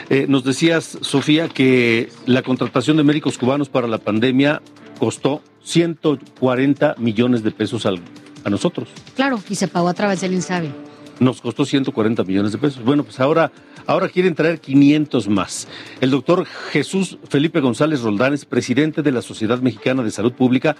Eh, 0.08 0.26
nos 0.28 0.44
decías, 0.44 0.98
Sofía, 1.00 1.48
que 1.48 2.10
la 2.26 2.42
contratación 2.42 2.96
de 2.96 3.02
médicos 3.02 3.38
cubanos 3.38 3.68
para 3.68 3.88
la 3.88 3.98
pandemia 3.98 4.62
costó 5.00 5.42
140 5.64 6.94
millones 6.98 7.42
de 7.42 7.50
pesos 7.50 7.86
a 7.86 8.50
nosotros. 8.50 8.88
Claro, 9.16 9.40
y 9.48 9.56
se 9.56 9.66
pagó 9.66 9.88
a 9.88 9.94
través 9.94 10.20
del 10.20 10.32
INSABI. 10.32 10.93
Nos 11.20 11.40
costó 11.40 11.64
140 11.64 12.24
millones 12.24 12.52
de 12.52 12.58
pesos. 12.58 12.82
Bueno, 12.84 13.04
pues 13.04 13.20
ahora, 13.20 13.52
ahora 13.86 14.08
quieren 14.08 14.34
traer 14.34 14.60
500 14.60 15.28
más. 15.28 15.68
El 16.00 16.10
doctor 16.10 16.44
Jesús 16.72 17.18
Felipe 17.28 17.60
González 17.60 18.02
Roldán 18.02 18.34
es 18.34 18.44
presidente 18.44 19.02
de 19.02 19.12
la 19.12 19.22
Sociedad 19.22 19.60
Mexicana 19.60 20.02
de 20.02 20.10
Salud 20.10 20.32
Pública 20.32 20.76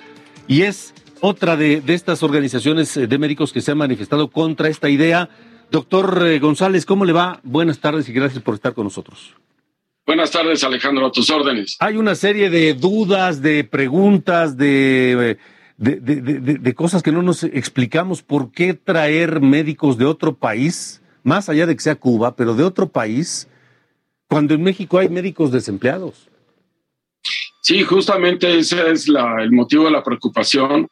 y 0.48 0.62
es 0.62 0.94
otra 1.20 1.56
de, 1.56 1.80
de 1.80 1.94
estas 1.94 2.22
organizaciones 2.22 2.96
eh, 2.96 3.06
de 3.06 3.18
médicos 3.18 3.52
que 3.52 3.60
se 3.60 3.70
han 3.70 3.78
manifestado 3.78 4.28
contra 4.30 4.68
esta 4.68 4.88
idea. 4.88 5.28
Doctor 5.70 6.26
eh, 6.26 6.38
González, 6.38 6.84
¿cómo 6.84 7.04
le 7.04 7.12
va? 7.12 7.40
Buenas 7.42 7.78
tardes 7.78 8.08
y 8.08 8.12
gracias 8.12 8.42
por 8.42 8.54
estar 8.54 8.74
con 8.74 8.84
nosotros. 8.84 9.34
Buenas 10.06 10.30
tardes, 10.30 10.62
Alejandro, 10.62 11.06
a 11.06 11.12
tus 11.12 11.30
órdenes. 11.30 11.76
Hay 11.80 11.96
una 11.96 12.14
serie 12.14 12.50
de 12.50 12.74
dudas, 12.74 13.40
de 13.40 13.64
preguntas, 13.64 14.54
de, 14.58 15.38
de, 15.76 15.96
de- 15.96 16.20
de- 16.22 16.40
de- 16.58 16.74
cosas 16.74 17.02
que 17.02 17.12
no 17.12 17.22
nos 17.22 17.42
explicamos. 17.44 18.22
¿Por 18.22 18.52
qué 18.52 18.74
traer 18.74 19.40
médicos 19.40 19.98
de 19.98 20.04
otro 20.04 20.34
país, 20.34 21.02
más 21.22 21.48
allá 21.48 21.66
de 21.66 21.74
que 21.74 21.82
sea 21.82 21.96
Cuba, 21.96 22.36
pero 22.36 22.54
de 22.54 22.62
otro 22.64 22.88
país, 22.88 23.48
cuando 24.28 24.54
en 24.54 24.62
México 24.62 24.98
hay 24.98 25.08
médicos 25.08 25.50
desempleados? 25.50 26.28
Sí, 27.62 27.82
justamente 27.82 28.58
ese 28.58 28.90
es 28.90 29.08
la- 29.08 29.42
el 29.42 29.50
motivo 29.52 29.84
de 29.86 29.90
la 29.90 30.02
preocupación, 30.02 30.86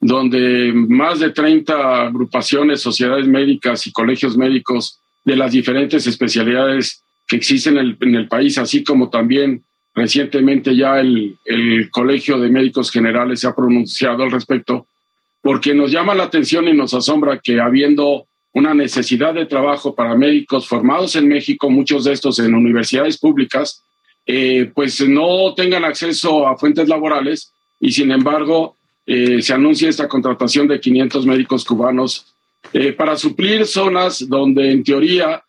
donde 0.00 0.72
más 0.74 1.20
de 1.20 1.30
30 1.30 2.06
agrupaciones, 2.06 2.80
sociedades 2.80 3.26
médicas 3.26 3.86
y 3.86 3.92
colegios 3.92 4.36
médicos 4.36 4.98
de 5.24 5.36
las 5.36 5.52
diferentes 5.52 6.06
especialidades 6.06 7.02
que 7.26 7.36
existen 7.36 7.78
en 7.78 7.86
el, 7.86 7.96
en 8.00 8.14
el 8.14 8.28
país, 8.28 8.58
así 8.58 8.84
como 8.84 9.08
también 9.08 9.64
recientemente 9.94 10.76
ya 10.76 11.00
el, 11.00 11.36
el 11.44 11.90
Colegio 11.90 12.38
de 12.38 12.48
Médicos 12.48 12.90
Generales 12.90 13.40
se 13.40 13.46
ha 13.46 13.54
pronunciado 13.54 14.22
al 14.22 14.30
respecto, 14.30 14.86
porque 15.40 15.74
nos 15.74 15.90
llama 15.90 16.14
la 16.14 16.24
atención 16.24 16.66
y 16.68 16.72
nos 16.72 16.94
asombra 16.94 17.40
que 17.42 17.60
habiendo 17.60 18.26
una 18.54 18.72
necesidad 18.72 19.34
de 19.34 19.46
trabajo 19.46 19.94
para 19.94 20.14
médicos 20.14 20.66
formados 20.66 21.16
en 21.16 21.28
México, 21.28 21.68
muchos 21.70 22.04
de 22.04 22.12
estos 22.12 22.38
en 22.38 22.54
universidades 22.54 23.18
públicas, 23.18 23.82
eh, 24.26 24.70
pues 24.74 25.06
no 25.06 25.54
tengan 25.54 25.84
acceso 25.84 26.46
a 26.46 26.56
fuentes 26.56 26.88
laborales 26.88 27.52
y 27.80 27.92
sin 27.92 28.10
embargo 28.10 28.76
eh, 29.06 29.42
se 29.42 29.52
anuncia 29.52 29.88
esta 29.88 30.08
contratación 30.08 30.66
de 30.66 30.80
500 30.80 31.26
médicos 31.26 31.64
cubanos 31.64 32.32
eh, 32.72 32.92
para 32.92 33.16
suplir 33.16 33.66
zonas 33.66 34.26
donde 34.26 34.70
en 34.70 34.82
teoría 34.82 35.42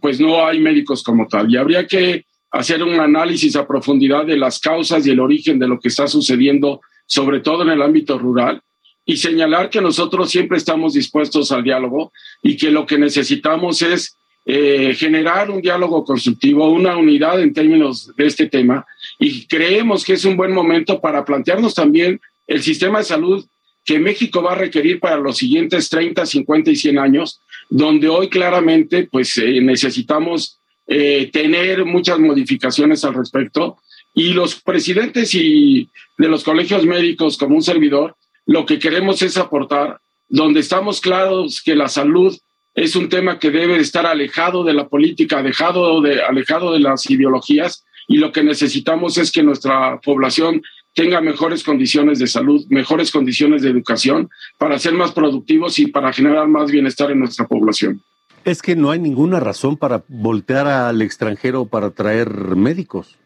pues 0.00 0.18
no 0.18 0.46
hay 0.46 0.58
médicos 0.60 1.02
como 1.02 1.28
tal. 1.28 1.52
Y 1.52 1.58
habría 1.58 1.86
que 1.86 2.24
hacer 2.58 2.82
un 2.82 2.98
análisis 3.00 3.56
a 3.56 3.66
profundidad 3.66 4.24
de 4.24 4.36
las 4.36 4.58
causas 4.58 5.06
y 5.06 5.10
el 5.10 5.20
origen 5.20 5.58
de 5.58 5.68
lo 5.68 5.78
que 5.78 5.88
está 5.88 6.06
sucediendo, 6.06 6.80
sobre 7.06 7.40
todo 7.40 7.62
en 7.62 7.70
el 7.70 7.82
ámbito 7.82 8.18
rural, 8.18 8.62
y 9.04 9.16
señalar 9.16 9.70
que 9.70 9.80
nosotros 9.80 10.30
siempre 10.30 10.58
estamos 10.58 10.94
dispuestos 10.94 11.52
al 11.52 11.62
diálogo 11.62 12.12
y 12.42 12.56
que 12.56 12.70
lo 12.70 12.86
que 12.86 12.98
necesitamos 12.98 13.80
es 13.82 14.16
eh, 14.44 14.94
generar 14.96 15.50
un 15.50 15.60
diálogo 15.60 16.04
constructivo, 16.04 16.70
una 16.70 16.96
unidad 16.96 17.40
en 17.40 17.52
términos 17.52 18.12
de 18.16 18.26
este 18.26 18.46
tema, 18.46 18.84
y 19.18 19.46
creemos 19.46 20.04
que 20.04 20.14
es 20.14 20.24
un 20.24 20.36
buen 20.36 20.52
momento 20.52 21.00
para 21.00 21.24
plantearnos 21.24 21.74
también 21.74 22.20
el 22.46 22.62
sistema 22.62 22.98
de 22.98 23.04
salud 23.04 23.44
que 23.84 23.98
México 24.00 24.42
va 24.42 24.52
a 24.52 24.56
requerir 24.56 24.98
para 24.98 25.16
los 25.16 25.36
siguientes 25.36 25.88
30, 25.88 26.26
50 26.26 26.70
y 26.70 26.76
100 26.76 26.98
años, 26.98 27.40
donde 27.70 28.08
hoy 28.08 28.28
claramente 28.28 29.08
pues 29.10 29.36
eh, 29.38 29.60
necesitamos 29.60 30.58
eh, 30.86 31.30
tener 31.32 31.84
muchas 31.84 32.18
modificaciones 32.18 33.04
al 33.04 33.14
respecto. 33.14 33.78
Y 34.14 34.32
los 34.32 34.60
presidentes 34.60 35.34
y 35.34 35.90
de 36.16 36.28
los 36.28 36.44
colegios 36.44 36.84
médicos, 36.86 37.36
como 37.36 37.56
un 37.56 37.62
servidor, 37.62 38.16
lo 38.46 38.64
que 38.64 38.78
queremos 38.78 39.20
es 39.22 39.36
aportar, 39.36 39.98
donde 40.28 40.60
estamos 40.60 41.00
claros 41.00 41.60
que 41.62 41.74
la 41.74 41.88
salud 41.88 42.36
es 42.74 42.94
un 42.94 43.08
tema 43.08 43.38
que 43.38 43.50
debe 43.50 43.78
estar 43.78 44.06
alejado 44.06 44.62
de 44.62 44.74
la 44.74 44.88
política, 44.88 45.38
alejado 45.38 46.00
de, 46.02 46.22
alejado 46.22 46.72
de 46.72 46.80
las 46.80 47.08
ideologías, 47.10 47.84
y 48.06 48.18
lo 48.18 48.32
que 48.32 48.44
necesitamos 48.44 49.18
es 49.18 49.32
que 49.32 49.42
nuestra 49.42 49.98
población 50.00 50.62
tenga 50.94 51.20
mejores 51.20 51.64
condiciones 51.64 52.18
de 52.18 52.26
salud, 52.26 52.64
mejores 52.68 53.10
condiciones 53.10 53.62
de 53.62 53.70
educación, 53.70 54.30
para 54.58 54.78
ser 54.78 54.94
más 54.94 55.12
productivos 55.12 55.78
y 55.78 55.88
para 55.88 56.12
generar 56.12 56.48
más 56.48 56.70
bienestar 56.70 57.10
en 57.10 57.18
nuestra 57.18 57.46
población. 57.46 58.02
Es 58.46 58.62
que 58.62 58.76
no 58.76 58.92
hay 58.92 59.00
ninguna 59.00 59.40
razón 59.40 59.76
para 59.76 60.04
voltear 60.06 60.68
al 60.68 61.02
extranjero 61.02 61.66
para 61.66 61.90
traer 61.90 62.30
médicos. 62.30 63.18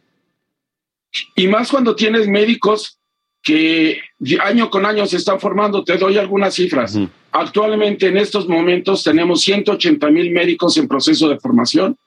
Y 1.36 1.46
más 1.46 1.70
cuando 1.70 1.94
tienes 1.94 2.26
médicos 2.26 2.98
que 3.42 4.00
año 4.42 4.70
con 4.70 4.86
año 4.86 5.04
se 5.06 5.18
están 5.18 5.38
formando. 5.38 5.84
Te 5.84 5.98
doy 5.98 6.16
algunas 6.16 6.54
cifras. 6.54 6.98
Actualmente 7.32 8.06
en 8.06 8.16
estos 8.16 8.48
momentos 8.48 9.04
tenemos 9.04 9.42
180 9.42 10.10
mil 10.10 10.30
médicos 10.30 10.78
en 10.78 10.88
proceso 10.88 11.28
de 11.28 11.38
formación. 11.38 11.98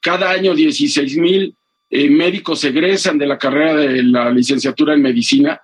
Cada 0.00 0.30
año 0.30 0.54
16 0.54 1.16
mil 1.16 1.56
eh, 1.90 2.08
médicos 2.08 2.62
egresan 2.62 3.18
de 3.18 3.26
la 3.26 3.36
carrera 3.36 3.74
de 3.74 4.00
la 4.04 4.30
licenciatura 4.30 4.94
en 4.94 5.02
medicina, 5.02 5.60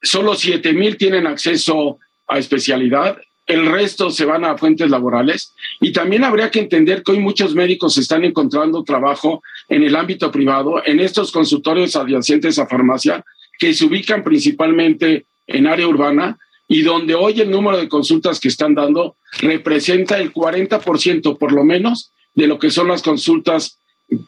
solo 0.00 0.34
7 0.34 0.72
mil 0.72 0.96
tienen 0.96 1.26
acceso 1.26 1.98
a 2.26 2.38
especialidad, 2.38 3.18
el 3.48 3.66
resto 3.66 4.10
se 4.10 4.26
van 4.26 4.44
a 4.44 4.56
fuentes 4.56 4.88
laborales 4.90 5.54
y 5.80 5.90
también 5.92 6.22
habría 6.22 6.50
que 6.50 6.60
entender 6.60 7.02
que 7.02 7.12
hoy 7.12 7.18
muchos 7.18 7.54
médicos 7.54 7.96
están 7.98 8.24
encontrando 8.24 8.84
trabajo 8.84 9.42
en 9.68 9.82
el 9.82 9.96
ámbito 9.96 10.30
privado, 10.30 10.82
en 10.84 11.00
estos 11.00 11.32
consultorios 11.32 11.96
adyacentes 11.96 12.58
a 12.58 12.66
farmacia, 12.66 13.24
que 13.58 13.72
se 13.74 13.86
ubican 13.86 14.22
principalmente 14.22 15.24
en 15.46 15.66
área 15.66 15.88
urbana 15.88 16.38
y 16.68 16.82
donde 16.82 17.14
hoy 17.14 17.40
el 17.40 17.50
número 17.50 17.78
de 17.78 17.88
consultas 17.88 18.38
que 18.38 18.48
están 18.48 18.74
dando 18.74 19.16
representa 19.40 20.18
el 20.18 20.32
40% 20.32 21.38
por 21.38 21.52
lo 21.52 21.64
menos 21.64 22.12
de 22.34 22.46
lo 22.46 22.58
que 22.58 22.70
son 22.70 22.88
las 22.88 23.02
consultas 23.02 23.78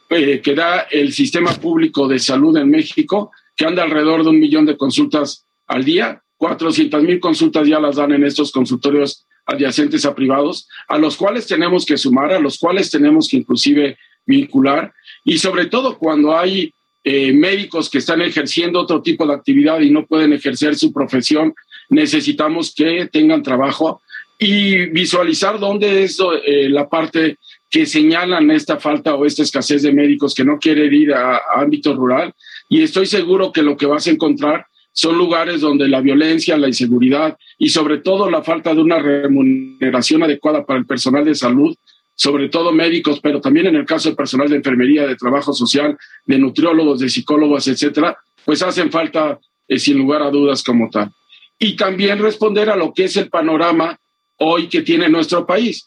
eh, 0.09 0.41
que 0.43 0.55
da 0.55 0.81
el 0.91 1.13
sistema 1.13 1.53
público 1.53 2.09
de 2.09 2.19
salud 2.19 2.57
en 2.57 2.71
México, 2.71 3.31
que 3.55 3.67
anda 3.67 3.83
alrededor 3.83 4.25
de 4.25 4.31
un 4.31 4.41
millón 4.41 4.67
de 4.67 4.77
consultas 4.77 5.47
al 5.67 5.85
día. 5.85 6.23
400 6.41 7.03
mil 7.03 7.21
consultas 7.21 7.69
ya 7.69 7.79
las 7.79 7.97
dan 7.97 8.13
en 8.13 8.25
estos 8.25 8.51
consultorios 8.51 9.27
adyacentes 9.45 10.07
a 10.07 10.15
privados, 10.15 10.67
a 10.89 10.97
los 10.97 11.15
cuales 11.19 11.47
tenemos 11.47 11.85
que 11.85 11.99
sumar, 11.99 12.33
a 12.33 12.41
los 12.41 12.59
cuales 12.59 12.91
tenemos 12.91 13.29
que 13.29 13.37
inclusive 13.37 13.99
vincular, 14.25 14.91
y 15.23 15.37
sobre 15.37 15.67
todo 15.67 15.99
cuando 15.99 16.35
hay 16.35 16.73
eh, 17.05 17.35
médicos 17.35 17.91
que 17.91 17.99
están 17.99 18.23
ejerciendo 18.23 18.81
otro 18.81 19.03
tipo 19.03 19.27
de 19.27 19.35
actividad 19.35 19.81
y 19.81 19.91
no 19.91 20.07
pueden 20.07 20.33
ejercer 20.33 20.77
su 20.77 20.95
profesión, 20.95 21.55
necesitamos 21.91 22.75
que 22.75 23.07
tengan 23.13 23.43
trabajo 23.43 24.01
y 24.39 24.87
visualizar 24.87 25.59
dónde 25.59 26.05
es 26.05 26.19
eh, 26.47 26.71
la 26.71 26.89
parte 26.89 27.37
que 27.69 27.85
señalan 27.85 28.51
esta 28.51 28.79
falta 28.79 29.15
o 29.15 29.27
esta 29.27 29.43
escasez 29.43 29.83
de 29.83 29.93
médicos 29.93 30.35
que 30.35 30.45
no 30.45 30.59
quieren 30.59 30.91
ir 30.95 31.13
a, 31.13 31.39
ámbito 31.57 31.95
rural. 31.95 32.33
Y 32.71 32.83
estoy 32.83 33.05
seguro 33.05 33.53
que 33.53 33.63
lo 33.63 33.77
que 33.77 33.85
vas 33.85 34.07
a 34.07 34.11
encontrar 34.11 34.67
son 34.93 35.17
lugares 35.17 35.61
donde 35.61 35.89
la 35.89 36.01
violencia, 36.01 36.57
la 36.57 36.69
inseguridad 36.69 37.37
y 37.59 37.71
sobre 37.71 37.99
todo 37.99 38.31
la 38.31 38.43
falta 38.43 38.75
de 38.75 38.81
una 38.81 38.99
remuneración 38.99 40.23
adecuada 40.23 40.65
para 40.65 40.79
el 40.79 40.87
personal 40.87 41.25
de 41.25 41.35
salud, 41.35 41.77
sobre 42.15 42.49
todo 42.49 42.73
médicos, 42.73 43.21
pero 43.23 43.41
también 43.41 43.67
en 43.67 43.77
el 43.77 43.87
caso 43.87 44.09
del 44.09 44.17
personal 44.17 44.49
de 44.49 44.57
enfermería, 44.57 45.07
de 45.07 45.17
trabajo 45.17 45.53
social, 45.53 45.97
de 46.27 46.39
nutriólogos, 46.39 47.01
de 47.01 47.09
psicólogos, 47.09 47.69
etcétera, 47.69 48.19
pues 48.45 48.63
hacen 48.63 48.91
falta 48.91 49.39
eh, 49.69 49.79
sin 49.79 49.99
lugar 49.99 50.23
a 50.23 50.31
dudas 50.31 50.63
como 50.63 50.91
tal. 50.91 51.11
Y 51.59 51.77
también 51.77 52.19
responder 52.19 52.69
a 52.71 52.77
lo 52.77 52.93
que 52.93 53.05
es 53.05 53.17
el 53.17 53.29
panorama 53.29 53.99
hoy 54.39 54.69
que 54.69 54.83
tiene 54.83 55.09
nuestro 55.09 55.47
país. 55.47 55.87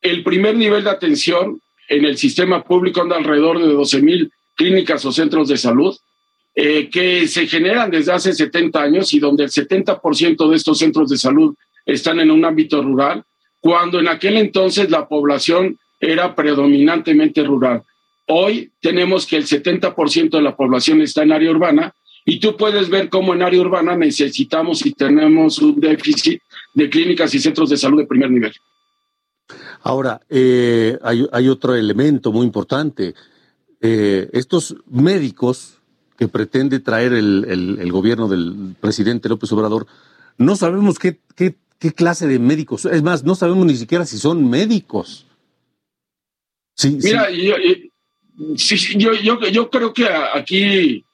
El 0.00 0.22
primer 0.22 0.54
nivel 0.54 0.84
de 0.84 0.90
atención 0.90 1.60
en 1.88 2.04
el 2.04 2.16
sistema 2.16 2.62
público 2.62 3.00
anda 3.00 3.16
alrededor 3.16 3.58
de 3.58 3.72
12 3.72 4.02
mil 4.02 4.30
clínicas 4.54 5.04
o 5.04 5.12
centros 5.12 5.48
de 5.48 5.56
salud 5.56 5.96
eh, 6.60 6.90
que 6.90 7.28
se 7.28 7.46
generan 7.46 7.88
desde 7.88 8.10
hace 8.10 8.32
70 8.32 8.82
años 8.82 9.14
y 9.14 9.20
donde 9.20 9.44
el 9.44 9.50
70% 9.50 10.50
de 10.50 10.56
estos 10.56 10.76
centros 10.76 11.08
de 11.08 11.16
salud 11.16 11.54
están 11.86 12.18
en 12.18 12.32
un 12.32 12.44
ámbito 12.44 12.82
rural, 12.82 13.22
cuando 13.60 14.00
en 14.00 14.08
aquel 14.08 14.38
entonces 14.38 14.90
la 14.90 15.06
población 15.06 15.78
era 16.00 16.34
predominantemente 16.34 17.44
rural. 17.44 17.84
Hoy 18.26 18.72
tenemos 18.80 19.24
que 19.24 19.36
el 19.36 19.46
70% 19.46 20.30
de 20.30 20.42
la 20.42 20.56
población 20.56 21.00
está 21.00 21.22
en 21.22 21.30
área 21.30 21.48
urbana 21.48 21.94
y 22.24 22.40
tú 22.40 22.56
puedes 22.56 22.90
ver 22.90 23.08
cómo 23.08 23.34
en 23.34 23.42
área 23.42 23.60
urbana 23.60 23.94
necesitamos 23.94 24.84
y 24.84 24.94
tenemos 24.94 25.60
un 25.60 25.78
déficit 25.78 26.40
de 26.74 26.90
clínicas 26.90 27.32
y 27.36 27.38
centros 27.38 27.70
de 27.70 27.76
salud 27.76 28.00
de 28.00 28.06
primer 28.06 28.32
nivel. 28.32 28.52
Ahora, 29.82 30.20
eh, 30.28 30.98
hay, 31.02 31.48
otro 31.48 31.76
elemento 31.76 32.32
muy 32.32 32.44
importante. 32.44 33.14
Eh, 33.80 34.28
estos 34.32 34.74
médicos 34.88 35.77
que 36.18 36.26
pretende 36.26 36.80
traer 36.80 37.12
el, 37.12 37.92
gobierno 37.92 38.28
del 38.28 38.74
presidente 38.80 39.28
López 39.28 39.52
Obrador, 39.52 39.86
no 40.36 40.56
sabemos 40.56 40.98
qué, 40.98 41.20
qué, 41.36 41.54
clase 41.92 42.26
de 42.26 42.40
médicos. 42.40 42.84
Es 42.86 43.02
más, 43.04 43.22
no 43.22 43.36
sabemos 43.36 43.64
ni 43.64 43.76
siquiera 43.76 44.04
si 44.04 44.18
son 44.18 44.50
médicos. 44.50 45.26
Mira, 46.82 47.30
Yo, 47.30 47.54
yo, 49.14 49.40
yo, 49.48 49.70
creo 49.70 49.92
que 49.92 50.06
aquí 50.06 51.04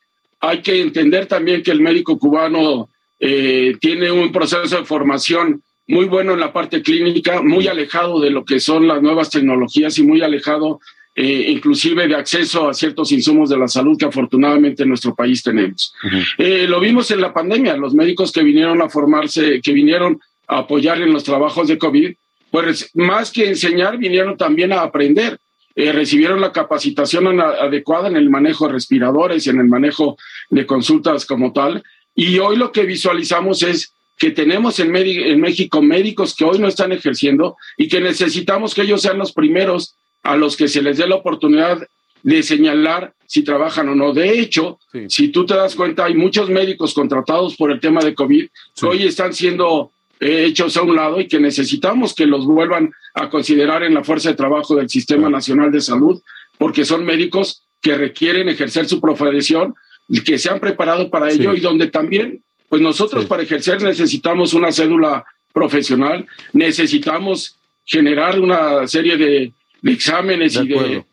hay 0.41 0.63
que 0.63 0.81
entender 0.81 1.27
también 1.27 1.63
que 1.63 1.71
el 1.71 1.81
médico 1.81 2.19
cubano 2.19 2.89
eh, 3.21 3.77
tiene 3.81 4.11
un 4.11 4.33
proceso 4.33 4.79
de 4.79 4.85
formación 4.87 5.63
muy 5.87 6.07
bueno 6.07 6.33
en 6.33 6.41
la 6.41 6.53
parte 6.53 6.83
clínica, 6.83 7.43
muy 7.43 7.69
alejado 7.69 8.21
de 8.21 8.31
lo 8.31 8.45
que 8.47 8.59
son 8.59 8.89
las 8.89 9.03
nuevas 9.03 9.29
tecnologías 9.29 9.99
y 9.99 10.03
muy 10.03 10.23
alejado 10.23 10.81
eh, 11.17 11.47
inclusive 11.49 12.09
de 12.09 12.17
acceso 12.17 12.69
a 12.69 12.75
ciertos 12.75 13.13
insumos 13.13 13.49
de 13.49 13.57
la 13.57 13.69
salud 13.69 13.97
que 13.97 14.07
afortunadamente 14.07 14.83
en 14.83 14.89
nuestro 14.89 15.15
país 15.15 15.43
tenemos. 15.45 15.95
Eh, 16.39 16.67
lo 16.69 16.81
vimos 16.81 17.11
en 17.13 17.21
la 17.21 17.33
pandemia, 17.33 17.77
los 17.77 17.95
médicos 17.95 18.33
que 18.33 18.43
vinieron 18.43 18.83
a 18.83 18.89
formarse, 18.89 19.61
que 19.63 19.73
vinieron 19.73 20.19
a 20.49 20.59
apoyar 20.59 21.01
en 21.01 21.13
los 21.13 21.23
trabajos 21.23 21.69
de 21.69 21.79
COVID, 21.79 22.15
pues 22.51 22.91
más 22.95 23.31
que 23.31 23.49
enseñar, 23.49 23.97
vinieron 23.97 24.37
también 24.37 24.73
a 24.73 24.83
aprender. 24.83 25.39
Eh, 25.77 25.93
recibieron 25.93 26.41
la 26.41 26.53
capacitación 26.53 27.41
adecuada 27.41 28.07
en 28.07 28.17
el 28.17 28.31
manejo 28.31 28.67
de 28.67 28.75
respiradores 28.75 29.47
y 29.47 29.51
en 29.51 29.59
el 29.59 29.67
manejo 29.67 30.17
de 30.51 30.67
consultas 30.67 31.27
como 31.27 31.53
tal. 31.53 31.83
Y 32.15 32.39
hoy 32.39 32.57
lo 32.57 32.71
que 32.71 32.85
visualizamos 32.85 33.63
es 33.63 33.93
que 34.19 34.31
tenemos 34.31 34.79
en, 34.79 34.95
en, 34.95 35.41
México 35.41 35.83
médicos 35.83 36.37
que 36.37 36.45
hoy 36.45 36.61
no 36.61 36.69
están 36.69 36.93
ejerciendo 36.93 37.57
y 37.77 37.89
que 37.89 38.01
necesitamos 38.01 38.73
que 38.75 38.83
ellos 38.83 39.03
sean 39.03 39.19
los 39.19 39.33
primeros 39.33 39.97
a 40.25 40.37
los 40.37 40.57
que 40.57 40.69
se 40.69 40.83
les 40.83 40.99
dé 40.99 41.07
la 41.07 41.17
oportunidad 41.17 41.87
de 42.23 42.43
señalar 42.43 43.15
si 43.27 43.45
trabajan 43.45 43.89
o 43.91 43.95
no. 43.95 44.13
De 44.13 44.41
hecho, 44.41 44.81
si 45.09 45.29
tú 45.29 45.45
te 45.45 45.55
das 45.55 45.75
cuenta, 45.77 46.07
hay 46.07 46.15
muchos 46.15 46.49
médicos 46.49 46.95
contratados 46.95 47.55
por 47.57 47.71
el 47.71 47.79
tema 47.79 48.03
de 48.03 48.15
COVID 48.15 48.47
que 48.75 48.87
hoy 48.87 49.05
están 49.05 49.35
siendo 49.35 49.93
eh, 50.21 50.47
hechos 50.47 50.77
a 50.77 50.83
un 50.83 50.97
lado 50.97 51.21
y 51.21 51.29
que 51.29 51.39
necesitamos 51.39 52.15
que 52.15 52.27
los 52.27 52.47
vuelvan 52.47 52.93
a 53.15 53.29
considerar 53.29 53.83
en 53.83 53.95
la 53.95 54.03
fuerza 54.03 54.31
de 54.31 54.37
trabajo 54.37 54.75
del 54.75 54.89
Sistema 54.89 55.29
Nacional 55.29 55.71
de 55.71 55.83
Salud, 55.83 56.23
porque 56.57 56.85
son 56.85 57.05
médicos 57.05 57.63
que 57.83 57.97
requieren 57.97 58.49
ejercer 58.49 58.89
su 58.89 59.01
profesión, 59.01 59.75
que 60.25 60.39
se 60.39 60.49
han 60.49 60.61
preparado 60.61 61.11
para 61.11 61.31
ello 61.31 61.55
y 61.55 61.61
donde 61.61 61.89
también 61.89 62.43
pues 62.71 62.81
nosotros 62.81 63.27
para 63.27 63.43
ejercer 63.43 63.83
necesitamos 63.83 64.55
una 64.55 64.73
cédula 64.73 65.25
profesional, 65.53 66.27
necesitamos 66.53 67.57
generar 67.85 68.41
una 68.41 68.89
serie 68.89 69.17
de, 69.17 69.53
exámenes 69.93 70.57
y 70.57 70.69
de, 70.69 71.05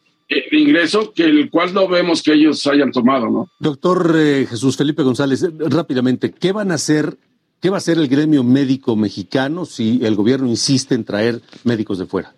ingreso, 0.51 1.11
que 1.13 1.25
el 1.25 1.49
cual 1.49 1.73
no 1.73 1.87
vemos 1.87 2.21
que 2.23 2.33
ellos 2.33 2.65
hayan 2.67 2.91
tomado, 2.91 3.29
¿no? 3.29 3.49
Doctor 3.59 4.15
eh, 4.15 4.47
Jesús 4.49 4.77
Felipe 4.77 5.03
González, 5.03 5.45
rápidamente, 5.59 6.31
¿qué 6.31 6.53
van 6.53 6.71
a 6.71 6.75
hacer, 6.75 7.17
qué 7.59 7.69
va 7.69 7.77
a 7.77 7.79
hacer 7.79 7.97
el 7.97 8.07
gremio 8.07 8.43
médico 8.43 8.95
mexicano 8.95 9.65
si 9.65 9.99
el 10.03 10.15
gobierno 10.15 10.47
insiste 10.47 10.95
en 10.95 11.03
traer 11.03 11.41
médicos 11.65 11.99
de 11.99 12.05
fuera? 12.05 12.33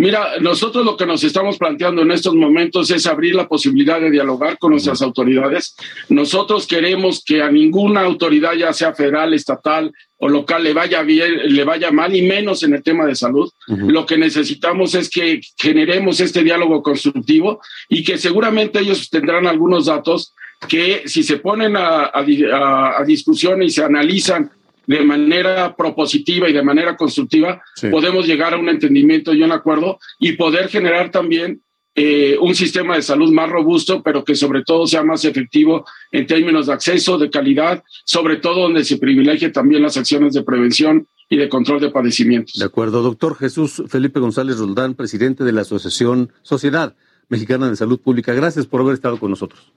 Mira, 0.00 0.38
nosotros 0.40 0.82
lo 0.82 0.96
que 0.96 1.04
nos 1.04 1.22
estamos 1.24 1.58
planteando 1.58 2.00
en 2.00 2.10
estos 2.10 2.34
momentos 2.34 2.90
es 2.90 3.06
abrir 3.06 3.34
la 3.34 3.46
posibilidad 3.46 4.00
de 4.00 4.10
dialogar 4.10 4.56
con 4.56 4.70
nuestras 4.70 5.02
autoridades. 5.02 5.76
Nosotros 6.08 6.66
queremos 6.66 7.22
que 7.22 7.42
a 7.42 7.50
ninguna 7.50 8.00
autoridad, 8.00 8.54
ya 8.54 8.72
sea 8.72 8.94
federal, 8.94 9.34
estatal 9.34 9.92
o 10.16 10.26
local, 10.26 10.64
le 10.64 10.72
vaya 10.72 11.02
bien, 11.02 11.54
le 11.54 11.64
vaya 11.64 11.90
mal, 11.90 12.16
y 12.16 12.22
menos 12.22 12.62
en 12.62 12.72
el 12.72 12.82
tema 12.82 13.04
de 13.04 13.14
salud. 13.14 13.50
Lo 13.66 14.06
que 14.06 14.16
necesitamos 14.16 14.94
es 14.94 15.10
que 15.10 15.42
generemos 15.58 16.18
este 16.20 16.42
diálogo 16.42 16.82
constructivo 16.82 17.60
y 17.90 18.02
que 18.02 18.16
seguramente 18.16 18.80
ellos 18.80 19.10
tendrán 19.10 19.46
algunos 19.46 19.84
datos 19.84 20.32
que 20.66 21.02
si 21.04 21.22
se 21.22 21.36
ponen 21.36 21.76
a, 21.76 22.10
a 22.14 23.04
discusión 23.04 23.62
y 23.62 23.68
se 23.68 23.84
analizan 23.84 24.50
de 24.90 25.04
manera 25.04 25.76
propositiva 25.76 26.48
y 26.48 26.52
de 26.52 26.64
manera 26.64 26.96
constructiva, 26.96 27.62
podemos 27.92 28.26
llegar 28.26 28.54
a 28.54 28.56
un 28.56 28.68
entendimiento 28.68 29.32
y 29.32 29.40
un 29.40 29.52
acuerdo 29.52 30.00
y 30.18 30.32
poder 30.32 30.68
generar 30.68 31.12
también 31.12 31.62
eh, 31.94 32.36
un 32.40 32.56
sistema 32.56 32.96
de 32.96 33.02
salud 33.02 33.30
más 33.30 33.48
robusto, 33.48 34.02
pero 34.02 34.24
que 34.24 34.34
sobre 34.34 34.64
todo 34.64 34.88
sea 34.88 35.04
más 35.04 35.24
efectivo 35.24 35.86
en 36.10 36.26
términos 36.26 36.66
de 36.66 36.72
acceso, 36.72 37.18
de 37.18 37.30
calidad, 37.30 37.84
sobre 38.04 38.38
todo 38.38 38.62
donde 38.62 38.82
se 38.82 38.96
privilegie 38.96 39.50
también 39.50 39.80
las 39.80 39.96
acciones 39.96 40.34
de 40.34 40.42
prevención 40.42 41.06
y 41.28 41.36
de 41.36 41.48
control 41.48 41.80
de 41.80 41.90
padecimientos. 41.90 42.58
De 42.58 42.64
acuerdo, 42.64 43.00
doctor 43.00 43.36
Jesús 43.36 43.84
Felipe 43.86 44.18
González 44.18 44.58
Roldán, 44.58 44.94
presidente 44.94 45.44
de 45.44 45.52
la 45.52 45.60
Asociación 45.60 46.32
Sociedad 46.42 46.96
Mexicana 47.28 47.70
de 47.70 47.76
Salud 47.76 48.00
Pública. 48.00 48.34
Gracias 48.34 48.66
por 48.66 48.80
haber 48.80 48.94
estado 48.94 49.20
con 49.20 49.30
nosotros. 49.30 49.72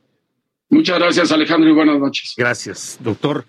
Muchas 0.70 0.98
gracias, 0.98 1.32
Alejandro, 1.32 1.70
y 1.70 1.74
buenas 1.74 2.00
noches. 2.00 2.34
Gracias, 2.36 2.98
doctor. 3.00 3.46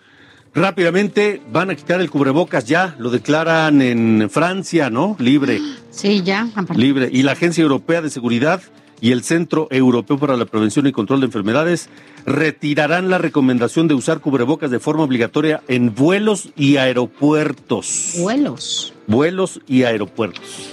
Rápidamente 0.54 1.42
van 1.50 1.70
a 1.70 1.74
quitar 1.74 2.00
el 2.00 2.10
cubrebocas 2.10 2.64
ya, 2.64 2.94
lo 2.98 3.10
declaran 3.10 3.82
en 3.82 4.30
Francia, 4.30 4.88
¿no? 4.88 5.16
Libre. 5.18 5.60
Sí, 5.90 6.22
ya. 6.22 6.48
Libre. 6.76 7.08
Y 7.12 7.22
la 7.22 7.32
Agencia 7.32 7.62
Europea 7.62 8.00
de 8.02 8.10
Seguridad 8.10 8.62
y 9.00 9.10
el 9.10 9.24
Centro 9.24 9.66
Europeo 9.70 10.16
para 10.18 10.36
la 10.36 10.44
Prevención 10.44 10.86
y 10.86 10.92
Control 10.92 11.20
de 11.20 11.26
Enfermedades 11.26 11.88
retirarán 12.24 13.10
la 13.10 13.18
recomendación 13.18 13.88
de 13.88 13.94
usar 13.94 14.20
cubrebocas 14.20 14.70
de 14.70 14.78
forma 14.78 15.02
obligatoria 15.02 15.60
en 15.66 15.92
vuelos 15.94 16.50
y 16.56 16.76
aeropuertos. 16.76 18.14
Vuelos. 18.18 18.94
Vuelos 19.08 19.60
y 19.66 19.82
aeropuertos. 19.82 20.70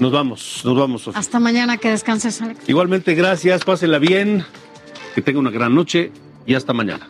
Nos 0.00 0.10
vamos, 0.10 0.62
nos 0.64 0.76
vamos. 0.76 1.02
Sofía. 1.02 1.20
Hasta 1.20 1.38
mañana, 1.38 1.76
que 1.76 1.90
descanses, 1.90 2.40
Alex. 2.40 2.68
Igualmente, 2.68 3.14
gracias, 3.14 3.64
pásenla 3.64 3.98
bien, 3.98 4.44
que 5.14 5.20
tenga 5.20 5.38
una 5.38 5.50
gran 5.50 5.74
noche 5.74 6.10
y 6.46 6.54
hasta 6.54 6.72
mañana. 6.72 7.08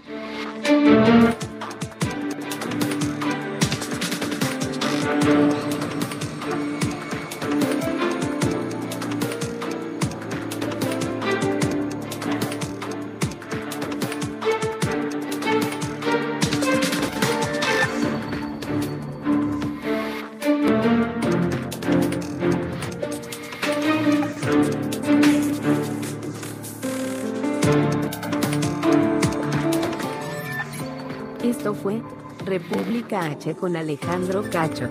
H 33.23 33.55
con 33.55 33.77
Alejandro 33.77 34.43
Cacho. 34.43 34.89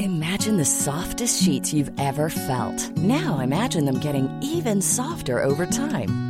Imagine 0.00 0.56
the 0.56 0.64
softest 0.64 1.42
sheets 1.42 1.72
you've 1.72 1.92
ever 1.98 2.30
felt. 2.30 2.96
Now 2.96 3.40
imagine 3.40 3.84
them 3.84 4.00
getting 4.00 4.28
even 4.42 4.80
softer 4.80 5.42
over 5.42 5.66
time. 5.66 6.29